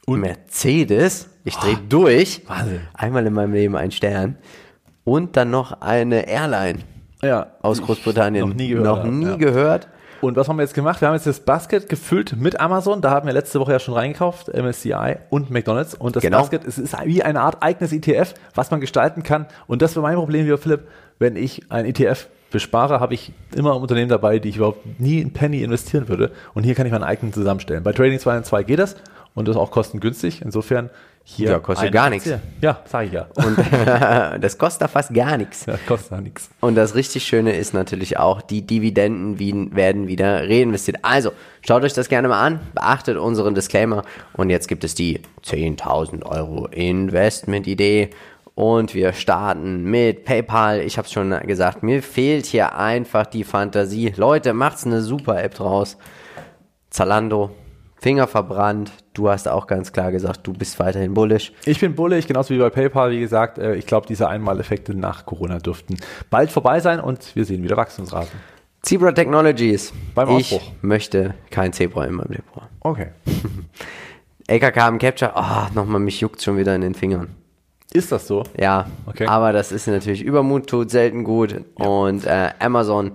Mercedes, 0.09 1.29
ich 1.45 1.57
drehe 1.57 1.79
durch, 1.89 2.43
Wahnsinn. 2.49 2.81
einmal 2.95 3.27
in 3.27 3.33
meinem 3.33 3.53
Leben 3.55 3.77
ein 3.77 3.91
Stern, 3.91 4.37
und 5.05 5.37
dann 5.37 5.51
noch 5.51 5.81
eine 5.81 6.29
Airline 6.29 6.81
Ja, 7.23 7.49
aus 7.63 7.83
Großbritannien. 7.83 8.49
noch 8.49 8.55
nie 8.55 8.69
gehört 8.69 8.85
Noch 8.85 9.05
nie 9.05 9.27
ja. 9.27 9.37
gehört. 9.37 9.89
Und 10.21 10.37
was 10.37 10.49
haben 10.49 10.55
wir 10.57 10.63
jetzt 10.63 10.75
gemacht? 10.75 11.01
Wir 11.01 11.09
haben 11.09 11.17
jetzt 11.17 11.27
das 11.27 11.41
Basket 11.41 11.89
gefüllt 11.89 12.37
mit 12.39 12.61
Amazon. 12.61 13.01
Da 13.01 13.11
haben 13.11 13.27
wir 13.27 13.33
letzte 13.33 13.59
Woche 13.59 13.73
ja 13.73 13.81
schon 13.81 13.95
reingekauft, 13.95 14.47
MSCI 14.55 15.17
und 15.31 15.51
McDonalds. 15.51 15.95
Und 15.97 16.15
das 16.15 16.23
Genau. 16.23 16.39
Basket 16.39 16.65
es 16.65 16.79
ist 16.79 16.95
wie 17.05 17.25
eine 17.25 17.41
Art 17.41 17.61
eigenes 17.61 17.93
ETF, 17.93 18.35
was 18.55 18.71
man 18.71 18.81
gestalten 18.81 19.25
kann. 19.25 19.47
Und 19.67 19.83
das 19.83 19.97
war 19.97 20.03
mein 20.05 20.15
Problem, 20.15 20.45
lieber 20.45 20.59
Philipp. 20.59 20.87
Wenn 21.19 21.35
ich 21.35 21.63
ein 21.73 21.87
ETF 21.87 22.29
bespare, 22.53 23.01
habe 23.01 23.15
ich 23.15 23.33
immer 23.57 23.75
Unternehmen 23.77 24.09
dabei, 24.11 24.39
die 24.39 24.51
ich 24.51 24.57
überhaupt 24.59 25.01
nie 25.01 25.19
in 25.21 25.33
Penny 25.33 25.65
investieren 25.65 26.09
würde. 26.09 26.31
Und 26.55 26.63
hier 26.63 26.77
kann 26.77 26.87
ich 26.87 26.93
meinen 26.93 27.03
eigenen 27.03 27.33
zusammenstellen. 27.33 27.83
Bei 27.83 27.93
Trading 27.93 28.21
2 28.21 28.37
und 28.37 28.47
2 28.47 28.63
geht 28.63 28.79
das 28.79 28.95
und 29.35 29.49
das 29.49 29.57
ist 29.57 29.61
auch 29.61 29.71
kostengünstig. 29.71 30.43
Insofern 30.43 30.91
hier. 31.25 31.51
Ja, 31.51 31.59
kostet 31.61 31.93
gar 31.93 32.11
nichts. 32.11 32.29
Ja, 32.61 32.81
sage 32.85 33.07
ich 33.07 33.13
ja. 33.13 33.27
Und 33.37 33.57
das 34.43 34.59
kostet 34.59 34.83
da 34.83 34.89
fast 34.89 35.15
gar 35.15 35.37
nichts. 35.37 35.67
ja 35.67 35.77
kostet 35.87 36.21
nichts. 36.21 36.51
Und 36.61 36.75
das 36.75 36.97
richtig 36.97 37.25
Schöne 37.25 37.55
ist 37.55 37.75
natürlich 37.75 38.19
auch, 38.19 38.43
die 38.43 38.63
Dividenden 38.67 39.39
wie- 39.39 39.75
werden 39.75 40.09
wieder 40.09 40.43
reinvestiert. 40.49 40.99
Also, 41.03 41.31
schaut 41.67 41.85
euch 41.85 41.93
das 41.93 42.09
gerne 42.09 42.27
mal 42.27 42.41
an, 42.45 42.59
beachtet 42.75 43.17
unseren 43.19 43.55
Disclaimer. 43.55 44.03
Und 44.33 44.51
jetzt 44.51 44.67
gibt 44.67 44.83
es 44.83 44.97
die 44.97 45.21
10.000 45.45 46.25
Euro 46.27 46.67
Investment-Idee. 46.67 48.11
Und 48.55 48.93
wir 48.95 49.13
starten 49.15 49.85
mit 49.85 50.25
PayPal. 50.27 50.81
Ich 50.81 50.99
habe 50.99 51.07
es 51.07 51.13
schon 51.13 51.31
gesagt, 51.47 51.83
mir 51.83 52.03
fehlt 52.03 52.45
hier 52.47 52.77
einfach 52.77 53.27
die 53.27 53.45
Fantasie. 53.45 54.13
Leute, 54.17 54.53
macht's 54.53 54.85
eine 54.85 55.01
super 55.01 55.43
App 55.43 55.55
draus. 55.55 55.97
Zalando, 56.91 57.51
Finger 58.01 58.27
verbrannt. 58.27 58.93
Du 59.15 59.29
hast 59.29 59.47
auch 59.47 59.67
ganz 59.67 59.93
klar 59.93 60.11
gesagt, 60.11 60.47
du 60.47 60.53
bist 60.55 60.79
weiterhin 60.79 61.13
bullish. 61.13 61.53
Ich 61.67 61.81
bin 61.81 61.95
bullig, 61.95 62.27
genauso 62.27 62.55
wie 62.55 62.59
bei 62.59 62.71
PayPal. 62.71 63.11
Wie 63.11 63.21
gesagt, 63.21 63.59
äh, 63.59 63.75
ich 63.75 63.87
glaube, 63.87 64.07
diese 64.07 64.29
Einmaleffekte 64.29 64.95
nach 64.95 65.27
Corona 65.27 65.59
dürften 65.59 65.97
bald 66.31 66.51
vorbei 66.51 66.81
sein 66.81 66.99
und 67.01 67.37
wir 67.37 67.45
sehen 67.45 67.63
wieder 67.63 67.77
Wachstumsraten. 67.77 68.31
Zebra 68.81 69.13
Technologies. 69.13 69.93
Beim 70.15 70.31
ich 70.39 70.53
Ausbruch. 70.53 70.73
möchte 70.81 71.35
kein 71.51 71.73
Zebra 71.73 72.05
in 72.07 72.15
meinem 72.15 72.33
Depot. 72.33 72.63
Okay. 72.81 73.09
LKK 74.49 74.89
im 74.89 74.99
Capture, 74.99 75.37
ah, 75.37 75.71
nochmal, 75.75 76.01
mich 76.01 76.21
juckt 76.21 76.43
schon 76.43 76.57
wieder 76.57 76.75
in 76.75 76.81
den 76.81 76.95
Fingern. 76.95 77.29
Ist 77.93 78.11
das 78.11 78.27
so? 78.27 78.43
Ja, 78.59 78.87
Okay. 79.07 79.27
aber 79.27 79.53
das 79.53 79.71
ist 79.71 79.87
natürlich 79.87 80.23
Übermut, 80.23 80.67
tut 80.69 80.91
selten 80.91 81.25
gut. 81.25 81.63
Und 81.75 82.25
äh, 82.27 82.51
Amazon, 82.59 83.13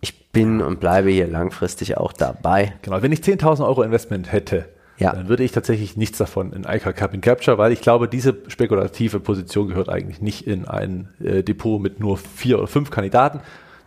ich 0.00 0.30
bin 0.30 0.60
und 0.62 0.80
bleibe 0.80 1.10
hier 1.10 1.26
langfristig 1.28 1.96
auch 1.98 2.12
dabei. 2.12 2.72
Genau, 2.82 3.02
wenn 3.02 3.12
ich 3.12 3.20
10.000 3.20 3.64
Euro 3.66 3.82
Investment 3.82 4.32
hätte, 4.32 4.68
Ja. 4.98 5.12
dann 5.12 5.28
würde 5.28 5.44
ich 5.44 5.52
tatsächlich 5.52 5.96
nichts 5.96 6.18
davon 6.18 6.52
in 6.52 6.64
ICA 6.64 6.92
Cap 6.92 7.20
Capture, 7.22 7.56
weil 7.58 7.72
ich 7.72 7.80
glaube, 7.80 8.08
diese 8.08 8.36
spekulative 8.48 9.20
Position 9.20 9.68
gehört 9.68 9.88
eigentlich 9.88 10.20
nicht 10.20 10.46
in 10.46 10.66
ein 10.66 11.08
äh, 11.22 11.42
Depot 11.42 11.80
mit 11.80 12.00
nur 12.00 12.18
vier 12.18 12.58
oder 12.58 12.66
fünf 12.66 12.90
Kandidaten. 12.90 13.40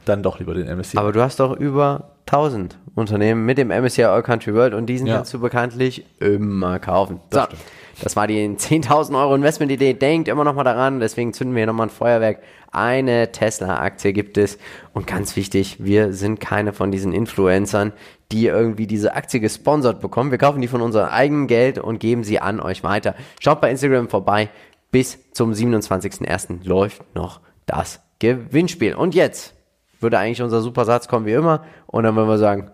Dann 0.06 0.24
doch 0.24 0.40
lieber 0.40 0.54
den 0.56 0.68
MSCI. 0.68 0.98
Aber 0.98 1.12
du 1.12 1.22
hast 1.22 1.40
doch 1.40 1.56
über 1.56 2.12
1000 2.26 2.78
Unternehmen 2.96 3.46
mit 3.46 3.58
dem 3.58 3.68
MSCI 3.68 4.06
All 4.06 4.24
Country 4.24 4.54
World 4.56 4.74
und 4.74 4.88
diesen 4.88 5.06
Ja. 5.06 5.18
kannst 5.18 5.34
du 5.34 5.40
bekanntlich 5.40 6.06
immer 6.20 6.80
kaufen. 6.80 7.20
Das 7.30 7.42
so, 7.42 7.46
stimmt. 7.48 7.62
das 8.04 8.16
war 8.16 8.26
die 8.26 8.48
10.000 8.48 9.16
Euro 9.22 9.36
Investmentidee. 9.36 9.94
Denkt 9.94 10.28
immer 10.28 10.44
noch 10.44 10.56
mal 10.56 10.64
daran, 10.64 11.00
deswegen 11.00 11.34
zünden 11.34 11.56
wir 11.56 11.60
hier 11.60 11.68
nochmal 11.68 11.88
ein 11.88 11.92
Feuerwerk. 11.92 12.40
Eine 12.72 13.32
Tesla-Aktie 13.32 14.14
gibt 14.14 14.38
es. 14.40 14.58
Und 14.94 15.06
ganz 15.08 15.36
wichtig, 15.36 15.78
wir 15.80 16.14
sind 16.14 16.40
keine 16.40 16.74
von 16.74 16.92
diesen 16.92 17.14
Influencern, 17.14 17.92
die 18.32 18.48
irgendwie 18.48 18.88
diese 18.88 19.14
Aktie 19.14 19.40
gesponsert 19.40 20.02
bekommen. 20.02 20.32
Wir 20.32 20.38
kaufen 20.38 20.62
die 20.62 20.68
von 20.68 20.82
unserem 20.82 21.10
eigenen 21.10 21.48
Geld 21.48 21.78
und 21.78 22.00
geben 22.00 22.24
sie 22.24 22.40
an 22.40 22.60
euch 22.60 22.84
weiter. 22.84 23.16
Schaut 23.40 23.62
bei 23.62 23.70
Instagram 23.70 24.10
vorbei. 24.10 24.50
Bis 24.92 25.20
zum 25.32 25.52
27.01. 25.52 26.66
läuft 26.66 27.16
noch 27.16 27.42
das 27.66 28.02
Gewinnspiel. 28.20 28.96
Und 28.96 29.16
jetzt 29.16 29.54
würde 30.00 30.20
eigentlich 30.20 30.42
unser 30.42 30.62
super 30.62 30.86
Satz 30.86 31.08
kommen 31.08 31.26
wie 31.26 31.34
immer. 31.34 31.64
Und 31.88 32.04
dann 32.04 32.16
würden 32.16 32.30
wir 32.30 32.38
sagen, 32.38 32.72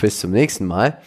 bis 0.00 0.20
zum 0.20 0.30
nächsten 0.30 0.66
Mal. 0.66 0.98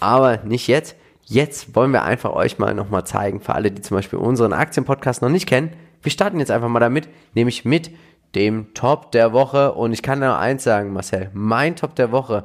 Aber 0.00 0.38
nicht 0.38 0.66
jetzt. 0.66 0.96
Jetzt 1.24 1.74
wollen 1.74 1.92
wir 1.92 2.02
einfach 2.02 2.32
euch 2.32 2.58
mal 2.58 2.74
nochmal 2.74 3.06
zeigen, 3.06 3.40
für 3.40 3.54
alle, 3.54 3.70
die 3.70 3.80
zum 3.80 3.96
Beispiel 3.96 4.18
unseren 4.18 4.52
Aktienpodcast 4.52 5.22
noch 5.22 5.28
nicht 5.28 5.46
kennen. 5.46 5.72
Wir 6.02 6.10
starten 6.10 6.40
jetzt 6.40 6.50
einfach 6.50 6.68
mal 6.68 6.80
damit, 6.80 7.08
nämlich 7.34 7.64
mit 7.64 7.90
dem 8.34 8.74
Top 8.74 9.12
der 9.12 9.32
Woche. 9.32 9.72
Und 9.72 9.92
ich 9.92 10.02
kann 10.02 10.20
nur 10.20 10.38
eins 10.38 10.64
sagen, 10.64 10.92
Marcel, 10.92 11.30
mein 11.32 11.76
Top 11.76 11.94
der 11.94 12.12
Woche. 12.12 12.44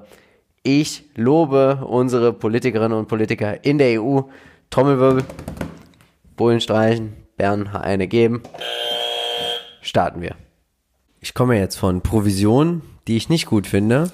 Ich 0.63 1.05
lobe 1.15 1.85
unsere 1.87 2.33
Politikerinnen 2.33 2.97
und 2.97 3.07
Politiker 3.07 3.63
in 3.63 3.77
der 3.77 4.01
EU. 4.01 4.21
Trommelwirbel, 4.69 5.23
Bullen 6.35 6.59
streichen, 6.59 7.13
Bern 7.37 7.67
eine 7.67 8.07
geben. 8.07 8.43
Starten 9.81 10.21
wir. 10.21 10.35
Ich 11.21 11.33
komme 11.33 11.57
jetzt 11.57 11.77
von 11.77 12.01
Provisionen, 12.01 12.81
die 13.07 13.15
ich 13.15 13.29
nicht 13.29 13.45
gut 13.45 13.65
finde, 13.65 14.11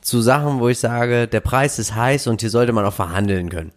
zu 0.00 0.20
Sachen, 0.20 0.58
wo 0.58 0.68
ich 0.68 0.78
sage, 0.78 1.28
der 1.28 1.40
Preis 1.40 1.78
ist 1.78 1.94
heiß 1.94 2.26
und 2.26 2.40
hier 2.40 2.50
sollte 2.50 2.72
man 2.72 2.84
auch 2.84 2.92
verhandeln 2.92 3.48
können. 3.48 3.72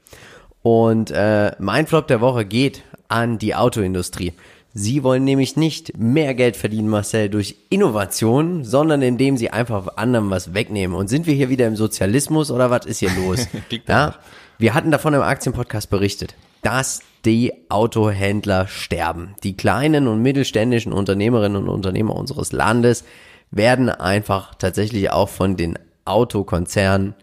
Und 0.64 1.12
äh, 1.12 1.52
mein 1.60 1.88
Flop 1.88 2.08
der 2.08 2.22
Woche 2.22 2.46
geht 2.46 2.84
an 3.08 3.38
die 3.38 3.56
Autoindustrie. 3.56 4.34
Sie 4.74 5.04
wollen 5.04 5.26
nämlich 5.26 5.58
nicht 5.58 5.98
mehr 5.98 6.34
Geld 6.34 6.56
verdienen, 6.56 6.88
Marcel, 6.88 7.30
durch 7.30 7.58
Innovation, 7.70 8.64
sondern 8.64 9.02
indem 9.02 9.36
sie 9.36 9.50
einfach 9.50 9.98
anderen 9.98 10.30
was 10.30 10.54
wegnehmen. 10.54 10.96
Und 10.96 11.10
sind 11.10 11.28
wir 11.28 11.34
hier 11.34 11.50
wieder 11.50 11.68
im 11.68 11.76
Sozialismus 11.76 12.52
oder 12.52 12.70
was 12.70 12.86
ist 12.86 13.00
hier 13.00 13.12
los? 13.12 13.48
Ja? 13.88 14.16
Wir 14.58 14.74
hatten 14.74 14.92
davon 14.92 15.14
im 15.14 15.22
Aktienpodcast 15.22 15.90
berichtet, 15.90 16.36
dass 16.62 17.02
die 17.26 17.52
Autohändler 17.70 18.68
sterben. 18.68 19.36
Die 19.44 19.58
kleinen 19.58 20.08
und 20.08 20.22
mittelständischen 20.22 20.94
Unternehmerinnen 20.94 21.64
und 21.64 21.70
Unternehmer 21.70 22.16
unseres 22.16 22.52
Landes 22.52 23.04
werden 23.50 23.90
einfach 23.90 24.56
tatsächlich 24.56 25.12
auch 25.12 25.30
von 25.30 25.58
den 25.58 25.78
Autokonzernen 26.06 27.16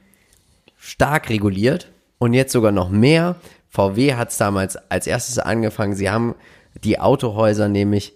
stark 0.76 1.30
reguliert 1.30 1.88
und 2.18 2.34
jetzt 2.34 2.52
sogar 2.52 2.72
noch 2.72 2.90
mehr. 2.90 3.36
VW 3.70 4.14
hat 4.14 4.30
es 4.30 4.36
damals 4.36 4.76
als 4.90 5.06
erstes 5.06 5.38
angefangen. 5.38 5.94
Sie 5.94 6.10
haben 6.10 6.34
die 6.82 7.00
Autohäuser 7.00 7.68
nämlich 7.68 8.12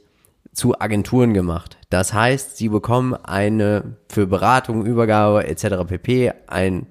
zu 0.53 0.79
Agenturen 0.79 1.35
gemacht. 1.35 1.79
Das 1.91 2.13
heißt, 2.13 2.57
sie 2.57 2.69
bekommen 2.69 3.15
eine 3.15 3.97
für 4.09 4.27
Beratung, 4.27 4.85
Übergabe 4.85 5.47
etc. 5.47 5.87
pp. 5.87 6.33
ein 6.47 6.87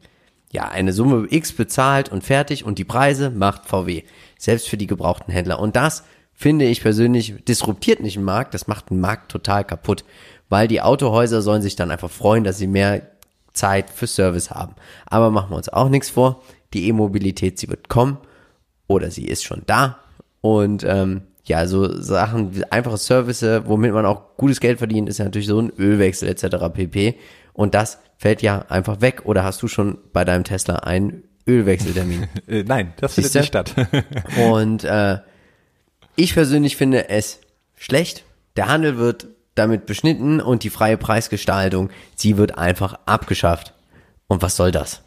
ja, 0.52 0.68
eine 0.68 0.92
Summe 0.92 1.28
X 1.30 1.54
bezahlt 1.54 2.10
und 2.10 2.24
fertig 2.24 2.66
und 2.66 2.78
die 2.78 2.84
Preise 2.84 3.30
macht 3.30 3.68
VW. 3.68 4.04
Selbst 4.38 4.68
für 4.68 4.78
die 4.78 4.88
gebrauchten 4.88 5.32
Händler. 5.32 5.60
Und 5.60 5.76
das 5.76 6.04
finde 6.34 6.66
ich 6.66 6.82
persönlich 6.82 7.46
disruptiert 7.46 8.02
nicht 8.02 8.18
den 8.18 8.24
Markt, 8.24 8.54
das 8.54 8.68
macht 8.68 8.90
den 8.90 9.00
Markt 9.00 9.32
total 9.32 9.64
kaputt. 9.64 10.04
Weil 10.50 10.68
die 10.68 10.82
Autohäuser 10.82 11.42
sollen 11.42 11.62
sich 11.62 11.78
dann 11.78 11.92
einfach 11.92 12.12
freuen, 12.12 12.44
dass 12.44 12.58
sie 12.58 12.68
mehr 12.68 13.08
Zeit 13.54 13.90
für 13.90 14.08
Service 14.08 14.52
haben. 14.52 14.76
Aber 15.06 15.32
machen 15.32 15.52
wir 15.52 15.58
uns 15.58 15.70
auch 15.70 15.88
nichts 15.88 16.10
vor. 16.10 16.42
Die 16.74 16.88
E-Mobilität, 16.88 17.58
sie 17.58 17.70
wird 17.70 17.88
kommen 17.88 18.18
oder 18.88 19.10
sie 19.10 19.26
ist 19.26 19.44
schon 19.44 19.64
da. 19.66 20.00
Und 20.42 20.84
ähm, 20.86 21.22
ja, 21.44 21.66
so 21.68 22.02
Sachen, 22.02 22.56
wie 22.56 22.64
einfache 22.66 22.98
Service, 22.98 23.42
womit 23.66 23.94
man 23.94 24.06
auch 24.06 24.38
gutes 24.38 24.60
Geld 24.60 24.78
verdient, 24.78 25.10
ist 25.10 25.18
ja 25.18 25.26
natürlich 25.26 25.48
so 25.48 25.60
ein 25.60 25.72
Ölwechsel 25.78 26.30
etc. 26.30 26.58
pp. 26.74 27.16
Und 27.54 27.74
das 27.74 28.00
fällt 28.18 28.42
ja 28.42 28.66
einfach 28.70 29.02
weg. 29.02 29.22
Oder 29.26 29.44
hast 29.44 29.62
du 29.62 29.68
schon 29.68 29.98
bei 30.14 30.24
deinem 30.24 30.44
Tesla 30.44 30.76
einen 30.76 31.24
Ölwechseltermin? 31.48 32.28
äh, 32.48 32.64
nein, 32.64 32.94
das 32.98 33.16
findet 33.16 33.34
nicht 33.34 33.48
statt. 33.48 33.74
Und 34.52 34.84
äh, 34.84 35.20
ich 36.16 36.34
persönlich 36.34 36.78
finde 36.78 37.10
es 37.10 37.40
schlecht. 37.76 38.24
Der 38.56 38.68
Handel 38.68 38.98
wird 38.98 39.28
damit 39.56 39.86
beschnitten 39.86 40.40
und 40.40 40.64
die 40.64 40.70
freie 40.70 40.98
Preisgestaltung, 40.98 41.90
sie 42.16 42.38
wird 42.38 42.58
einfach 42.58 43.00
abgeschafft. 43.06 43.74
Und 44.28 44.42
was 44.42 44.56
soll 44.56 44.72
das? 44.72 45.02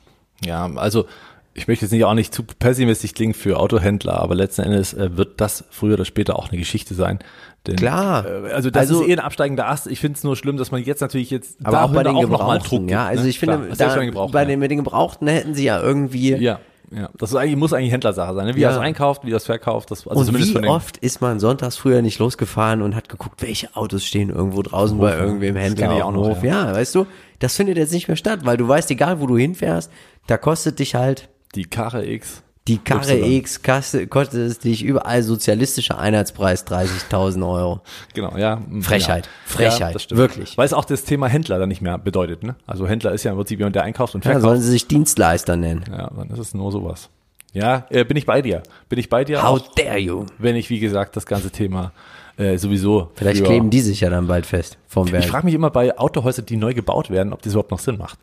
Ja, 0.45 0.67
also 0.77 1.07
ich 1.55 1.69
möchte 1.69 1.85
jetzt 1.85 1.93
nicht 1.93 2.05
auch 2.05 2.15
nicht 2.15 2.35
zu 2.35 2.43
pessimistisch 2.43 3.15
klingen 3.15 3.33
für 3.35 3.59
Autohändler, 3.59 4.21
aber 4.21 4.35
letzten 4.35 4.63
Endes 4.63 4.93
äh, 4.95 5.17
wird 5.17 5.41
das 5.41 5.65
früher 5.71 5.95
oder 5.95 6.05
später 6.05 6.37
auch 6.39 6.49
eine 6.51 6.59
Geschichte 6.59 6.95
sein. 6.95 7.21
Denn, 7.67 7.77
Klar. 7.77 8.27
Äh, 8.27 8.53
also 8.53 8.71
das 8.71 8.81
Also- 8.91 9.03
ist 9.03 9.09
eh 9.09 9.13
ein 9.13 9.21
absteigender 9.21 9.69
Ast. 9.69 9.87
Ich 9.87 10.01
finde 10.01 10.17
es 10.17 10.25
nur 10.25 10.37
schlimm, 10.37 10.57
dass 10.57 10.71
man 10.71 10.83
jetzt 10.83 11.01
natürlich 11.01 11.31
jetzt 11.31 11.57
Aber 11.65 11.85
auch 11.85 11.93
bei 11.93 12.03
den 12.03 12.19
Gebrauchten, 12.21 12.89
ja. 12.89 13.07
Also 13.07 13.23
ne? 13.23 13.29
ich 13.31 13.39
finde, 13.39 13.57
Klar, 13.57 13.67
selbst 13.77 13.81
da, 13.81 13.95
bei 13.95 14.01
den 14.05 14.11
Gebrauchten, 14.11 14.33
bei 14.33 14.43
ja. 14.43 14.47
den, 14.49 14.59
mit 14.61 14.71
den 14.71 14.79
Gebrauchten 14.79 15.27
hätten 15.29 15.55
sie 15.55 15.65
ja 15.65 15.81
irgendwie 15.81 16.35
Ja, 16.35 16.59
ja. 16.91 17.09
Das 17.17 17.31
ist 17.31 17.37
eigentlich, 17.37 17.57
muss 17.57 17.73
eigentlich 17.73 17.93
Händlersache 17.93 18.35
sein, 18.35 18.47
ne? 18.47 18.57
wie 18.57 18.61
Ja. 18.61 18.73
es 18.73 18.79
einkauft, 18.79 19.25
wie 19.25 19.33
es 19.33 19.47
verkauft. 19.47 19.91
Das, 19.91 20.07
also 20.07 20.21
und 20.33 20.39
wie 20.39 20.69
oft 20.69 20.97
ist 20.99 21.21
man 21.21 21.41
sonntags 21.41 21.77
früher 21.77 22.03
nicht 22.03 22.19
losgefahren 22.19 22.83
und 22.83 22.95
hat 22.95 23.09
geguckt, 23.09 23.41
welche 23.43 23.75
Autos 23.77 24.05
stehen 24.05 24.29
irgendwo 24.31 24.61
draußen 24.63 24.99
bei 24.99 25.13
ja. 25.13 25.19
irgendwem 25.25 25.55
Das 25.55 25.65
Händler 25.65 26.05
auf 26.05 26.13
dem 26.13 26.21
Hof. 26.21 26.43
ja. 26.43 26.67
Ja. 26.67 26.75
weißt 26.75 26.95
du, 26.97 27.07
das 27.39 27.57
findet 27.57 27.77
jetzt 27.79 27.93
nicht 27.93 28.09
mehr 28.09 28.17
statt, 28.17 28.41
weil 28.43 28.57
du 28.57 28.67
weißt, 28.69 28.91
egal 28.91 29.21
wo 29.21 29.27
du 29.27 29.39
hinfährst, 29.39 29.91
da 30.27 30.37
kostet 30.37 30.79
dich 30.81 30.95
halt 30.95 31.29
die 31.55 31.65
Karre 31.65 32.07
X. 32.07 32.43
die 32.67 32.79
Karre 32.79 33.19
Y. 33.19 33.33
X, 33.33 33.63
kostet, 33.63 34.11
kostet 34.11 34.41
es 34.51 34.59
dich 34.59 34.83
überall 34.83 35.23
sozialistischer 35.23 35.99
Einheitspreis 35.99 36.67
30.000 36.67 37.47
Euro. 37.47 37.81
Genau, 38.15 38.37
ja. 38.37 38.61
Frechheit. 38.81 39.27
Ja. 39.27 39.31
Frechheit. 39.71 40.11
Ja. 40.11 40.17
Wirklich. 40.17 40.57
Weil 40.57 40.67
es 40.67 40.73
auch 40.73 40.85
das 40.87 41.05
Thema 41.05 41.29
Händler 41.29 41.59
dann 41.59 41.69
nicht 41.69 41.83
mehr 41.83 41.99
bedeutet. 41.99 42.43
Ne? 42.43 42.57
Also 42.67 42.87
Händler 42.89 43.13
ist 43.13 43.23
ja 43.25 43.33
im 43.33 43.37
Prinzip 43.37 43.59
jemand, 43.59 43.77
der 43.77 43.83
einkauft 43.85 44.15
und 44.15 44.25
Ja, 44.25 44.33
verkauft. 44.33 44.49
sollen 44.51 44.61
sie 44.63 44.71
sich 44.71 44.87
Dienstleister 44.89 45.57
nennen. 45.57 45.85
Ja, 45.91 46.11
dann 46.17 46.31
ist 46.31 46.39
es 46.39 46.55
nur 46.55 46.73
sowas. 46.73 47.11
Ja, 47.53 47.87
äh, 47.91 48.05
bin 48.05 48.17
ich 48.17 48.27
bei 48.27 48.43
dir. 48.43 48.63
Bin 48.89 48.99
ich 48.99 49.09
bei 49.09 49.25
dir. 49.25 49.43
How 49.43 49.61
auch, 49.61 49.75
dare 49.75 49.99
you? 49.99 50.27
wenn 50.39 50.57
ich, 50.57 50.71
wie 50.71 50.81
gesagt, 50.81 51.15
das 51.17 51.25
ganze 51.27 51.51
Thema 51.51 51.93
äh, 52.37 52.57
sowieso. 52.59 53.13
Vielleicht 53.15 53.39
für- 53.39 53.45
kleben 53.45 53.71
die 53.71 53.81
sich 53.81 54.01
ja 54.01 54.11
dann 54.11 54.27
bald 54.27 54.45
fest 54.47 54.77
vom 54.89 55.07
Ich 55.07 55.13
Werk. 55.13 55.27
frage 55.27 55.45
mich 55.45 55.55
immer 55.55 55.71
bei 55.71 55.97
Autohäusern, 55.97 56.47
die 56.47 56.57
neu 56.57 56.75
gebaut 56.75 57.11
werden, 57.11 57.33
ob 57.33 57.43
das 57.43 57.53
überhaupt 57.53 57.71
noch 57.71 57.79
Sinn 57.79 57.97
macht. 57.99 58.19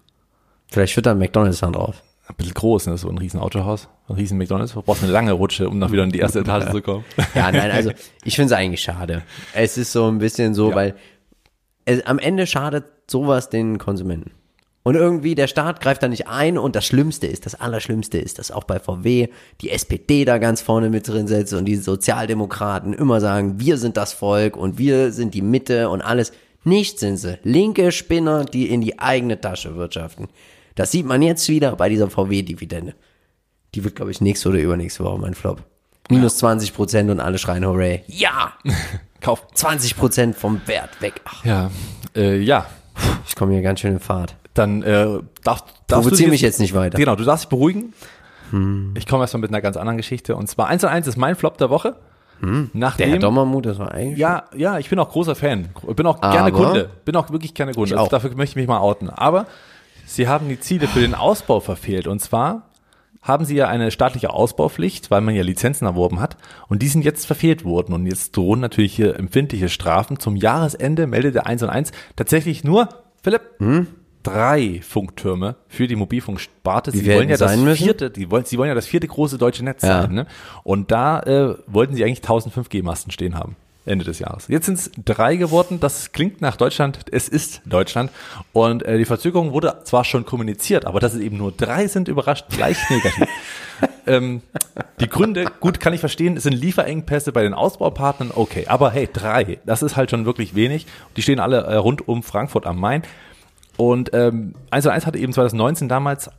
Vielleicht 0.67 0.95
wird 0.97 1.05
dann 1.05 1.17
McDonalds 1.19 1.59
dann 1.59 1.71
drauf. 1.73 2.01
Ein 2.31 2.35
bisschen 2.37 2.53
groß, 2.53 2.87
ne? 2.87 2.97
so 2.97 3.09
ein 3.09 3.17
riesen 3.17 3.39
Autohaus, 3.39 3.89
ein 4.07 4.15
riesen 4.15 4.37
McDonalds. 4.37 4.73
Du 4.73 4.81
brauchst 4.81 5.03
eine 5.03 5.11
lange 5.11 5.33
Rutsche, 5.33 5.67
um 5.69 5.79
noch 5.79 5.91
wieder 5.91 6.03
in 6.03 6.11
die 6.11 6.19
erste 6.19 6.39
Etage 6.39 6.71
zu 6.71 6.81
kommen. 6.81 7.03
Ja, 7.35 7.51
nein, 7.51 7.71
also 7.71 7.91
ich 8.23 8.35
finde 8.35 8.53
es 8.53 8.59
eigentlich 8.59 8.81
schade. 8.81 9.23
Es 9.53 9.77
ist 9.77 9.91
so 9.91 10.07
ein 10.07 10.17
bisschen 10.19 10.53
so, 10.53 10.69
Ja. 10.69 10.75
weil 10.75 10.95
es, 11.85 12.05
am 12.05 12.19
Ende 12.19 12.47
schadet 12.47 12.85
sowas 13.09 13.49
den 13.49 13.77
Konsumenten. 13.77 14.31
Und 14.83 14.95
irgendwie 14.95 15.35
der 15.35 15.45
Staat 15.47 15.79
greift 15.81 16.01
da 16.01 16.07
nicht 16.07 16.27
ein 16.27 16.57
und 16.57 16.75
das 16.75 16.85
Schlimmste 16.87 17.27
ist, 17.27 17.45
das 17.45 17.53
Allerschlimmste 17.53 18.17
ist, 18.17 18.39
dass 18.39 18.49
auch 18.49 18.63
bei 18.63 18.79
VW 18.79 19.27
die 19.61 19.69
SPD 19.69 20.25
da 20.25 20.39
ganz 20.39 20.61
vorne 20.61 20.89
mit 20.89 21.07
drin 21.07 21.27
sitzt 21.27 21.53
und 21.53 21.65
die 21.65 21.75
Sozialdemokraten 21.75 22.93
immer 22.93 23.21
sagen, 23.21 23.59
wir 23.59 23.77
sind 23.77 23.95
das 23.97 24.13
Volk 24.13 24.57
und 24.57 24.79
wir 24.79 25.11
sind 25.11 25.35
die 25.35 25.43
Mitte 25.43 25.89
und 25.89 26.01
alles. 26.01 26.31
Nicht 26.63 26.97
sind 26.99 27.17
sie. 27.17 27.37
Linke 27.43 27.91
Spinner, 27.91 28.43
die 28.45 28.69
in 28.69 28.81
die 28.81 28.99
eigene 28.99 29.39
Tasche 29.41 29.75
wirtschaften. 29.75 30.27
Das 30.81 30.89
sieht 30.89 31.05
man 31.05 31.21
jetzt 31.21 31.47
wieder 31.47 31.75
bei 31.75 31.89
dieser 31.89 32.09
VW-Dividende. 32.09 32.95
Die 33.75 33.83
wird, 33.83 33.95
glaube 33.95 34.09
ich, 34.09 34.19
nächste 34.19 34.49
oder 34.49 34.57
übernächste 34.57 35.03
Woche 35.03 35.19
mein 35.19 35.35
Flop. 35.35 35.61
Minus 36.09 36.37
20 36.37 36.73
Prozent 36.73 37.11
und 37.11 37.19
alle 37.19 37.37
schreien 37.37 37.63
Hooray. 37.67 38.01
Ja! 38.07 38.53
Kauf. 39.21 39.45
20 39.53 39.95
Prozent 39.95 40.35
vom 40.35 40.59
Wert 40.65 40.99
weg. 40.99 41.21
Ach, 41.25 41.45
Ja, 41.45 41.69
äh, 42.15 42.39
ja. 42.39 42.65
ich 43.27 43.35
komme 43.35 43.53
hier 43.53 43.61
ganz 43.61 43.79
schön 43.79 43.93
in 43.93 43.99
Fahrt. 43.99 44.35
Dann 44.55 44.81
äh, 44.81 45.05
darf, 45.05 45.21
darfst 45.43 45.65
du 45.87 45.95
Provozier 45.95 46.17
dich 46.25 46.29
mich 46.31 46.41
jetzt 46.41 46.59
nicht 46.59 46.73
weiter. 46.73 46.97
Genau, 46.97 47.15
du 47.15 47.25
darfst 47.25 47.43
dich 47.45 47.49
beruhigen. 47.49 47.93
Ich 48.95 49.05
komme 49.05 49.23
erstmal 49.23 49.41
mit 49.41 49.51
einer 49.51 49.61
ganz 49.61 49.77
anderen 49.77 49.97
Geschichte. 49.97 50.35
Und 50.35 50.47
zwar 50.47 50.65
1 50.67 50.81
zu 50.81 50.89
1 50.89 51.05
ist 51.05 51.15
mein 51.15 51.35
Flop 51.35 51.59
der 51.59 51.69
Woche. 51.69 51.95
Der 52.41 52.67
Nachdem, 52.73 53.09
Herr 53.11 53.19
Dommermuth, 53.19 53.67
das 53.67 53.77
war 53.77 53.91
eigentlich. 53.91 54.17
Ja, 54.17 54.45
ja, 54.55 54.79
ich 54.79 54.89
bin 54.89 54.97
auch 54.97 55.09
großer 55.09 55.35
Fan. 55.35 55.69
Bin 55.95 56.07
auch 56.07 56.19
gerne 56.19 56.51
Kunde. 56.51 56.89
Bin 57.05 57.15
auch 57.15 57.29
wirklich 57.29 57.53
gerne 57.53 57.73
Kunde. 57.73 57.89
Ich 57.89 57.93
Also 57.93 58.05
auch. 58.05 58.09
dafür 58.09 58.31
möchte 58.31 58.53
ich 58.53 58.55
mich 58.55 58.67
mal 58.67 58.79
outen. 58.79 59.11
Aber 59.11 59.45
sie 60.15 60.27
haben 60.27 60.49
die 60.49 60.59
Ziele 60.59 60.87
für 60.87 60.99
den 60.99 61.15
Ausbau 61.15 61.59
verfehlt. 61.59 62.07
Und 62.07 62.19
zwar 62.19 62.69
haben 63.21 63.45
sie 63.45 63.55
ja 63.55 63.67
eine 63.67 63.91
staatliche 63.91 64.31
Ausbaupflicht, 64.31 65.11
weil 65.11 65.21
man 65.21 65.35
ja 65.35 65.43
Lizenzen 65.43 65.85
erworben 65.85 66.19
hat. 66.19 66.37
Und 66.67 66.81
die 66.81 66.87
sind 66.87 67.05
jetzt 67.05 67.25
verfehlt 67.25 67.63
worden. 67.63 67.93
Und 67.93 68.05
jetzt 68.05 68.35
drohen 68.35 68.59
natürlich 68.59 68.95
hier 68.95 69.17
empfindliche 69.17 69.69
Strafen. 69.69 70.19
Zum 70.19 70.35
Jahresende 70.35 71.07
meldet 71.07 71.35
der 71.35 71.45
1 71.45 71.63
und 71.63 71.69
1 71.69 71.91
tatsächlich 72.15 72.63
nur, 72.63 72.89
Philipp, 73.21 73.41
hm? 73.59 73.87
drei 74.23 74.81
Funktürme 74.83 75.55
für 75.67 75.87
die 75.87 75.95
Mobilfunksparte. 75.95 76.91
Sie 76.91 77.05
wollen 77.07 77.29
ja 77.29 77.37
das 77.37 77.59
vierte, 77.77 78.09
die 78.09 78.29
wollen, 78.31 78.45
sie 78.45 78.57
wollen 78.57 78.69
ja 78.69 78.75
das 78.75 78.87
vierte 78.87 79.07
große 79.07 79.37
deutsche 79.37 79.63
Netz 79.63 79.83
ja. 79.83 80.01
sein. 80.01 80.13
Ne? 80.13 80.27
Und 80.63 80.91
da 80.91 81.19
äh, 81.21 81.55
wollten 81.67 81.95
sie 81.95 82.03
eigentlich 82.03 82.19
1000 82.19 82.55
5G-Masten 82.55 83.11
stehen 83.11 83.35
haben. 83.35 83.55
Ende 83.85 84.05
des 84.05 84.19
Jahres. 84.19 84.47
Jetzt 84.47 84.67
sind 84.67 84.77
es 84.77 84.91
drei 85.03 85.35
geworden. 85.35 85.79
Das 85.79 86.11
klingt 86.11 86.41
nach 86.41 86.55
Deutschland. 86.55 86.99
Es 87.11 87.27
ist 87.27 87.61
Deutschland. 87.65 88.11
Und 88.53 88.83
äh, 88.83 88.97
die 88.97 89.05
Verzögerung 89.05 89.53
wurde 89.53 89.79
zwar 89.83 90.03
schon 90.03 90.25
kommuniziert, 90.25 90.85
aber 90.85 90.99
dass 90.99 91.13
es 91.13 91.21
eben 91.21 91.37
nur 91.37 91.51
drei 91.51 91.87
sind, 91.87 92.07
überrascht 92.07 92.45
gleich 92.49 92.77
negativ. 92.89 93.27
ähm, 94.07 94.41
die 94.99 95.09
Gründe, 95.09 95.45
gut, 95.59 95.79
kann 95.79 95.93
ich 95.93 95.99
verstehen, 95.99 96.39
sind 96.39 96.53
Lieferengpässe 96.53 97.31
bei 97.31 97.41
den 97.41 97.53
Ausbaupartnern. 97.53 98.31
Okay, 98.35 98.65
aber 98.67 98.91
hey, 98.91 99.09
drei, 99.11 99.59
das 99.65 99.81
ist 99.81 99.95
halt 99.95 100.11
schon 100.11 100.25
wirklich 100.25 100.53
wenig. 100.53 100.85
Die 101.17 101.21
stehen 101.23 101.39
alle 101.39 101.61
äh, 101.61 101.75
rund 101.75 102.07
um 102.07 102.21
Frankfurt 102.21 102.67
am 102.67 102.79
Main. 102.79 103.01
Und 103.77 104.11
ähm, 104.13 104.53
1 104.69 104.85
1 104.85 105.07
hatte 105.07 105.17
eben 105.17 105.33
2019 105.33 105.89
damals 105.89 106.29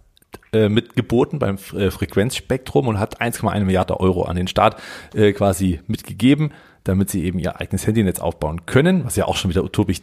äh, 0.53 0.69
mitgeboten 0.69 1.39
beim 1.39 1.57
äh, 1.75 1.91
Frequenzspektrum 1.91 2.87
und 2.87 2.99
hat 2.99 3.21
1,1 3.21 3.65
Milliarden 3.65 3.97
Euro 3.97 4.25
an 4.25 4.37
den 4.37 4.49
Staat 4.49 4.77
äh, 5.15 5.33
quasi 5.33 5.81
mitgegeben, 5.87 6.53
damit 6.85 7.11
sie 7.11 7.25
eben 7.25 7.39
ihr 7.39 7.61
eigenes 7.61 7.87
Handynetz 7.87 8.21
aufbauen 8.21 8.67
können, 8.67 9.05
was 9.05 9.17
ja 9.17 9.27
auch 9.27 9.37
schon 9.37 9.51
wieder 9.51 9.65
utopisch 9.65 10.03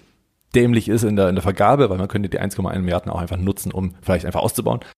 dämlich 0.56 0.90
ist 0.90 1.04
in 1.04 1.16
der, 1.16 1.30
in 1.30 1.36
der 1.36 1.44
Vergabe, 1.44 1.90
weil 1.90 1.98
man 1.98 2.08
könnte 2.08 2.30
die 2.30 2.40
1,1 2.40 2.80
Milliarden 2.80 3.12
auch 3.12 3.22
einfach 3.22 3.38
nutzen, 3.38 3.72
um 3.72 3.94
vielleicht 4.02 4.26
einfach 4.26 4.42
auszubauen. 4.42 4.80